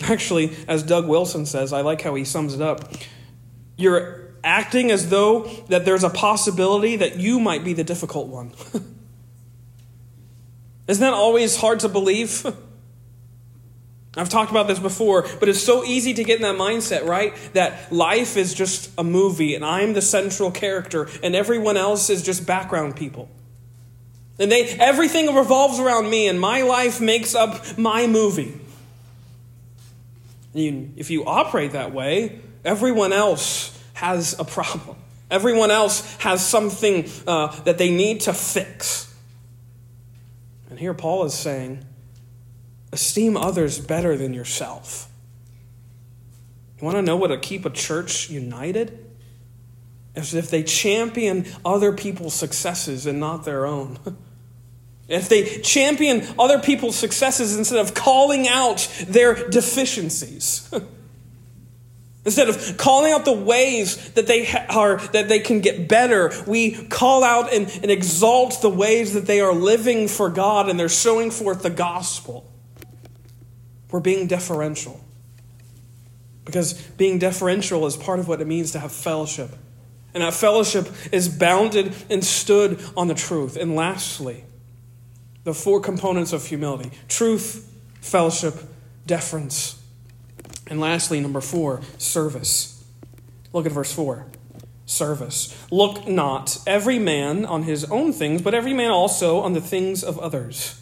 Actually, 0.00 0.56
as 0.66 0.82
Doug 0.82 1.06
Wilson 1.06 1.44
says, 1.44 1.72
I 1.72 1.82
like 1.82 2.00
how 2.00 2.14
he 2.14 2.24
sums 2.24 2.54
it 2.54 2.62
up. 2.62 2.90
You're 3.76 4.32
acting 4.42 4.90
as 4.90 5.10
though 5.10 5.42
that 5.68 5.84
there's 5.84 6.04
a 6.04 6.10
possibility 6.10 6.96
that 6.96 7.16
you 7.16 7.38
might 7.38 7.64
be 7.64 7.74
the 7.74 7.84
difficult 7.84 8.28
one. 8.28 8.52
Isn't 10.88 11.00
that 11.02 11.12
always 11.12 11.56
hard 11.56 11.80
to 11.80 11.88
believe? 11.88 12.46
I've 14.14 14.28
talked 14.28 14.50
about 14.50 14.68
this 14.68 14.78
before, 14.78 15.26
but 15.40 15.48
it's 15.48 15.62
so 15.62 15.84
easy 15.84 16.12
to 16.14 16.24
get 16.24 16.36
in 16.36 16.42
that 16.42 16.56
mindset, 16.56 17.06
right? 17.06 17.34
That 17.54 17.90
life 17.90 18.36
is 18.36 18.52
just 18.52 18.90
a 18.98 19.04
movie 19.04 19.54
and 19.54 19.64
I'm 19.64 19.94
the 19.94 20.02
central 20.02 20.50
character 20.50 21.08
and 21.22 21.34
everyone 21.34 21.78
else 21.78 22.10
is 22.10 22.22
just 22.22 22.46
background 22.46 22.94
people. 22.94 23.30
And 24.38 24.52
they 24.52 24.68
everything 24.68 25.34
revolves 25.34 25.78
around 25.78 26.10
me 26.10 26.28
and 26.28 26.38
my 26.38 26.62
life 26.62 27.00
makes 27.00 27.34
up 27.34 27.78
my 27.78 28.06
movie. 28.06 28.60
You, 30.52 30.90
if 30.96 31.10
you 31.10 31.24
operate 31.24 31.72
that 31.72 31.94
way, 31.94 32.40
everyone 32.64 33.14
else 33.14 33.78
has 33.94 34.38
a 34.38 34.44
problem. 34.44 34.98
Everyone 35.30 35.70
else 35.70 36.16
has 36.16 36.46
something 36.46 37.08
uh, 37.26 37.58
that 37.62 37.78
they 37.78 37.90
need 37.90 38.20
to 38.22 38.34
fix. 38.34 39.14
And 40.68 40.78
here 40.78 40.92
Paul 40.92 41.24
is 41.24 41.32
saying, 41.32 41.86
Esteem 42.92 43.36
others 43.36 43.78
better 43.78 44.16
than 44.16 44.34
yourself. 44.34 45.08
You 46.78 46.84
want 46.84 46.96
to 46.96 47.02
know 47.02 47.16
what 47.16 47.28
to 47.28 47.38
keep 47.38 47.64
a 47.64 47.70
church 47.70 48.28
united? 48.28 48.98
As 50.14 50.34
if 50.34 50.50
they 50.50 50.62
champion 50.62 51.46
other 51.64 51.92
people's 51.92 52.34
successes 52.34 53.06
and 53.06 53.18
not 53.18 53.44
their 53.44 53.66
own. 53.66 53.98
If 55.08 55.28
they 55.28 55.60
champion 55.60 56.26
other 56.38 56.58
people's 56.58 56.96
successes 56.96 57.58
instead 57.58 57.80
of 57.80 57.92
calling 57.92 58.48
out 58.48 58.88
their 59.06 59.48
deficiencies. 59.50 60.72
Instead 62.24 62.48
of 62.48 62.76
calling 62.78 63.12
out 63.12 63.24
the 63.24 63.32
ways 63.32 64.12
that 64.12 64.28
they 64.28 64.48
are 64.70 64.98
that 65.08 65.28
they 65.28 65.40
can 65.40 65.60
get 65.60 65.88
better, 65.88 66.32
we 66.46 66.86
call 66.86 67.24
out 67.24 67.52
and, 67.52 67.68
and 67.82 67.90
exalt 67.90 68.62
the 68.62 68.70
ways 68.70 69.14
that 69.14 69.26
they 69.26 69.40
are 69.40 69.52
living 69.52 70.06
for 70.06 70.30
God 70.30 70.68
and 70.68 70.78
they're 70.78 70.88
showing 70.88 71.32
forth 71.32 71.62
the 71.62 71.70
gospel. 71.70 72.48
We're 73.92 74.00
being 74.00 74.26
deferential. 74.26 75.00
Because 76.44 76.72
being 76.72 77.18
deferential 77.18 77.86
is 77.86 77.96
part 77.96 78.18
of 78.18 78.26
what 78.26 78.40
it 78.40 78.46
means 78.46 78.72
to 78.72 78.80
have 78.80 78.90
fellowship. 78.90 79.50
And 80.14 80.22
that 80.24 80.34
fellowship 80.34 80.88
is 81.12 81.28
bounded 81.28 81.94
and 82.10 82.24
stood 82.24 82.82
on 82.96 83.06
the 83.06 83.14
truth. 83.14 83.56
And 83.56 83.76
lastly, 83.76 84.44
the 85.44 85.54
four 85.54 85.80
components 85.80 86.32
of 86.32 86.44
humility 86.44 86.90
truth, 87.08 87.72
fellowship, 88.00 88.54
deference. 89.06 89.80
And 90.66 90.80
lastly, 90.80 91.20
number 91.20 91.40
four, 91.40 91.80
service. 91.98 92.72
Look 93.52 93.66
at 93.66 93.72
verse 93.72 93.92
4. 93.92 94.26
Service. 94.86 95.66
Look 95.70 96.08
not 96.08 96.58
every 96.66 96.98
man 96.98 97.44
on 97.44 97.64
his 97.64 97.84
own 97.84 98.12
things, 98.12 98.42
but 98.42 98.54
every 98.54 98.72
man 98.72 98.90
also 98.90 99.40
on 99.40 99.52
the 99.52 99.60
things 99.60 100.02
of 100.02 100.18
others. 100.18 100.81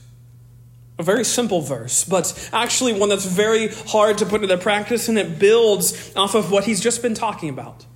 A 1.00 1.02
very 1.02 1.24
simple 1.24 1.62
verse, 1.62 2.04
but 2.04 2.50
actually 2.52 2.92
one 2.92 3.08
that's 3.08 3.24
very 3.24 3.68
hard 3.68 4.18
to 4.18 4.26
put 4.26 4.42
into 4.42 4.58
practice, 4.58 5.08
and 5.08 5.18
it 5.18 5.38
builds 5.38 6.14
off 6.14 6.34
of 6.34 6.52
what 6.52 6.64
he's 6.64 6.78
just 6.78 7.00
been 7.00 7.14
talking 7.14 7.48
about. 7.48 7.86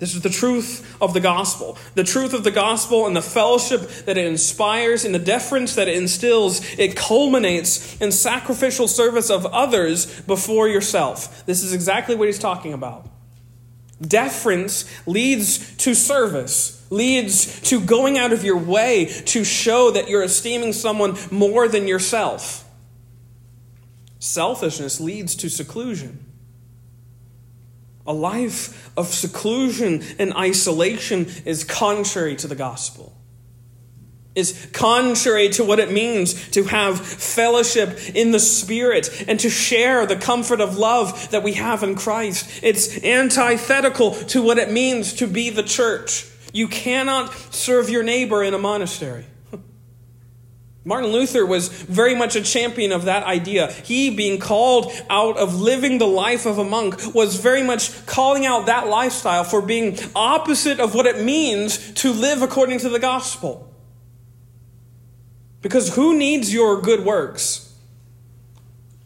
This 0.00 0.16
is 0.16 0.22
the 0.22 0.28
truth 0.28 0.96
of 1.00 1.14
the 1.14 1.20
gospel. 1.20 1.78
The 1.94 2.02
truth 2.02 2.34
of 2.34 2.42
the 2.42 2.50
gospel 2.50 3.06
and 3.06 3.14
the 3.14 3.22
fellowship 3.22 3.82
that 4.06 4.18
it 4.18 4.26
inspires 4.26 5.04
and 5.04 5.14
the 5.14 5.20
deference 5.20 5.76
that 5.76 5.86
it 5.86 5.96
instills, 5.96 6.62
it 6.80 6.96
culminates 6.96 7.96
in 8.00 8.10
sacrificial 8.10 8.88
service 8.88 9.30
of 9.30 9.46
others 9.46 10.20
before 10.22 10.66
yourself. 10.66 11.46
This 11.46 11.62
is 11.62 11.72
exactly 11.72 12.16
what 12.16 12.26
he's 12.26 12.40
talking 12.40 12.72
about. 12.72 13.06
Deference 14.00 14.84
leads 15.06 15.76
to 15.78 15.94
service 15.94 16.76
leads 16.90 17.60
to 17.62 17.80
going 17.80 18.18
out 18.18 18.32
of 18.32 18.44
your 18.44 18.56
way 18.56 19.06
to 19.06 19.44
show 19.44 19.90
that 19.90 20.08
you're 20.08 20.22
esteeming 20.22 20.72
someone 20.72 21.16
more 21.30 21.68
than 21.68 21.88
yourself. 21.88 22.64
Selfishness 24.18 25.00
leads 25.00 25.34
to 25.36 25.48
seclusion. 25.48 26.24
A 28.06 28.12
life 28.12 28.90
of 28.96 29.08
seclusion 29.08 30.02
and 30.18 30.32
isolation 30.34 31.26
is 31.44 31.64
contrary 31.64 32.36
to 32.36 32.46
the 32.46 32.54
gospel. 32.54 33.15
Is 34.36 34.68
contrary 34.74 35.48
to 35.48 35.64
what 35.64 35.80
it 35.80 35.90
means 35.90 36.50
to 36.50 36.64
have 36.64 37.00
fellowship 37.00 38.14
in 38.14 38.32
the 38.32 38.38
Spirit 38.38 39.24
and 39.26 39.40
to 39.40 39.48
share 39.48 40.04
the 40.04 40.14
comfort 40.14 40.60
of 40.60 40.76
love 40.76 41.30
that 41.30 41.42
we 41.42 41.54
have 41.54 41.82
in 41.82 41.94
Christ. 41.94 42.60
It's 42.62 43.02
antithetical 43.02 44.12
to 44.12 44.42
what 44.42 44.58
it 44.58 44.70
means 44.70 45.14
to 45.14 45.26
be 45.26 45.48
the 45.48 45.62
church. 45.62 46.26
You 46.52 46.68
cannot 46.68 47.34
serve 47.50 47.88
your 47.88 48.02
neighbor 48.02 48.42
in 48.42 48.54
a 48.54 48.58
monastery. 48.58 49.24
Martin 50.84 51.10
Luther 51.12 51.44
was 51.44 51.68
very 51.68 52.14
much 52.14 52.36
a 52.36 52.42
champion 52.42 52.92
of 52.92 53.06
that 53.06 53.24
idea. 53.24 53.72
He, 53.72 54.14
being 54.14 54.38
called 54.38 54.92
out 55.10 55.36
of 55.36 55.60
living 55.60 55.98
the 55.98 56.06
life 56.06 56.46
of 56.46 56.58
a 56.58 56.64
monk, 56.64 57.14
was 57.14 57.40
very 57.40 57.62
much 57.62 58.06
calling 58.06 58.46
out 58.46 58.66
that 58.66 58.86
lifestyle 58.86 59.44
for 59.44 59.60
being 59.62 59.98
opposite 60.14 60.78
of 60.78 60.94
what 60.94 61.06
it 61.06 61.24
means 61.24 61.92
to 61.94 62.12
live 62.12 62.42
according 62.42 62.80
to 62.80 62.88
the 62.88 62.98
gospel. 62.98 63.65
Because 65.66 65.96
who 65.96 66.16
needs 66.16 66.54
your 66.54 66.80
good 66.80 67.04
works? 67.04 67.74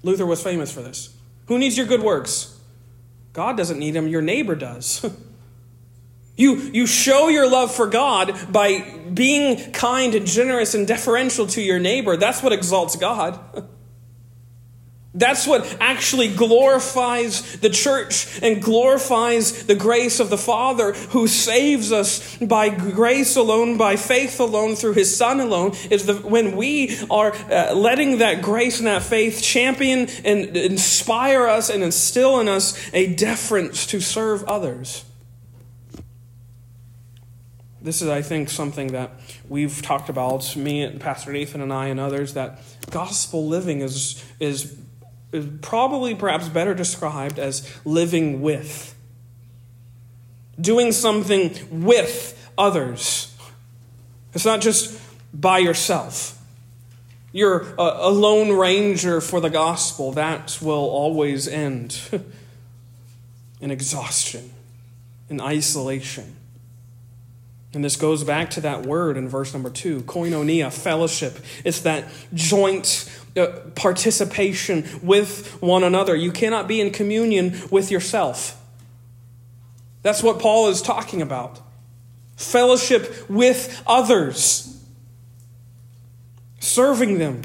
Luther 0.02 0.26
was 0.26 0.42
famous 0.42 0.70
for 0.70 0.82
this. 0.82 1.16
Who 1.46 1.58
needs 1.58 1.74
your 1.74 1.86
good 1.86 2.02
works? 2.02 2.54
God 3.32 3.56
doesn't 3.56 3.78
need 3.78 3.92
them, 3.92 4.06
your 4.06 4.20
neighbor 4.20 4.54
does. 4.54 5.10
You, 6.36 6.56
you 6.56 6.86
show 6.86 7.28
your 7.28 7.50
love 7.50 7.74
for 7.74 7.86
God 7.86 8.34
by 8.50 8.80
being 9.12 9.72
kind 9.72 10.14
and 10.14 10.26
generous 10.26 10.74
and 10.74 10.88
deferential 10.88 11.46
to 11.48 11.60
your 11.60 11.78
neighbor. 11.78 12.16
That's 12.16 12.42
what 12.42 12.54
exalts 12.54 12.96
God. 12.96 13.38
That's 15.12 15.44
what 15.44 15.76
actually 15.80 16.28
glorifies 16.28 17.56
the 17.58 17.70
church 17.70 18.40
and 18.42 18.62
glorifies 18.62 19.66
the 19.66 19.74
grace 19.74 20.20
of 20.20 20.30
the 20.30 20.38
Father 20.38 20.92
who 20.92 21.26
saves 21.26 21.90
us 21.90 22.36
by 22.36 22.68
grace 22.68 23.34
alone, 23.34 23.76
by 23.76 23.96
faith 23.96 24.38
alone, 24.38 24.76
through 24.76 24.92
his 24.92 25.16
Son 25.16 25.40
alone. 25.40 25.72
Is 25.90 26.06
the, 26.06 26.14
when 26.14 26.56
we 26.56 26.96
are 27.10 27.32
uh, 27.50 27.74
letting 27.74 28.18
that 28.18 28.40
grace 28.40 28.78
and 28.78 28.86
that 28.86 29.02
faith 29.02 29.42
champion 29.42 30.08
and 30.24 30.56
inspire 30.56 31.48
us 31.48 31.70
and 31.70 31.82
instill 31.82 32.38
in 32.38 32.48
us 32.48 32.78
a 32.92 33.12
deference 33.12 33.86
to 33.86 34.00
serve 34.00 34.44
others. 34.44 35.04
This 37.82 38.02
is, 38.02 38.08
I 38.08 38.20
think, 38.22 38.50
something 38.50 38.88
that 38.88 39.10
we've 39.48 39.80
talked 39.80 40.10
about, 40.10 40.54
me, 40.54 40.82
and 40.82 41.00
Pastor 41.00 41.32
Nathan, 41.32 41.62
and 41.62 41.72
I, 41.72 41.86
and 41.86 41.98
others, 41.98 42.34
that 42.34 42.60
gospel 42.90 43.48
living 43.48 43.80
is, 43.80 44.22
is 44.38 44.79
is 45.32 45.46
probably 45.62 46.14
perhaps 46.14 46.48
better 46.48 46.74
described 46.74 47.38
as 47.38 47.68
living 47.84 48.42
with. 48.42 48.94
Doing 50.60 50.92
something 50.92 51.84
with 51.84 52.36
others. 52.58 53.34
It's 54.34 54.44
not 54.44 54.60
just 54.60 55.00
by 55.32 55.58
yourself. 55.58 56.36
You're 57.32 57.62
a, 57.78 58.08
a 58.08 58.10
lone 58.10 58.52
ranger 58.52 59.20
for 59.20 59.40
the 59.40 59.50
gospel. 59.50 60.12
That 60.12 60.58
will 60.60 60.74
always 60.74 61.46
end 61.46 61.98
in 63.60 63.70
exhaustion, 63.70 64.50
in 65.28 65.40
isolation. 65.40 66.36
And 67.72 67.84
this 67.84 67.94
goes 67.94 68.24
back 68.24 68.50
to 68.50 68.60
that 68.62 68.84
word 68.84 69.16
in 69.16 69.28
verse 69.28 69.52
number 69.52 69.70
two 69.70 70.00
koinonia, 70.02 70.72
fellowship. 70.72 71.38
It's 71.64 71.80
that 71.82 72.04
joint 72.34 73.08
uh, 73.36 73.46
participation 73.74 74.84
with 75.02 75.60
one 75.62 75.84
another. 75.84 76.16
You 76.16 76.32
cannot 76.32 76.66
be 76.66 76.80
in 76.80 76.90
communion 76.90 77.60
with 77.70 77.90
yourself. 77.90 78.60
That's 80.02 80.22
what 80.22 80.38
Paul 80.38 80.68
is 80.68 80.82
talking 80.82 81.22
about. 81.22 81.60
Fellowship 82.36 83.28
with 83.28 83.82
others, 83.86 84.82
serving 86.58 87.18
them, 87.18 87.42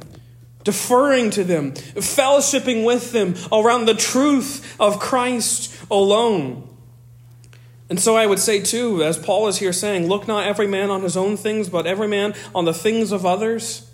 deferring 0.63 1.29
to 1.31 1.43
them, 1.43 1.73
fellowshipping 1.73 2.86
with 2.86 3.11
them 3.11 3.36
around 3.51 3.86
the 3.86 3.93
truth 3.93 4.75
of 4.79 4.99
Christ 4.99 5.75
alone. 5.91 6.69
And 7.89 7.99
so 7.99 8.15
I 8.15 8.25
would 8.25 8.39
say, 8.39 8.61
too, 8.61 9.03
as 9.03 9.17
Paul 9.17 9.47
is 9.47 9.57
here 9.57 9.73
saying, 9.73 10.07
look 10.07 10.27
not 10.27 10.47
every 10.47 10.65
man 10.65 10.89
on 10.89 11.03
his 11.03 11.15
own 11.15 11.38
things, 11.38 11.69
but 11.69 11.86
every 11.86 12.07
man 12.07 12.33
on 12.55 12.65
the 12.65 12.73
things 12.73 13.11
of 13.11 13.25
others. 13.25 13.88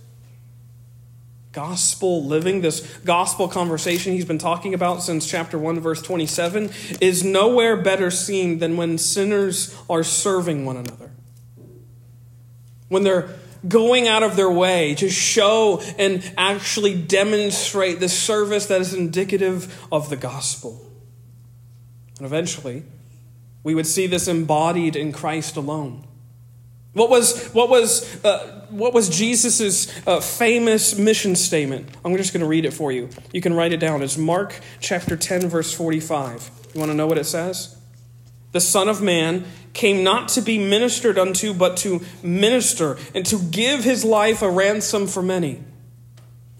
Gospel 1.51 2.23
living, 2.25 2.61
this 2.61 2.79
gospel 2.99 3.47
conversation 3.47 4.13
he's 4.13 4.25
been 4.25 4.37
talking 4.37 4.73
about 4.73 5.03
since 5.03 5.27
chapter 5.27 5.57
1, 5.57 5.81
verse 5.81 6.01
27, 6.01 6.71
is 7.01 7.23
nowhere 7.23 7.75
better 7.75 8.09
seen 8.09 8.59
than 8.59 8.77
when 8.77 8.97
sinners 8.97 9.75
are 9.89 10.03
serving 10.03 10.65
one 10.65 10.77
another. 10.77 11.11
When 12.87 13.03
they're 13.03 13.29
going 13.67 14.07
out 14.07 14.23
of 14.23 14.35
their 14.35 14.49
way 14.49 14.95
to 14.95 15.09
show 15.09 15.81
and 15.97 16.23
actually 16.37 16.99
demonstrate 16.99 17.99
the 17.99 18.09
service 18.09 18.67
that 18.67 18.81
is 18.81 18.93
indicative 18.93 19.87
of 19.91 20.09
the 20.09 20.15
gospel. 20.15 20.85
And 22.17 22.25
eventually, 22.25 22.83
we 23.63 23.75
would 23.75 23.87
see 23.87 24.07
this 24.07 24.27
embodied 24.27 24.95
in 24.95 25.11
Christ 25.11 25.57
alone. 25.57 26.07
What 26.93 27.09
was, 27.09 27.47
what 27.49 27.69
was, 27.69 28.23
uh, 28.23 28.60
what 28.71 28.93
was 28.93 29.09
Jesus' 29.09 29.91
uh, 30.07 30.19
famous 30.19 30.97
mission 30.97 31.35
statement? 31.35 31.89
I'm 32.03 32.15
just 32.17 32.33
going 32.33 32.41
to 32.41 32.47
read 32.47 32.65
it 32.65 32.71
for 32.71 32.91
you. 32.91 33.09
You 33.31 33.41
can 33.41 33.53
write 33.53 33.73
it 33.73 33.77
down. 33.77 34.01
It's 34.01 34.17
Mark 34.17 34.59
chapter 34.79 35.15
10, 35.15 35.49
verse 35.49 35.73
45. 35.73 36.49
You 36.73 36.79
want 36.79 36.91
to 36.91 36.95
know 36.95 37.07
what 37.07 37.17
it 37.17 37.25
says? 37.25 37.77
The 38.51 38.61
Son 38.61 38.87
of 38.87 39.01
Man 39.01 39.45
came 39.73 40.03
not 40.03 40.29
to 40.29 40.41
be 40.41 40.57
ministered 40.57 41.17
unto, 41.17 41.53
but 41.53 41.77
to 41.77 42.01
minister 42.23 42.97
and 43.15 43.25
to 43.27 43.39
give 43.39 43.83
his 43.83 44.03
life 44.03 44.41
a 44.41 44.49
ransom 44.49 45.07
for 45.07 45.21
many. 45.21 45.63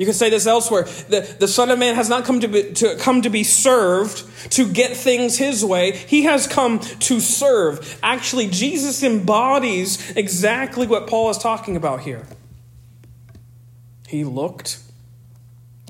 You 0.01 0.07
can 0.07 0.15
say 0.15 0.31
this 0.31 0.47
elsewhere. 0.47 0.85
The, 1.09 1.35
the 1.37 1.47
Son 1.47 1.69
of 1.69 1.77
Man 1.77 1.93
has 1.93 2.09
not 2.09 2.25
come 2.25 2.39
to, 2.39 2.47
be, 2.47 2.73
to 2.73 2.95
come 2.95 3.21
to 3.21 3.29
be 3.29 3.43
served 3.43 4.25
to 4.53 4.67
get 4.67 4.97
things 4.97 5.37
his 5.37 5.63
way. 5.63 5.91
He 5.95 6.23
has 6.23 6.47
come 6.47 6.79
to 6.79 7.19
serve. 7.19 7.99
Actually, 8.01 8.47
Jesus 8.47 9.03
embodies 9.03 10.09
exactly 10.17 10.87
what 10.87 11.05
Paul 11.05 11.29
is 11.29 11.37
talking 11.37 11.75
about 11.75 11.99
here. 11.99 12.25
He 14.07 14.23
looked 14.23 14.79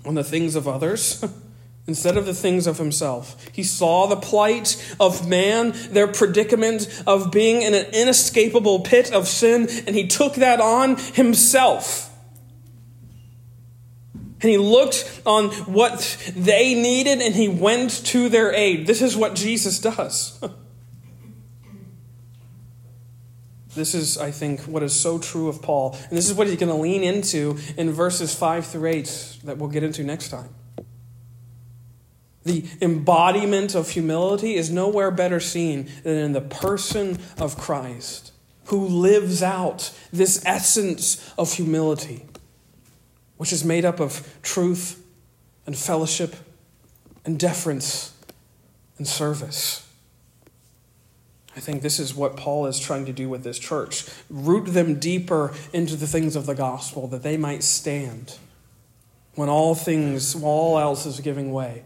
on 0.04 0.16
the 0.16 0.26
things 0.26 0.56
of 0.56 0.68
others 0.68 1.24
instead 1.88 2.18
of 2.18 2.26
the 2.26 2.34
things 2.34 2.68
of 2.68 2.80
himself. 2.80 3.42
He 3.54 3.64
saw 3.64 4.08
the 4.08 4.18
plight 4.18 4.94
of 5.00 5.26
man, 5.26 5.72
their 5.90 6.10
predicament 6.10 7.02
of 7.08 7.32
being 7.32 7.62
in 7.62 7.74
an 7.74 7.86
inescapable 7.94 8.82
pit 8.82 9.14
of 9.14 9.30
sin, 9.30 9.70
and 9.88 9.96
he 9.96 10.06
took 10.06 10.36
that 10.36 10.60
on 10.60 10.98
himself. 10.98 12.11
And 14.42 14.50
he 14.50 14.58
looked 14.58 15.22
on 15.26 15.50
what 15.50 16.18
they 16.36 16.74
needed 16.74 17.22
and 17.22 17.36
he 17.36 17.48
went 17.48 17.92
to 18.08 18.28
their 18.28 18.54
aid. 18.54 18.88
This 18.88 19.02
is 19.02 19.16
what 19.16 19.36
Jesus 19.36 19.80
does. 19.80 20.40
This 23.74 23.96
is, 23.96 24.18
I 24.18 24.32
think, 24.32 24.62
what 24.64 24.84
is 24.84 24.94
so 24.94 25.18
true 25.18 25.48
of 25.48 25.62
Paul. 25.62 25.98
And 26.10 26.18
this 26.18 26.30
is 26.30 26.36
what 26.36 26.48
he's 26.48 26.58
going 26.58 26.76
to 26.76 26.82
lean 26.82 27.04
into 27.04 27.58
in 27.78 27.92
verses 27.92 28.36
5 28.36 28.66
through 28.66 28.90
8 28.90 29.38
that 29.46 29.58
we'll 29.58 29.70
get 29.70 29.84
into 29.84 30.04
next 30.04 30.28
time. 30.28 30.50
The 32.44 32.66
embodiment 32.82 33.76
of 33.76 33.92
humility 33.92 34.56
is 34.56 34.70
nowhere 34.70 35.10
better 35.10 35.40
seen 35.40 35.90
than 36.04 36.18
in 36.18 36.34
the 36.34 36.42
person 36.42 37.20
of 37.38 37.58
Christ, 37.58 38.34
who 38.66 38.86
lives 38.86 39.42
out 39.42 39.98
this 40.12 40.44
essence 40.46 41.34
of 41.38 41.54
humility 41.54 42.26
which 43.42 43.52
is 43.52 43.66
made 43.66 43.84
up 43.84 44.00
of 44.00 44.38
truth 44.44 45.04
and 45.66 45.76
fellowship 45.76 46.36
and 47.26 47.40
deference 47.40 48.14
and 49.00 49.08
service. 49.08 49.90
I 51.56 51.60
think 51.60 51.82
this 51.82 51.98
is 51.98 52.14
what 52.14 52.38
Paul 52.38 52.68
is 52.68 52.80
trying 52.80 53.04
to 53.08 53.12
do 53.12 53.30
with 53.30 53.44
this 53.44 53.58
church 53.58 54.06
root 54.30 54.66
them 54.66 55.00
deeper 55.00 55.56
into 55.74 55.96
the 55.96 56.06
things 56.06 56.36
of 56.36 56.46
the 56.46 56.54
gospel 56.54 57.08
that 57.08 57.24
they 57.24 57.36
might 57.36 57.64
stand 57.64 58.38
when 59.34 59.50
all 59.50 59.74
things, 59.74 60.36
all 60.36 60.78
else 60.78 61.08
is 61.08 61.20
giving 61.20 61.52
way. 61.52 61.82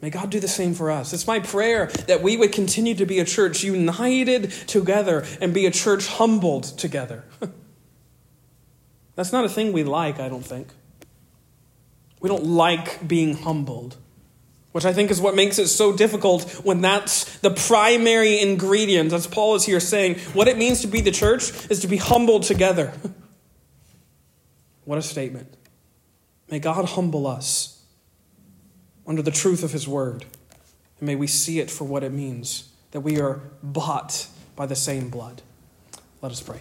May 0.00 0.10
God 0.10 0.28
do 0.28 0.40
the 0.40 0.48
same 0.48 0.74
for 0.74 0.90
us. 0.90 1.12
It's 1.12 1.28
my 1.28 1.38
prayer 1.38 1.86
that 2.08 2.20
we 2.20 2.36
would 2.36 2.50
continue 2.50 2.96
to 2.96 3.06
be 3.06 3.20
a 3.20 3.24
church 3.24 3.62
united 3.62 4.50
together 4.66 5.24
and 5.40 5.54
be 5.54 5.66
a 5.66 5.70
church 5.70 6.08
humbled 6.08 6.64
together. 6.64 7.22
That's 9.16 9.32
not 9.32 9.44
a 9.44 9.48
thing 9.48 9.72
we 9.72 9.84
like, 9.84 10.18
I 10.18 10.28
don't 10.28 10.44
think. 10.44 10.68
We 12.20 12.28
don't 12.28 12.44
like 12.44 13.06
being 13.06 13.36
humbled, 13.36 13.96
which 14.72 14.84
I 14.84 14.92
think 14.92 15.10
is 15.10 15.20
what 15.20 15.34
makes 15.34 15.58
it 15.58 15.68
so 15.68 15.94
difficult 15.94 16.50
when 16.64 16.80
that's 16.80 17.38
the 17.38 17.50
primary 17.50 18.40
ingredient, 18.40 19.12
as 19.12 19.26
Paul 19.26 19.54
is 19.54 19.64
here 19.64 19.78
saying. 19.78 20.18
What 20.32 20.48
it 20.48 20.56
means 20.56 20.80
to 20.80 20.86
be 20.86 21.00
the 21.00 21.10
church 21.10 21.52
is 21.70 21.80
to 21.80 21.86
be 21.86 21.98
humbled 21.98 22.44
together. 22.44 22.92
what 24.84 24.98
a 24.98 25.02
statement. 25.02 25.54
May 26.50 26.58
God 26.58 26.86
humble 26.86 27.26
us 27.26 27.82
under 29.06 29.22
the 29.22 29.30
truth 29.30 29.62
of 29.62 29.72
his 29.72 29.86
word. 29.86 30.24
And 30.98 31.06
may 31.06 31.16
we 31.16 31.26
see 31.26 31.60
it 31.60 31.70
for 31.70 31.84
what 31.84 32.02
it 32.02 32.12
means 32.12 32.70
that 32.92 33.00
we 33.00 33.20
are 33.20 33.42
bought 33.62 34.28
by 34.56 34.66
the 34.66 34.76
same 34.76 35.08
blood. 35.08 35.42
Let 36.22 36.32
us 36.32 36.40
pray. 36.40 36.60